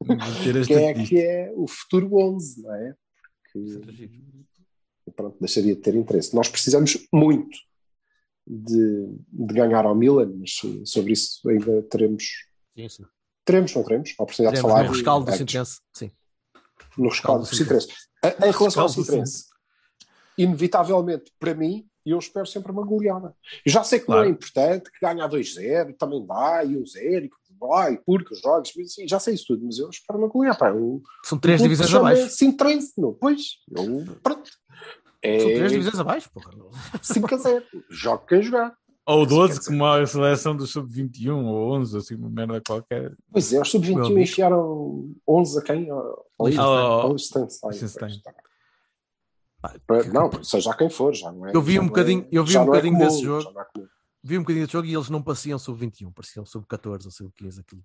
Quem 0.66 0.86
é 0.88 0.94
que 0.94 1.20
é 1.20 1.52
o 1.54 1.66
futuro 1.68 2.08
11, 2.16 2.62
não 2.62 2.74
é? 2.74 2.94
Porque, 3.52 4.10
pronto, 5.14 5.36
deixaria 5.40 5.74
de 5.74 5.80
ter 5.80 5.94
interesse. 5.94 6.34
Nós 6.34 6.48
precisamos 6.48 6.96
muito 7.12 7.56
de, 8.46 9.06
de 9.28 9.54
ganhar 9.54 9.84
ao 9.84 9.94
Milan, 9.94 10.32
mas 10.38 10.60
eh, 10.64 10.84
sobre 10.84 11.12
isso 11.12 11.48
ainda 11.48 11.82
teremos. 11.82 12.24
Sim, 12.76 12.88
sim. 12.88 13.04
Teremos, 13.44 13.74
não 13.74 13.82
teremos? 13.82 14.14
A 14.18 14.22
oportunidade 14.22 14.56
Teremos 14.56 14.56
de 14.56 14.62
falar 14.62 14.84
no 14.88 14.92
rescaldo 14.94 15.24
do 15.26 15.28
antes. 15.32 15.38
Sintense. 15.40 15.80
Sim. 15.92 16.10
no 16.98 17.08
rescaldo 17.08 17.44
do. 17.44 17.56
Em 18.46 18.50
relação 18.50 18.82
ao 18.84 18.88
Sintense, 18.88 19.44
inevitavelmente, 20.38 21.32
para 21.38 21.54
mim, 21.54 21.86
eu 22.04 22.18
espero 22.18 22.46
sempre 22.46 22.72
uma 22.72 22.84
goleada. 22.84 23.34
Eu 23.64 23.72
já 23.72 23.84
sei 23.84 24.00
que 24.00 24.06
Claro. 24.06 24.22
não 24.22 24.28
é 24.28 24.30
importante, 24.30 24.90
que 24.90 24.98
ganha 25.00 25.24
a 25.24 25.28
2-0, 25.28 25.96
também 25.96 26.24
dá, 26.26 26.64
e 26.64 26.76
um 26.76 26.84
0, 26.86 27.24
e 27.26 27.28
vai, 27.68 27.96
porque 28.04 28.34
os 28.34 28.40
jogos, 28.40 28.72
sim, 28.88 29.06
já 29.08 29.18
sei 29.18 29.34
isso 29.34 29.46
tudo, 29.48 29.64
mas 29.64 29.78
eu 29.78 29.88
espero 29.90 30.18
uma 30.18 30.28
goleada. 30.28 30.58
Pá, 30.58 30.70
eu, 30.70 31.00
São 31.24 31.38
três 31.38 31.58
clube 31.60 31.74
divisões 31.74 31.94
abaixo. 31.94 32.28
Sintrense, 32.30 32.92
não? 32.98 33.12
Pois, 33.14 33.58
eu, 33.76 34.04
pronto. 34.22 34.50
É 35.22 35.38
São 35.38 35.48
três 35.48 35.70
divisões 35.72 35.98
abaixo, 36.00 36.30
porra. 36.32 36.50
5 37.02 37.34
a 37.34 37.38
0. 37.38 37.64
Joga 37.88 38.24
quem 38.26 38.42
jogar. 38.42 38.74
Ou 39.06 39.26
12, 39.26 39.54
Quer 39.54 39.58
dizer- 39.58 39.70
como 39.70 39.84
a 39.86 40.06
seleção 40.06 40.56
do 40.56 40.66
sub-21, 40.66 41.44
ou 41.44 41.72
11, 41.74 41.96
assim, 41.98 42.14
uma 42.14 42.30
merda 42.30 42.60
qualquer. 42.64 43.12
Pois 43.32 43.52
é, 43.52 43.60
os 43.60 43.72
Meu 43.72 43.82
sub-21 43.82 44.06
amigo. 44.06 44.18
enfiaram 44.20 45.12
11 45.28 45.58
a 45.58 45.62
quem? 45.62 45.90
Ao- 45.90 46.26
Liechtenstein. 46.40 47.70
Liechtenstein. 47.70 48.22
Pois, 49.86 50.06
tá. 50.06 50.12
Não, 50.12 50.42
seja 50.44 50.70
a 50.70 50.76
quem 50.76 50.90
for, 50.90 51.14
já 51.14 51.30
não 51.30 51.46
é. 51.46 51.52
Eu 51.54 51.62
vi 51.62 51.78
um 51.78 51.82
não 51.82 51.86
é- 51.86 51.88
bocadinho- 51.90 52.26
eu 52.32 52.44
vi 52.44 52.52
já 52.52 52.62
um 52.62 52.66
não 52.66 52.74
é 52.74 52.76
bocadinho 52.78 52.98
desse 52.98 53.22
jogo. 53.22 53.52
É. 54.24 54.28
Vi 54.28 54.38
um 54.38 54.42
bocadinho 54.42 54.66
de 54.66 54.72
jogo 54.72 54.86
e 54.86 54.94
eles 54.94 55.10
não 55.10 55.22
pareciam 55.22 55.58
sub-21, 55.58 56.12
pareciam 56.14 56.44
sub-14 56.46 57.04
ou 57.06 57.10
sub-15. 57.10 57.60
Aquilo. 57.60 57.82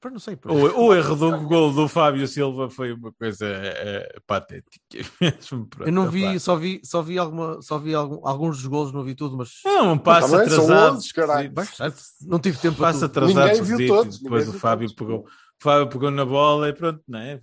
Pois 0.00 0.12
não 0.14 0.20
sei. 0.20 0.38
O, 0.44 0.86
o 0.86 0.94
erro 0.94 1.16
do 1.16 1.40
gol 1.48 1.72
do 1.72 1.88
Fábio 1.88 2.24
Silva 2.28 2.70
foi 2.70 2.92
uma 2.92 3.12
coisa 3.14 3.44
eh, 3.48 4.16
patética. 4.28 4.78
Mesmo, 5.20 5.66
pronto, 5.66 5.88
Eu 5.88 5.92
não 5.92 6.08
vi, 6.08 6.38
só 6.38 6.54
vi, 6.54 6.80
só 6.84 7.02
vi, 7.02 7.18
alguma, 7.18 7.60
só 7.60 7.78
vi 7.78 7.94
algum- 7.96 8.24
alguns 8.24 8.58
dos 8.58 8.66
golos, 8.66 8.92
não 8.92 9.02
vi 9.02 9.16
tudo, 9.16 9.36
mas 9.36 9.60
É 9.66 9.82
um 9.82 9.98
passo 9.98 10.30
Também 10.30 10.48
são 10.50 10.64
atrasado. 10.66 10.96
11, 10.98 11.12
caralho. 11.12 11.50
Bem, 11.50 11.64
certo, 11.64 12.00
não 12.22 12.38
tive 12.38 12.58
tempo 12.58 12.76
para 12.76 12.92
Passo 12.92 13.04
atrasado. 13.06 13.48
Ninguém 13.48 13.62
viu 13.76 13.88
todos, 13.88 14.18
e 14.18 14.22
Depois 14.22 14.48
o 14.48 14.52
Fábio 14.52 14.86
todos. 14.88 14.94
pegou, 14.94 15.20
o 15.26 15.28
Fábio 15.60 15.88
pegou 15.88 16.10
na 16.12 16.24
bola 16.24 16.68
e 16.68 16.72
pronto, 16.72 17.02
não 17.08 17.18
é? 17.18 17.40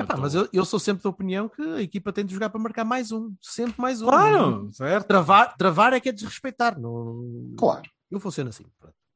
Epá, 0.00 0.16
mas 0.16 0.34
eu, 0.34 0.48
eu 0.52 0.64
sou 0.64 0.80
sempre 0.80 1.02
da 1.02 1.10
opinião 1.10 1.48
que 1.48 1.62
a 1.62 1.82
equipa 1.82 2.12
tem 2.12 2.24
de 2.24 2.32
jogar 2.32 2.48
para 2.48 2.60
marcar 2.60 2.84
mais 2.84 3.12
um, 3.12 3.34
sempre 3.42 3.80
mais 3.80 4.00
um. 4.00 4.06
Claro, 4.06 4.72
certo. 4.72 5.06
Travar, 5.06 5.56
travar 5.56 5.92
é 5.92 6.00
que 6.00 6.08
é 6.08 6.12
desrespeitar. 6.12 6.78
Não... 6.80 7.54
Claro, 7.58 7.82
Eu 8.10 8.18
funciono 8.18 8.50
assim. 8.50 8.64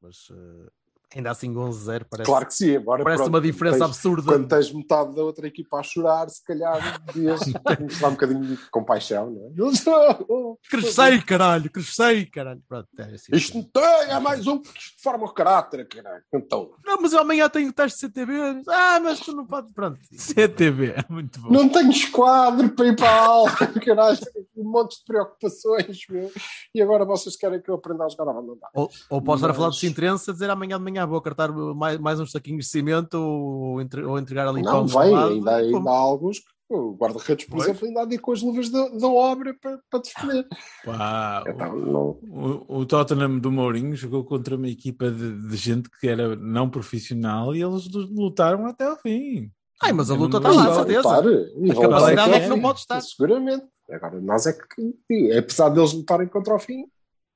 Mas 0.01 0.27
eh, 0.31 0.71
ainda 1.15 1.31
assim 1.31 1.53
11-0 1.53 2.05
parece, 2.09 2.25
claro 2.29 2.45
que 2.45 2.53
sim. 2.53 2.75
Embora, 2.75 3.03
parece 3.03 3.23
pronto, 3.23 3.33
uma 3.33 3.41
diferença 3.41 3.77
tens- 3.79 3.89
absurda. 3.89 4.31
Quando 4.31 4.47
tens 4.47 4.71
metade 4.73 5.15
da 5.15 5.23
outra 5.23 5.47
equipa 5.47 5.77
a 5.79 5.83
chorar, 5.83 6.29
se 6.29 6.43
calhar 6.43 6.79
devias 7.07 7.41
mostrar 7.79 8.07
um 8.09 8.11
bocadinho 8.11 8.41
de 8.41 8.57
compaixão, 8.69 9.29
não 9.31 9.47
é? 9.47 10.57
Crescei, 10.69 11.21
caralho, 11.21 11.69
crescei, 11.69 12.25
caralho. 12.25 12.61
Pronto, 12.67 12.87
é 12.97 13.03
assim. 13.15 13.31
Isto 13.35 13.57
não 13.57 13.63
tem, 13.63 13.83
é 14.09 14.19
mais 14.19 14.47
um 14.47 14.59
que 14.59 14.69
isto 14.77 15.01
forma 15.01 15.25
o 15.25 15.33
caráter, 15.33 15.87
caralho. 15.87 16.23
Então, 16.33 16.71
Não, 16.85 16.97
mas 17.01 17.13
eu 17.13 17.19
amanhã 17.19 17.49
tenho 17.49 17.71
teste 17.73 17.99
de 18.07 18.13
CTB. 18.13 18.63
Ah, 18.67 18.99
mas 19.01 19.19
tu 19.19 19.33
não 19.33 19.45
podes. 19.45 19.71
Pronto. 19.73 19.99
CTV, 20.11 20.93
é 20.97 21.05
muito 21.09 21.39
bom. 21.41 21.49
não 21.51 21.67
tenho 21.69 21.89
esquadro 21.91 22.69
para 22.69 22.87
ir 22.87 22.95
para 22.95 23.09
a 23.09 23.25
aula, 23.25 23.51
caralho. 23.85 24.17
Um 24.61 24.71
monte 24.71 24.97
de 24.99 25.03
preocupações, 25.05 25.97
meu, 26.09 26.31
e 26.73 26.81
agora 26.81 27.03
vocês 27.05 27.35
querem 27.35 27.61
que 27.61 27.69
eu 27.69 27.75
aprenda 27.75 28.05
a 28.05 28.09
jogar 28.09 28.29
à 28.31 28.33
bola? 28.33 28.57
Ou, 28.75 28.89
ou 29.09 29.21
posso 29.21 29.37
estar 29.39 29.51
a 29.51 29.53
falar 29.53 29.67
Mas- 29.67 29.79
Sintrense 29.79 30.29
a 30.29 30.33
dizer 30.33 30.49
amanhã 30.49 30.77
de 30.77 30.83
manhã 30.83 31.05
vou 31.07 31.21
cartar 31.21 31.51
mais, 31.51 31.97
mais 31.99 32.19
uns 32.19 32.31
saquinhos 32.31 32.65
de 32.65 32.71
cimento 32.71 33.15
ou, 33.15 33.81
entre- 33.81 34.03
ou 34.03 34.17
entregar 34.19 34.47
ali 34.47 34.61
Não, 34.61 34.85
vem, 34.85 35.15
ainda, 35.15 35.55
ainda 35.57 35.89
há 35.89 35.93
alguns 35.97 36.39
que 36.39 36.45
o 36.73 36.93
guarda-redes, 36.95 37.45
por 37.47 37.57
Pois. 37.57 37.67
exemplo, 37.67 37.85
ainda 37.87 38.01
há 38.01 38.05
de 38.05 38.15
ir 38.15 38.19
com 38.19 38.31
as 38.31 38.41
luvas 38.41 38.69
da, 38.69 38.87
da 38.89 39.07
obra 39.07 39.53
para, 39.61 39.77
para 39.89 39.99
defender. 40.01 40.47
Pá, 40.85 41.43
Então, 41.45 41.75
não, 41.75 42.19
o, 42.23 42.77
o 42.79 42.85
Tottenham 42.85 43.39
do 43.39 43.51
Mourinho 43.51 43.93
jogou 43.95 44.23
contra 44.23 44.55
uma 44.55 44.69
equipa 44.69 45.11
de, 45.11 45.49
de 45.49 45.57
gente 45.57 45.89
que 45.99 46.07
era 46.07 46.33
não 46.37 46.69
profissional 46.69 47.53
e 47.53 47.61
eles 47.61 47.89
lutaram 47.91 48.65
até 48.67 48.85
ao 48.85 48.95
fim. 48.97 49.51
Ai, 49.81 49.91
mas 49.93 50.11
a 50.11 50.15
luta 50.15 50.37
está 50.37 50.51
lá, 50.51 50.75
certeza. 50.75 50.97
lutar, 50.99 51.25
e 51.57 51.71
A 51.71 51.75
capacidade 51.75 52.33
é 52.33 52.39
que 52.39 52.47
não 52.47 52.61
pode 52.61 52.79
estar. 52.79 53.01
Seguramente. 53.01 53.65
Agora, 53.89 54.21
nós 54.21 54.45
é 54.45 54.53
que, 54.53 55.31
apesar 55.37 55.69
deles 55.69 55.93
lutarem 55.93 56.27
contra 56.27 56.55
o 56.55 56.59
fim, 56.59 56.85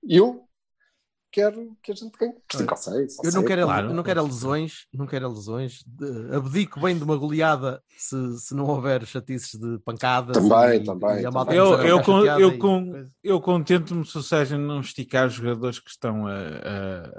eu 0.08 0.45
quero 1.36 1.76
que 1.84 1.92
a 1.92 1.96
gente 1.96 2.18
ganhe. 2.18 2.34
Só 2.50 2.60
Eu 2.60 2.66
não 3.34 3.42
sei. 3.42 3.44
quero, 3.44 3.64
claro. 3.64 3.88
eu 3.90 3.94
não 3.94 4.04
quero 4.04 4.24
lesões, 4.24 4.88
não 4.94 5.06
quero 5.06 5.28
lesões. 5.28 5.84
De, 5.86 6.34
abdico 6.34 6.80
bem 6.80 6.98
de 6.98 7.04
uma 7.04 7.18
goleada 7.18 7.84
se, 7.98 8.40
se 8.40 8.56
não 8.56 8.64
houver 8.66 9.06
chatices 9.06 9.60
de 9.60 9.78
pancadas. 9.80 10.38
Também, 10.38 10.80
e, 10.80 10.84
também, 10.86 11.20
e 11.20 11.24
também. 11.24 11.56
Eu, 11.56 11.74
eu, 11.82 12.40
eu, 12.40 13.08
eu 13.22 13.42
contento-me 13.42 14.06
se 14.06 14.18
o 14.18 14.24
Sérgio 14.24 14.58
não 14.58 14.80
esticar 14.80 15.28
os 15.28 15.34
jogadores 15.34 15.78
que 15.80 15.90
estão 15.90 16.26
a, 16.26 16.38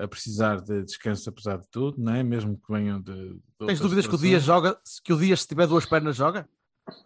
a, 0.01 0.05
a 0.05 0.09
precisar 0.09 0.63
de 0.63 0.83
descanso, 0.83 1.29
apesar 1.29 1.59
de 1.59 1.69
tudo, 1.71 1.97
não 2.03 2.15
é? 2.15 2.23
Mesmo 2.23 2.57
que 2.57 2.73
venham 2.73 2.99
de. 3.01 3.13
de 3.61 3.67
Tens 3.67 3.81
dúvidas 3.81 4.07
que 4.07 4.15
o. 4.15 4.19
Dias 4.19 4.43
joga? 4.43 4.79
se- 4.83 5.03
Que 5.03 5.13
o 5.13 5.19
Dias, 5.19 5.43
se 5.43 5.49
tiver 5.49 5.67
duas 5.67 5.85
pernas, 5.85 6.17
joga? 6.17 6.49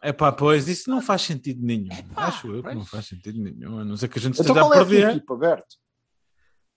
É 0.01 0.13
pá, 0.13 0.31
pois, 0.31 0.69
isso 0.69 0.89
não 0.91 1.01
faz 1.03 1.23
sentido 1.23 1.61
nenhum. 1.65 1.89
Pá, 2.15 2.27
Acho 2.27 2.47
eu 2.55 2.63
que 2.63 2.75
não 2.75 2.85
faz 2.85 3.07
sentido 3.07 3.41
nenhum. 3.43 3.79
A 3.79 3.85
não 3.85 3.97
ser 3.97 4.09
que 4.09 4.19
a 4.19 4.23
gente 4.23 4.35
Então 4.41 4.45
esteja 4.55 4.61
qual 4.61 4.73
a 4.73 4.77
é 4.77 4.79
a 4.83 4.87
perder. 4.87 5.11
equipa, 5.17 5.37
Berto? 5.37 5.77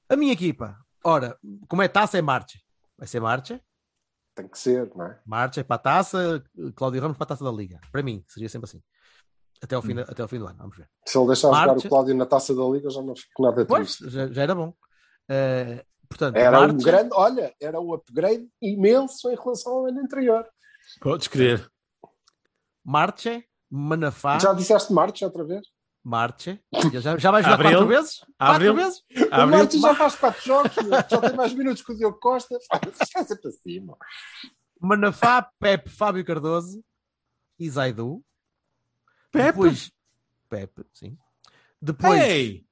A 0.10 0.16
minha 0.16 0.34
equipa, 0.34 0.78
ora, 1.04 1.38
como 1.68 1.82
é 1.82 1.88
taça, 1.88 2.18
é 2.18 2.22
Marche. 2.22 2.60
Vai 2.98 3.08
ser 3.08 3.20
Marche. 3.20 3.62
Tem 4.36 4.48
que 4.48 4.58
ser, 4.58 4.92
não 4.96 5.06
é? 5.06 5.20
Marche 5.26 5.64
para 5.64 5.76
a 5.76 5.80
taça, 5.80 6.44
Cláudio 6.76 7.02
Ramos 7.02 7.18
para 7.18 7.26
a 7.26 7.28
taça 7.28 7.44
da 7.44 7.52
Liga. 7.52 7.80
Para 7.92 8.02
mim, 8.04 8.24
seria 8.28 8.50
sempre 8.50 8.66
assim. 8.70 8.82
Até 9.62 9.76
ao 9.76 9.82
Hum. 9.82 9.86
fim, 9.86 9.96
da- 9.96 10.02
até 10.04 10.22
ao 10.22 10.28
fim 10.28 10.40
do 10.40 10.48
ano, 10.48 10.58
vamos 10.58 10.76
ver. 10.78 10.90
Se 11.06 11.18
ele 11.18 11.28
deixar 11.28 11.48
jogar 11.50 11.68
Marcha. 11.68 11.88
o 11.88 11.90
Cláudio 11.90 12.16
na 12.16 12.26
taça 12.26 12.54
da 12.56 12.64
Liga, 12.64 12.90
já 12.90 13.02
não 13.02 13.16
fico 13.16 13.42
nada 13.44 13.66
Pois, 13.66 13.96
triste. 13.96 14.10
já, 14.14 14.28
já 14.28 14.42
era 14.44 14.56
bom. 14.56 14.74
Eh, 15.30 15.86
portanto, 16.10 16.36
Era 16.36 16.58
um 16.58 16.62
Marche, 16.68 16.84
grande, 16.86 17.10
olha, 17.14 17.56
era 17.62 17.80
um 17.80 17.94
upgrade 17.94 18.50
imenso 18.62 19.30
em 19.32 19.36
relação 19.36 19.72
ao 19.74 19.86
ano 19.86 20.02
anterior. 20.02 20.46
Podes 21.00 21.28
crer. 21.28 21.70
Marche, 22.84 23.46
Manafá, 23.70 24.38
Já 24.40 24.54
disseste 24.54 24.92
Marcha 24.92 25.26
outra 25.26 25.44
vez? 25.46 25.66
Marche. 26.04 26.60
Já, 27.02 27.18
já 27.18 27.32
vai 27.32 27.42
jogar 27.42 27.54
Abril. 27.56 27.72
quatro 27.72 27.88
vezes? 27.88 28.20
Quatro 28.20 28.56
Abril. 28.56 28.76
vezes? 28.76 29.00
O 29.00 29.34
Abril, 29.34 29.48
Marcha 29.58 29.80
já 29.80 29.96
faz 29.96 30.16
quatro 30.16 30.44
jogos, 30.44 30.72
já 31.10 31.22
tem 31.22 31.34
mais 31.36 31.54
minutos 31.54 31.82
que 31.82 31.92
o 31.94 31.96
Diogo 31.96 32.20
Costa. 32.20 32.58
Está 33.02 33.24
sempre 33.24 33.48
assim, 33.50 33.80
meu. 33.80 33.98
Manafá, 34.80 35.50
Pepe, 35.60 35.90
Fábio 35.90 36.26
Cardoso 36.26 36.84
e 37.58 37.70
Zaidu. 37.70 38.22
Pepe? 39.32 39.52
Depois, 39.52 39.92
Pepe, 40.50 40.86
sim. 40.94 41.18
Depois, 41.82 42.22
Ei! 42.22 42.66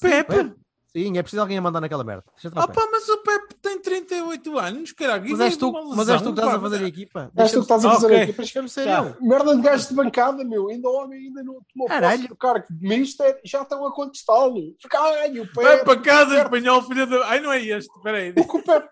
Pepe! 0.00 0.54
Sim, 0.92 1.16
é 1.18 1.22
preciso 1.22 1.40
alguém 1.42 1.58
a 1.58 1.60
mandar 1.62 1.80
naquela 1.80 2.02
merda. 2.04 2.24
Opa, 2.56 2.88
mas 2.90 3.08
o 3.08 3.18
Pepe 3.22 3.54
tem 3.62 3.80
38 3.80 4.58
anos, 4.58 4.92
caralho. 4.92 5.26
e 5.26 5.30
Mas 5.30 5.40
és 5.40 5.52
de 5.52 5.58
tu, 5.58 5.68
uma 5.70 5.96
mas 5.96 6.08
és 6.08 6.20
tu 6.22 6.28
lesão, 6.30 6.34
que 6.34 6.40
estás 6.40 6.54
a 6.54 6.60
fazer 6.60 6.84
a 6.84 6.88
equipa. 6.88 7.32
És 7.36 7.50
tu 7.50 7.54
que 7.56 7.60
estás 7.62 7.84
a 7.84 7.90
fazer 7.92 8.06
Ok. 8.06 8.22
aqui. 8.22 8.32
deixa-me 8.32 8.68
ser 8.68 8.84
Tá. 8.84 8.98
eu. 9.20 9.26
Merda 9.28 9.56
de 9.56 9.62
gajo 9.62 9.88
de 9.88 9.94
bancada, 9.94 10.44
meu. 10.44 10.68
Ainda 10.68 10.88
o 10.88 10.94
homem 10.94 11.18
ainda 11.26 11.42
não 11.42 11.54
tomou 11.54 11.86
posse 11.86 12.00
Caralho. 12.00 12.28
do 12.28 12.36
cargo 12.36 12.66
de 12.70 12.88
mister 12.88 13.40
já 13.44 13.62
estão 13.62 13.86
a 13.86 13.92
contestá-lo. 13.92 14.74
Caralho, 14.88 15.42
o 15.44 15.48
Vai 15.54 15.76
Pepe. 15.78 15.84
para 15.84 16.00
casa, 16.00 16.42
espanhol, 16.42 16.82
filho 16.82 17.06
de... 17.06 17.16
Ai, 17.24 17.40
não 17.40 17.52
é 17.52 17.60
este, 17.62 17.90
peraí. 18.02 18.30
O 18.36 18.46
que 18.46 18.56
o 18.56 18.62
Pepe. 18.62 18.88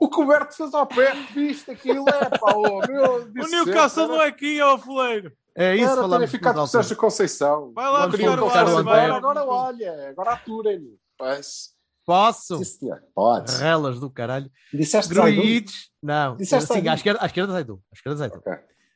O 0.00 0.08
que 0.08 0.20
o 0.20 0.26
Berto 0.26 0.54
fez 0.56 0.72
ao 0.74 0.86
Pepe, 0.86 1.18
viste 1.34 1.68
aquilo, 1.72 2.08
é 2.08 2.38
pá, 2.38 2.54
oh, 2.54 2.78
meu. 2.86 3.24
O 3.24 3.48
Newcastle 3.50 4.06
não 4.06 4.22
é 4.22 4.28
aqui, 4.28 4.60
é 4.60 4.64
o 4.64 4.78
fuleiro. 4.78 5.32
É 5.56 5.74
isso, 5.74 5.90
Era 5.90 6.02
falamos 6.02 6.30
ficado 6.30 6.60
com 6.60 6.66
Sérgio 6.68 6.96
Conceição. 6.96 7.72
Vai 7.74 7.90
lá 7.90 8.06
buscar 8.06 8.30
o 8.30 8.36
que 8.36 8.44
o 8.44 8.50
Sérgio 8.50 8.60
Arce, 8.60 8.80
embora, 8.80 9.00
vai. 9.00 9.10
Agora 9.10 9.44
olha, 9.44 10.08
agora 10.10 10.30
aturem-me. 10.34 10.96
Pois. 11.18 11.76
Posso? 12.06 12.58
Sim, 12.58 12.64
senhor. 12.64 13.02
Pode. 13.14 13.54
Relas 13.56 14.00
do 14.00 14.08
caralho. 14.08 14.50
Disseste? 14.72 15.12
Grelhites. 15.12 15.90
Não, 16.02 16.36
Disseste 16.36 16.68
sim, 16.68 16.74
Zaidu? 16.74 16.88
à 16.90 16.94
esquerda, 16.94 17.22
à 17.22 17.26
esquerda 17.26 17.52
Zaidu. 17.52 17.82
À 17.92 17.94
esquerda 17.94 18.16
Zaidu. 18.16 18.38
Ok. 18.38 18.52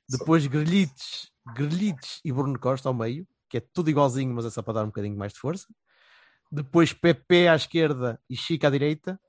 Depois 0.08 0.46
Grelhites, 0.46 1.30
Grelhites 1.54 2.20
e 2.24 2.32
Bruno 2.32 2.58
Costa 2.58 2.88
ao 2.88 2.94
meio, 2.94 3.26
que 3.50 3.58
é 3.58 3.60
tudo 3.60 3.90
igualzinho, 3.90 4.32
mas 4.34 4.46
é 4.46 4.50
só 4.50 4.62
para 4.62 4.74
dar 4.74 4.84
um 4.84 4.86
bocadinho 4.86 5.16
mais 5.16 5.32
de 5.34 5.38
força. 5.40 5.66
Depois 6.50 6.92
PP 6.92 7.48
à 7.48 7.56
esquerda 7.56 8.20
e 8.30 8.36
Chico 8.36 8.66
à 8.66 8.70
direita. 8.70 9.20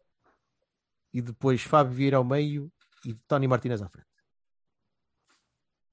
E 1.13 1.21
depois 1.21 1.61
Fábio 1.61 1.93
Vieira 1.93 2.17
ao 2.17 2.23
meio 2.23 2.71
e 3.05 3.13
Tony 3.27 3.47
Martínez 3.47 3.81
à 3.81 3.89
frente. 3.89 4.07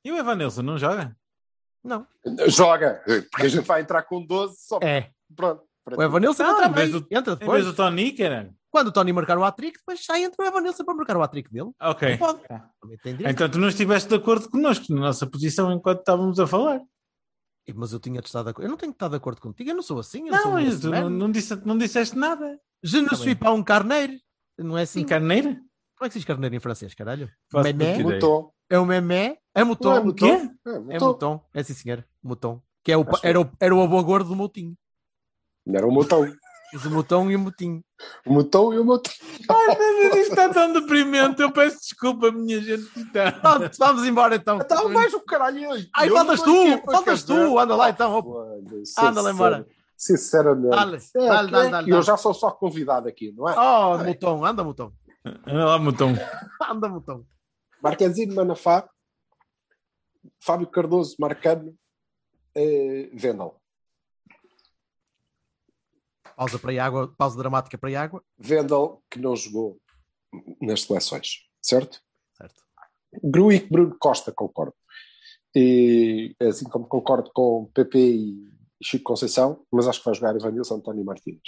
E 0.05 0.11
o 0.11 0.17
Evanilson 0.17 0.63
não 0.63 0.79
joga? 0.79 1.17
Não. 1.83 2.07
Joga, 2.49 3.03
porque 3.05 3.47
a 3.47 3.49
gente 3.49 3.67
vai 3.67 3.83
entrar 3.83 4.03
com 4.03 4.25
12 4.25 4.57
só. 4.59 4.79
É. 4.83 5.11
Pronto. 5.35 5.63
O. 5.87 6.03
Evanilson 6.03 6.45
entra, 6.45 6.67
em 6.67 6.73
vez 6.73 6.91
bem, 6.93 7.01
do- 7.01 7.07
entra 7.11 7.33
Em 7.33 7.37
depois. 7.37 7.63
vez 7.63 7.67
do 7.75 7.77
Tony, 7.77 8.13
caralho. 8.13 8.55
Quando 8.71 8.89
o 8.89 8.93
Tony 8.93 9.13
marcar 9.13 9.37
o 9.39 9.45
hat-trick, 9.45 9.79
depois 9.79 10.05
sai 10.05 10.23
entra 10.23 10.45
o 10.45 10.47
Evanilson 10.47 10.85
para 10.85 10.95
marcar 10.95 11.17
o 11.17 11.23
hat-trick 11.23 11.51
dele. 11.53 11.71
Ok. 11.81 12.17
Pode. 12.19 12.41
Direito. 13.03 13.27
Então 13.29 13.49
tu 13.49 13.59
não 13.59 13.69
estiveste 13.69 14.09
de 14.09 14.15
acordo 14.15 14.49
connosco 14.49 14.93
na 14.95 15.01
nossa 15.01 15.27
posição 15.27 15.73
enquanto 15.73 16.01
estávamos 16.01 16.39
a 16.39 16.47
falar. 16.47 16.81
Mas 17.75 17.93
eu 17.93 18.01
tinha 18.01 18.21
estado 18.21 18.45
de 18.47 18.51
acordo. 18.51 18.67
Eu 18.67 18.71
não 18.71 18.77
tenho 18.77 18.93
que 18.93 18.97
estar 18.97 19.09
de 19.09 19.17
acordo 19.17 19.41
contigo. 19.41 19.71
Eu 19.71 19.75
não 19.77 19.83
sou 19.83 19.99
assim. 20.01 20.27
Eu 20.27 20.33
Não, 20.33 20.43
sou 20.43 20.51
um 20.53 20.55
mas 20.55 20.81
tu 20.81 20.91
man. 20.91 21.01
não, 21.03 21.11
não, 21.11 21.31
disse, 21.31 21.55
não 21.65 21.79
disseste 21.79 22.17
nada. 22.17 22.59
Je 22.83 23.01
ne 23.01 23.09
Tá 23.09 23.17
suis 23.17 23.35
pas 23.35 23.53
um 23.53 23.63
carneiro. 23.63 24.13
Não 24.59 24.77
é 24.77 24.83
assim. 24.83 25.01
Sim, 25.01 25.07
carneiro? 25.07 25.55
Como 25.97 26.07
é 26.07 26.09
que 26.09 26.13
se 26.15 26.19
diz 26.21 26.27
carneiro 26.27 26.55
em 26.55 26.61
francês, 26.61 26.95
caralho? 26.95 27.31
Ideia. 27.69 28.03
Mutou. 28.03 28.53
É 28.69 28.79
o 28.79 28.87
memé? 28.87 29.39
É 29.55 29.63
mouton. 29.65 29.95
é 29.97 30.01
O 30.01 30.15
quê? 30.15 30.27
É, 30.27 30.95
É 30.97 30.99
mouton. 30.99 31.45
É 31.55 31.63
sim, 31.63 31.75
senhor. 31.75 32.05
Mouton. 32.23 32.61
Que 32.83 32.93
é 32.93 32.97
o, 32.97 33.03
Acho 33.03 33.27
era, 33.27 33.41
o, 33.41 33.51
era 33.61 33.75
o 33.75 33.83
avô 33.83 34.03
gordo 34.03 34.29
do 34.31 34.37
moutinho. 34.37 34.75
Era 35.77 35.87
o 35.87 35.91
mutão. 35.91 36.27
O 36.73 36.91
mouton 36.91 37.29
e 37.31 37.35
o 37.35 37.39
moutinho. 37.39 37.83
O 38.25 38.33
mutão 38.33 38.73
e 38.73 38.79
o 38.79 38.85
mutão. 38.85 39.13
Ai, 39.51 39.67
mas 39.67 40.17
isto 40.19 40.31
está 40.31 40.49
tão 40.51 40.73
deprimente. 40.73 41.43
Eu 41.43 41.51
peço 41.51 41.81
desculpa, 41.81 42.31
minha 42.31 42.61
gente. 42.61 42.87
Está... 42.97 43.33
Pronto, 43.33 43.71
vamos 43.77 44.05
embora 44.07 44.37
então. 44.37 44.59
Então 44.59 44.93
vais 44.93 45.13
o 45.13 45.21
caralho. 45.21 45.73
aí. 45.73 45.89
Ai, 45.97 46.09
Eu 46.09 46.15
faltas 46.15 46.41
tu! 46.41 46.83
Faltas 46.85 47.25
tu! 47.25 47.59
Anda 47.59 47.75
lá 47.75 47.91
então. 47.91 48.17
Anda 48.99 49.21
lá 49.21 49.31
embora. 49.33 49.67
Sinceramente. 49.97 50.71
Dale, 50.71 50.97
É, 50.97 51.27
dale, 51.27 51.51
dale, 51.51 51.67
é 51.67 51.71
dale, 51.71 51.85
que 51.85 51.91
Eu 51.91 51.95
dale. 51.97 52.07
já 52.07 52.17
sou 52.17 52.33
só 52.33 52.51
convidado 52.53 53.09
aqui, 53.09 53.33
não 53.37 53.49
é? 53.49 53.55
Oh, 53.59 53.99
mouton. 53.99 54.45
Anda, 54.47 54.65
mouton. 54.65 54.93
Anda 55.25 55.65
lá, 55.67 55.79
mutão. 55.79 56.15
Anda, 56.71 56.89
mouton. 56.89 57.25
Marquezine 57.83 58.35
Manafá, 58.35 58.89
Fábio 60.39 60.67
Cardoso, 60.69 61.17
Marcano, 61.19 61.75
eh, 62.55 63.11
Vendel. 63.13 63.60
Pausa 66.41 66.59
para 66.59 66.73
a 66.73 66.87
água. 66.87 67.15
Pausa 67.19 67.37
dramática 67.37 67.77
para 67.77 67.91
a 68.01 68.03
água. 68.03 68.25
Vendel 68.39 69.03
que 69.11 69.19
não 69.19 69.37
jogou 69.37 69.79
nas 70.59 70.85
seleções, 70.85 71.47
certo? 71.61 72.01
Certo. 72.35 72.65
Gruic, 73.23 73.69
Bruno 73.71 73.95
Costa, 73.99 74.33
concordo. 74.33 74.75
E, 75.55 76.35
assim 76.41 76.65
como 76.65 76.89
concordo 76.89 77.31
com 77.35 77.67
PP 77.75 77.99
e 77.99 78.53
Chico 78.83 79.05
Conceição, 79.05 79.67
mas 79.71 79.87
acho 79.87 79.99
que 79.99 80.07
vai 80.07 80.15
jogar 80.15 80.35
Evanilson 80.35 80.77
António 80.77 81.05
Martínez. 81.05 81.43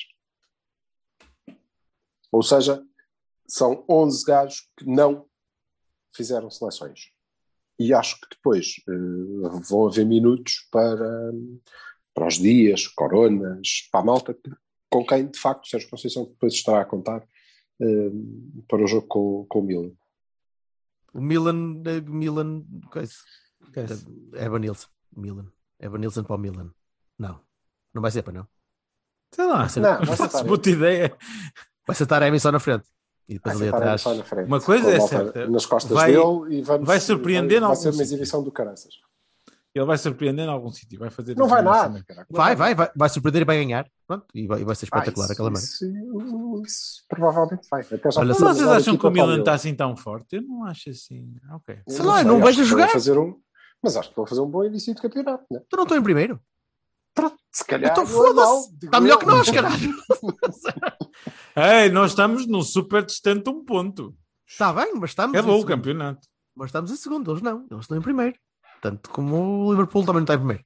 Ou 2.31 2.43
seja, 2.43 2.85
são 3.49 3.87
11 3.89 4.23
gajos 4.27 4.69
que 4.77 4.85
não 4.85 5.27
fizeram 6.15 6.51
seleções. 6.51 7.13
E 7.79 7.95
acho 7.95 8.21
que 8.21 8.27
depois 8.31 8.75
eh, 8.87 9.59
vão 9.71 9.87
haver 9.87 10.05
minutos 10.05 10.69
para, 10.71 11.33
para 12.13 12.27
os 12.29 12.35
dias, 12.35 12.87
coronas, 12.89 13.89
para 13.91 14.01
a 14.01 14.05
malta, 14.05 14.35
que- 14.35 14.53
com 14.93 15.07
quem 15.07 15.27
de 15.27 15.39
facto 15.39 15.67
Sérgio 15.67 15.89
Conceição 15.89 16.25
depois 16.25 16.53
estará 16.53 16.83
a 16.83 16.85
contar 16.85 17.27
eh, 17.81 18.11
para 18.69 18.85
o 18.85 18.87
jogo 18.87 19.07
com, 19.09 19.47
com 19.49 19.61
o 19.61 19.63
Milan. 19.63 19.91
O 21.15 21.21
Milan. 21.21 21.83
eh, 21.87 22.01
Milan. 22.03 22.63
Coisa. 22.91 23.15
É 24.37 24.45
Evanilson. 24.45 24.89
Milan. 25.17 25.47
Evanilson 25.81 26.23
para 26.25 26.37
o 26.37 26.39
Milan. 26.39 26.71
Não. 27.19 27.41
Não 27.95 28.03
vai 28.03 28.11
ser 28.11 28.23
para 28.23 28.35
não. 28.35 28.47
Sei 29.35 29.47
lá. 29.47 29.59
Vai 29.61 29.69
ser, 29.71 29.81
Não, 29.81 29.97
vai 29.99 30.07
Faço 30.17 30.23
sentar 30.25 30.45
puta 30.47 30.71
ideia. 30.71 31.17
vai 31.87 31.97
ser 31.97 32.07
Taremi 32.07 32.39
só 32.39 32.53
na 32.53 32.61
frente. 32.61 32.85
E 33.29 33.35
depois 33.35 33.55
Vai 33.59 33.63
ali 33.63 33.65
sentar 33.73 33.81
atrás. 33.83 34.01
só 34.03 34.15
na 34.15 34.25
frente, 34.25 34.47
Uma 34.47 34.61
coisa 34.61 34.85
com 34.85 34.91
a 34.91 34.95
é 34.95 35.01
certa, 35.01 35.49
Nas 35.49 35.65
costas 35.67 35.93
vai- 35.93 36.13
dele 36.13 36.57
e 36.57 36.63
vamos, 36.63 36.87
vai 36.87 37.01
surpreender 37.01 37.61
vai, 37.61 37.69
vai 37.69 37.77
ser 37.77 37.91
uma 37.91 38.03
exibição 38.03 38.43
do 38.43 38.51
caraças. 38.53 38.95
Ele 39.75 39.87
vai 39.87 39.97
surpreender 39.97 40.45
em 40.45 40.51
algum 40.51 40.71
sítio. 40.71 40.99
Vai 40.99 41.09
fazer 41.09 41.35
Não 41.35 41.49
vai 41.49 41.63
nada, 41.63 41.95
assim. 41.97 42.05
cara. 42.05 42.27
Vai, 42.31 42.55
vai, 42.55 42.75
vai, 42.75 42.91
vai 42.95 43.09
surpreender 43.09 43.43
e 43.43 43.45
vai 43.47 43.57
ganhar. 43.57 43.89
Pronto, 44.07 44.27
e 44.35 44.47
vai, 44.47 44.61
e 44.61 44.65
vai 44.65 44.75
ser 44.75 44.85
Ah, 44.85 44.99
espetacular 44.99 45.25
isso, 45.25 45.33
aquela 45.33 45.51
merda. 45.51 45.65
isso, 45.65 46.63
isso 46.67 47.05
provavelmente 47.09 47.67
vai. 47.71 47.81
Até 47.81 47.95
Olha, 48.17 48.29
Mas 48.29 48.39
foi 48.39 48.49
vocês 48.49 48.69
acham 48.69 48.97
que 48.99 49.07
o 49.07 49.11
Milan 49.11 49.39
está 49.39 49.55
assim 49.55 49.75
tão 49.75 49.97
forte? 49.97 50.37
Eu 50.37 50.43
não 50.43 50.65
acho 50.65 50.91
assim. 50.91 51.35
Ok. 51.53 51.81
Eu 51.87 51.95
Sei 51.95 52.05
lá, 52.05 52.17
sei, 52.17 52.25
não 52.25 52.37
acho 52.37 52.45
vejo 52.47 52.65
jogar. 52.65 52.89
Fazer 52.91 53.17
um, 53.19 53.35
mas 53.83 53.97
acho 53.97 54.11
que 54.11 54.17
vão 54.17 54.27
fazer 54.27 54.41
um 54.43 54.51
bom 54.51 54.63
início 54.63 54.95
de 54.95 55.01
campeonato, 55.01 55.45
né? 55.51 55.61
Tu 55.69 55.77
não 55.77 55.85
estou 55.85 55.97
em 55.97 56.03
primeiro. 56.03 56.39
Se 57.51 57.65
calhar. 57.65 57.93
Então 57.93 58.05
não 58.05 58.11
é 58.11 58.15
foda-se. 58.15 58.75
Está 58.85 59.01
melhor 59.01 59.19
que 59.19 59.27
nós, 59.27 59.51
caralho. 59.51 59.95
Ei, 61.57 61.91
nós 61.91 62.13
estamos 62.13 62.47
num 62.47 62.63
super 62.63 63.05
distante 63.05 63.49
um 63.51 63.65
ponto. 63.65 64.15
Está 64.47 64.73
bem, 64.73 64.95
mas 64.95 65.11
estamos. 65.11 65.37
É 65.37 65.43
bom 65.43 65.61
o 65.61 65.65
campeonato. 65.65 66.27
Mas 66.55 66.69
estamos 66.69 66.91
em 66.91 66.97
segundo, 66.97 67.31
eles 67.31 67.43
não. 67.43 67.67
Eles 67.71 67.83
estão 67.85 67.97
em 67.97 68.03
primeiro. 68.03 68.35
Tanto 68.83 69.09
como 69.11 69.65
o 69.67 69.71
Liverpool 69.71 70.03
também 70.05 70.17
não 70.17 70.23
está 70.25 70.35
em 70.35 70.39
primeiro. 70.39 70.65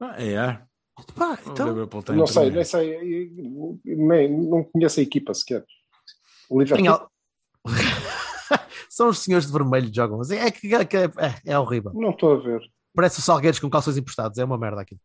Ah, 0.00 0.22
é. 0.22 0.62
Pá, 1.14 1.38
O 1.46 1.50
então, 1.52 1.68
Liverpool 1.68 2.02
tem 2.02 2.16
Não 2.16 2.26
sei, 2.26 2.50
primeiro. 2.50 2.56
nem 2.56 2.64
sei. 2.64 3.96
Nem, 3.96 4.48
não 4.48 4.64
conheço 4.64 4.98
a 5.00 5.02
equipa 5.04 5.32
sequer. 5.32 5.64
O 6.50 6.60
Liverpool. 6.60 6.88
al- 6.88 7.10
São 8.90 9.08
os 9.08 9.20
senhores 9.20 9.46
de 9.46 9.52
vermelho 9.52 9.88
que 9.88 9.94
jogam. 9.96 10.18
Mas 10.18 10.30
é, 10.32 10.50
que, 10.50 10.74
é, 10.74 10.80
é, 10.82 11.52
é 11.52 11.58
horrível. 11.58 11.92
Não 11.94 12.10
estou 12.10 12.32
a 12.34 12.40
ver. 12.40 12.60
Parece 12.94 13.20
os 13.20 13.24
salgueiros 13.24 13.60
com 13.60 13.70
calções 13.70 13.96
emprestados. 13.96 14.38
É 14.38 14.44
uma 14.44 14.58
merda 14.58 14.80
aquilo. 14.80 15.00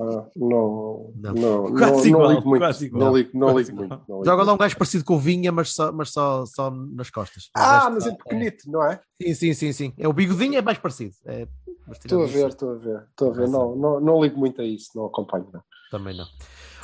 Ah, 0.00 0.26
não, 0.36 1.12
Não. 1.16 1.34
não, 1.34 1.64
não, 1.68 1.74
Quase 1.76 2.10
não 2.10 2.18
igual, 2.20 2.30
ligo 2.32 2.48
muito. 2.48 2.60
quase 2.62 2.86
igual. 2.86 3.04
Não 3.04 3.16
ligo, 3.16 3.30
não 3.34 3.52
Quase 3.52 3.70
ligo 3.70 3.76
muito. 3.78 3.90
não 4.08 4.16
ligo 4.18 4.24
Joga 4.24 4.42
lá 4.42 4.52
um 4.52 4.56
gajo 4.56 4.76
parecido 4.78 5.04
com 5.04 5.14
o 5.14 5.18
Vinha, 5.18 5.52
mas 5.52 5.74
só, 5.74 5.92
mas 5.92 6.10
só, 6.10 6.44
só 6.46 6.70
nas 6.70 7.10
costas. 7.10 7.50
Ah, 7.54 7.74
resto 7.88 7.92
mas 7.94 8.04
tá- 8.04 8.10
é 8.10 8.14
pequenito, 8.14 8.70
não 8.70 8.82
é? 8.82 9.00
Sim, 9.20 9.34
sim, 9.34 9.54
sim, 9.54 9.72
sim. 9.72 9.92
É 9.98 10.08
o 10.08 10.12
bigodinho 10.12 10.56
é 10.56 10.62
mais 10.62 10.78
parecido. 10.78 11.14
É, 11.26 11.46
mas 11.86 11.98
Estou 11.98 12.22
a 12.22 12.26
ver, 12.26 12.48
estou 12.48 12.70
a 12.70 12.74
ver, 12.74 13.02
estou 13.10 13.30
a 13.30 13.34
ver. 13.34 13.48
Não, 13.48 13.76
não, 13.76 14.00
não 14.00 14.22
ligo 14.22 14.38
muito 14.38 14.60
a 14.60 14.64
isso, 14.64 14.90
não 14.94 15.06
acompanho. 15.06 15.48
Não. 15.52 15.62
Também 15.90 16.16
não. 16.16 16.26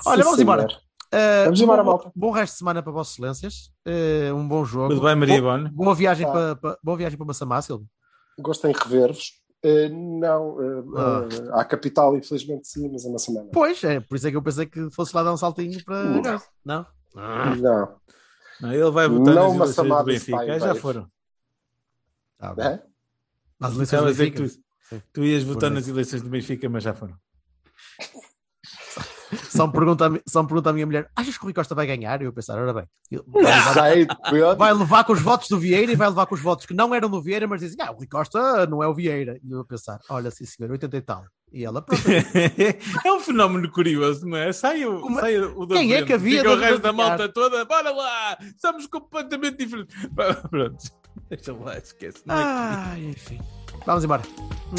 Olha, 0.07 0.19
Sim, 0.23 0.25
vamos 0.25 0.41
embora. 0.41 0.67
senhor. 0.69 0.81
Uh, 1.13 1.45
Vamos 1.47 1.61
embora, 1.61 1.83
bom, 1.83 1.91
malta. 1.91 2.13
Bom 2.15 2.31
resto 2.31 2.53
de 2.53 2.59
semana 2.59 2.83
para 2.85 2.93
Vossas 2.93 3.15
Excelências. 3.15 3.73
Uh, 3.85 4.33
um 4.35 4.47
bom 4.47 4.65
jogo. 4.65 4.95
Tudo 4.95 5.05
bem, 5.07 5.17
Maria 5.17 5.41
Bo- 5.41 5.49
Ivone? 5.49 5.69
boa 5.71 5.93
viagem 5.95 6.25
Tá. 6.25 6.33
para, 6.33 6.57
para- 6.57 6.79
boa 6.85 6.97
viagem 6.97 7.19
para 7.19 7.27
Massamácil. 7.27 7.85
Gosto 8.39 8.67
em 8.69 8.73
rever-vos. 8.73 9.40
Eh, 9.63 9.89
não, 9.91 10.59
eh, 10.63 10.83
Ah. 10.97 11.29
eh, 11.31 11.61
à 11.61 11.65
capital, 11.65 12.17
infelizmente, 12.17 12.67
sim, 12.67 12.89
mas 12.91 13.05
é 13.05 13.09
uma 13.09 13.19
semana. 13.19 13.49
Pois, 13.53 13.83
é 13.85 14.01
por 14.01 14.17
isso 14.17 14.27
é 14.27 14.31
que 14.31 14.37
eu 14.37 14.43
pensei 14.43 14.65
que 14.67 14.91
fosse 14.91 15.15
lá 15.15 15.23
dar 15.23 15.33
um 15.35 15.37
saltinho 15.37 15.85
para. 15.85 16.03
Não. 16.05 16.43
Não? 16.65 16.87
Não. 17.15 18.01
Não, 18.61 18.73
ele 18.73 18.91
vai 18.91 19.09
votar 19.09 19.35
Não 19.35 19.49
nas 19.59 19.77
eleições 19.79 19.89
do 19.99 20.05
Benfica. 20.05 20.41
Ah, 20.55 20.59
já 20.59 20.75
foram. 20.75 21.11
Tá 22.39 22.55
bem. 22.55 22.67
É? 22.67 22.83
Nas 23.59 23.75
eleições 23.75 24.01
do 24.01 24.07
a 24.07 24.11
dizer 24.11 24.31
que 24.31 24.41
Benfica. 24.41 24.63
tu, 24.91 25.03
tu 25.13 25.25
ias 25.25 25.43
votar 25.43 25.71
nas 25.71 25.87
eleições 25.89 26.23
do 26.23 26.29
Benfica, 26.31 26.69
mas 26.69 26.83
já 26.83 26.95
foram. 26.95 27.17
Só 29.49 29.67
me, 29.67 29.73
pergunta, 29.73 30.23
só 30.27 30.43
me 30.43 30.49
pergunta 30.49 30.71
a 30.71 30.73
minha 30.73 30.87
mulher: 30.87 31.09
achas 31.15 31.37
que 31.37 31.43
o 31.43 31.47
Rui 31.47 31.55
Costa 31.55 31.75
vai 31.75 31.87
ganhar? 31.87 32.21
E 32.21 32.25
eu 32.25 32.33
pensar: 32.33 32.59
ora 32.59 32.73
bem, 32.73 32.85
vai 33.75 33.95
levar, 33.95 34.55
vai 34.57 34.73
levar 34.73 35.05
com 35.05 35.13
os 35.13 35.21
votos 35.21 35.49
do 35.49 35.59
Vieira 35.59 35.93
e 35.93 35.97
vai 35.97 36.09
levar 36.09 36.27
com 36.27 36.35
os 36.35 36.41
votos 36.41 36.67
que 36.67 36.75
não 36.75 36.95
eram 36.95 37.09
do 37.09 37.23
Vieira, 37.23 37.47
mas 37.47 37.61
dizem: 37.61 37.79
ah, 37.81 37.91
o 37.91 37.97
Rui 37.97 38.07
Costa 38.07 38.67
não 38.67 38.83
é 38.83 38.89
o 38.89 38.95
Vieira. 38.95 39.39
E 39.43 39.51
eu 39.51 39.61
a 39.61 39.65
pensar: 39.65 39.99
olha, 40.09 40.31
sim 40.31 40.45
senhor, 40.45 40.71
80 40.71 40.97
e 40.97 41.01
tal. 41.01 41.25
E 41.53 41.65
ela, 41.65 41.83
pronto. 41.83 42.03
é 43.05 43.13
um 43.13 43.21
fenómeno 43.21 43.71
curioso, 43.71 44.27
não 44.27 44.37
é? 44.37 44.53
Sai 44.53 44.85
o, 44.87 45.01
Como- 45.01 45.19
sai 45.19 45.37
o 45.39 45.67
da 45.67 45.75
Quem 45.75 45.93
é 45.93 45.97
frente, 45.97 46.07
que 46.07 46.13
havia 46.13 46.39
Fica 46.39 46.53
o 46.53 46.57
resto 46.57 46.79
da 46.79 46.93
malta 46.93 47.29
toda, 47.29 47.65
bora 47.65 47.91
lá, 47.91 48.39
somos 48.57 48.87
completamente 48.87 49.59
diferentes. 49.59 49.97
Pronto, 50.49 50.77
deixa 51.29 51.53
lá, 51.53 51.77
esquece. 51.77 52.23
Não 52.25 52.37
é 52.37 52.43
Ai, 52.43 53.05
enfim. 53.07 53.41
Vamos 53.87 54.05
embora. 54.05 54.23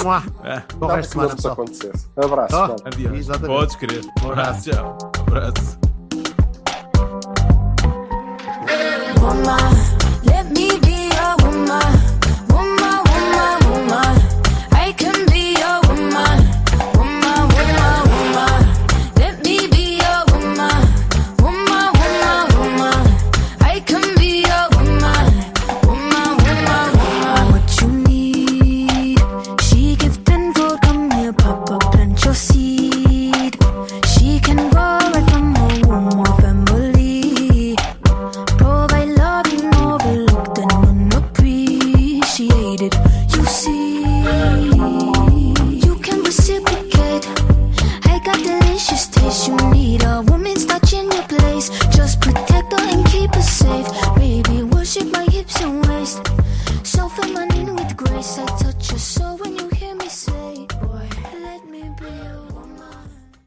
Mua. 0.04 0.24
Ah, 0.43 0.64
Bom 0.76 0.88
Nada 0.88 0.95
resto 0.97 1.10
de 1.10 1.14
semana, 1.14 1.36
pessoal. 1.36 1.54
acontecesse. 1.54 2.08
Abraço. 2.16 2.56
Oh. 2.56 2.88
adiós. 2.88 3.14
Exatamente. 3.14 3.60
Podes 3.60 3.76
crer. 3.76 4.02
Um 4.24 4.32
abraço, 4.32 4.72
tchau. 4.72 4.97
Um 5.18 5.22
abraço. 5.28 5.78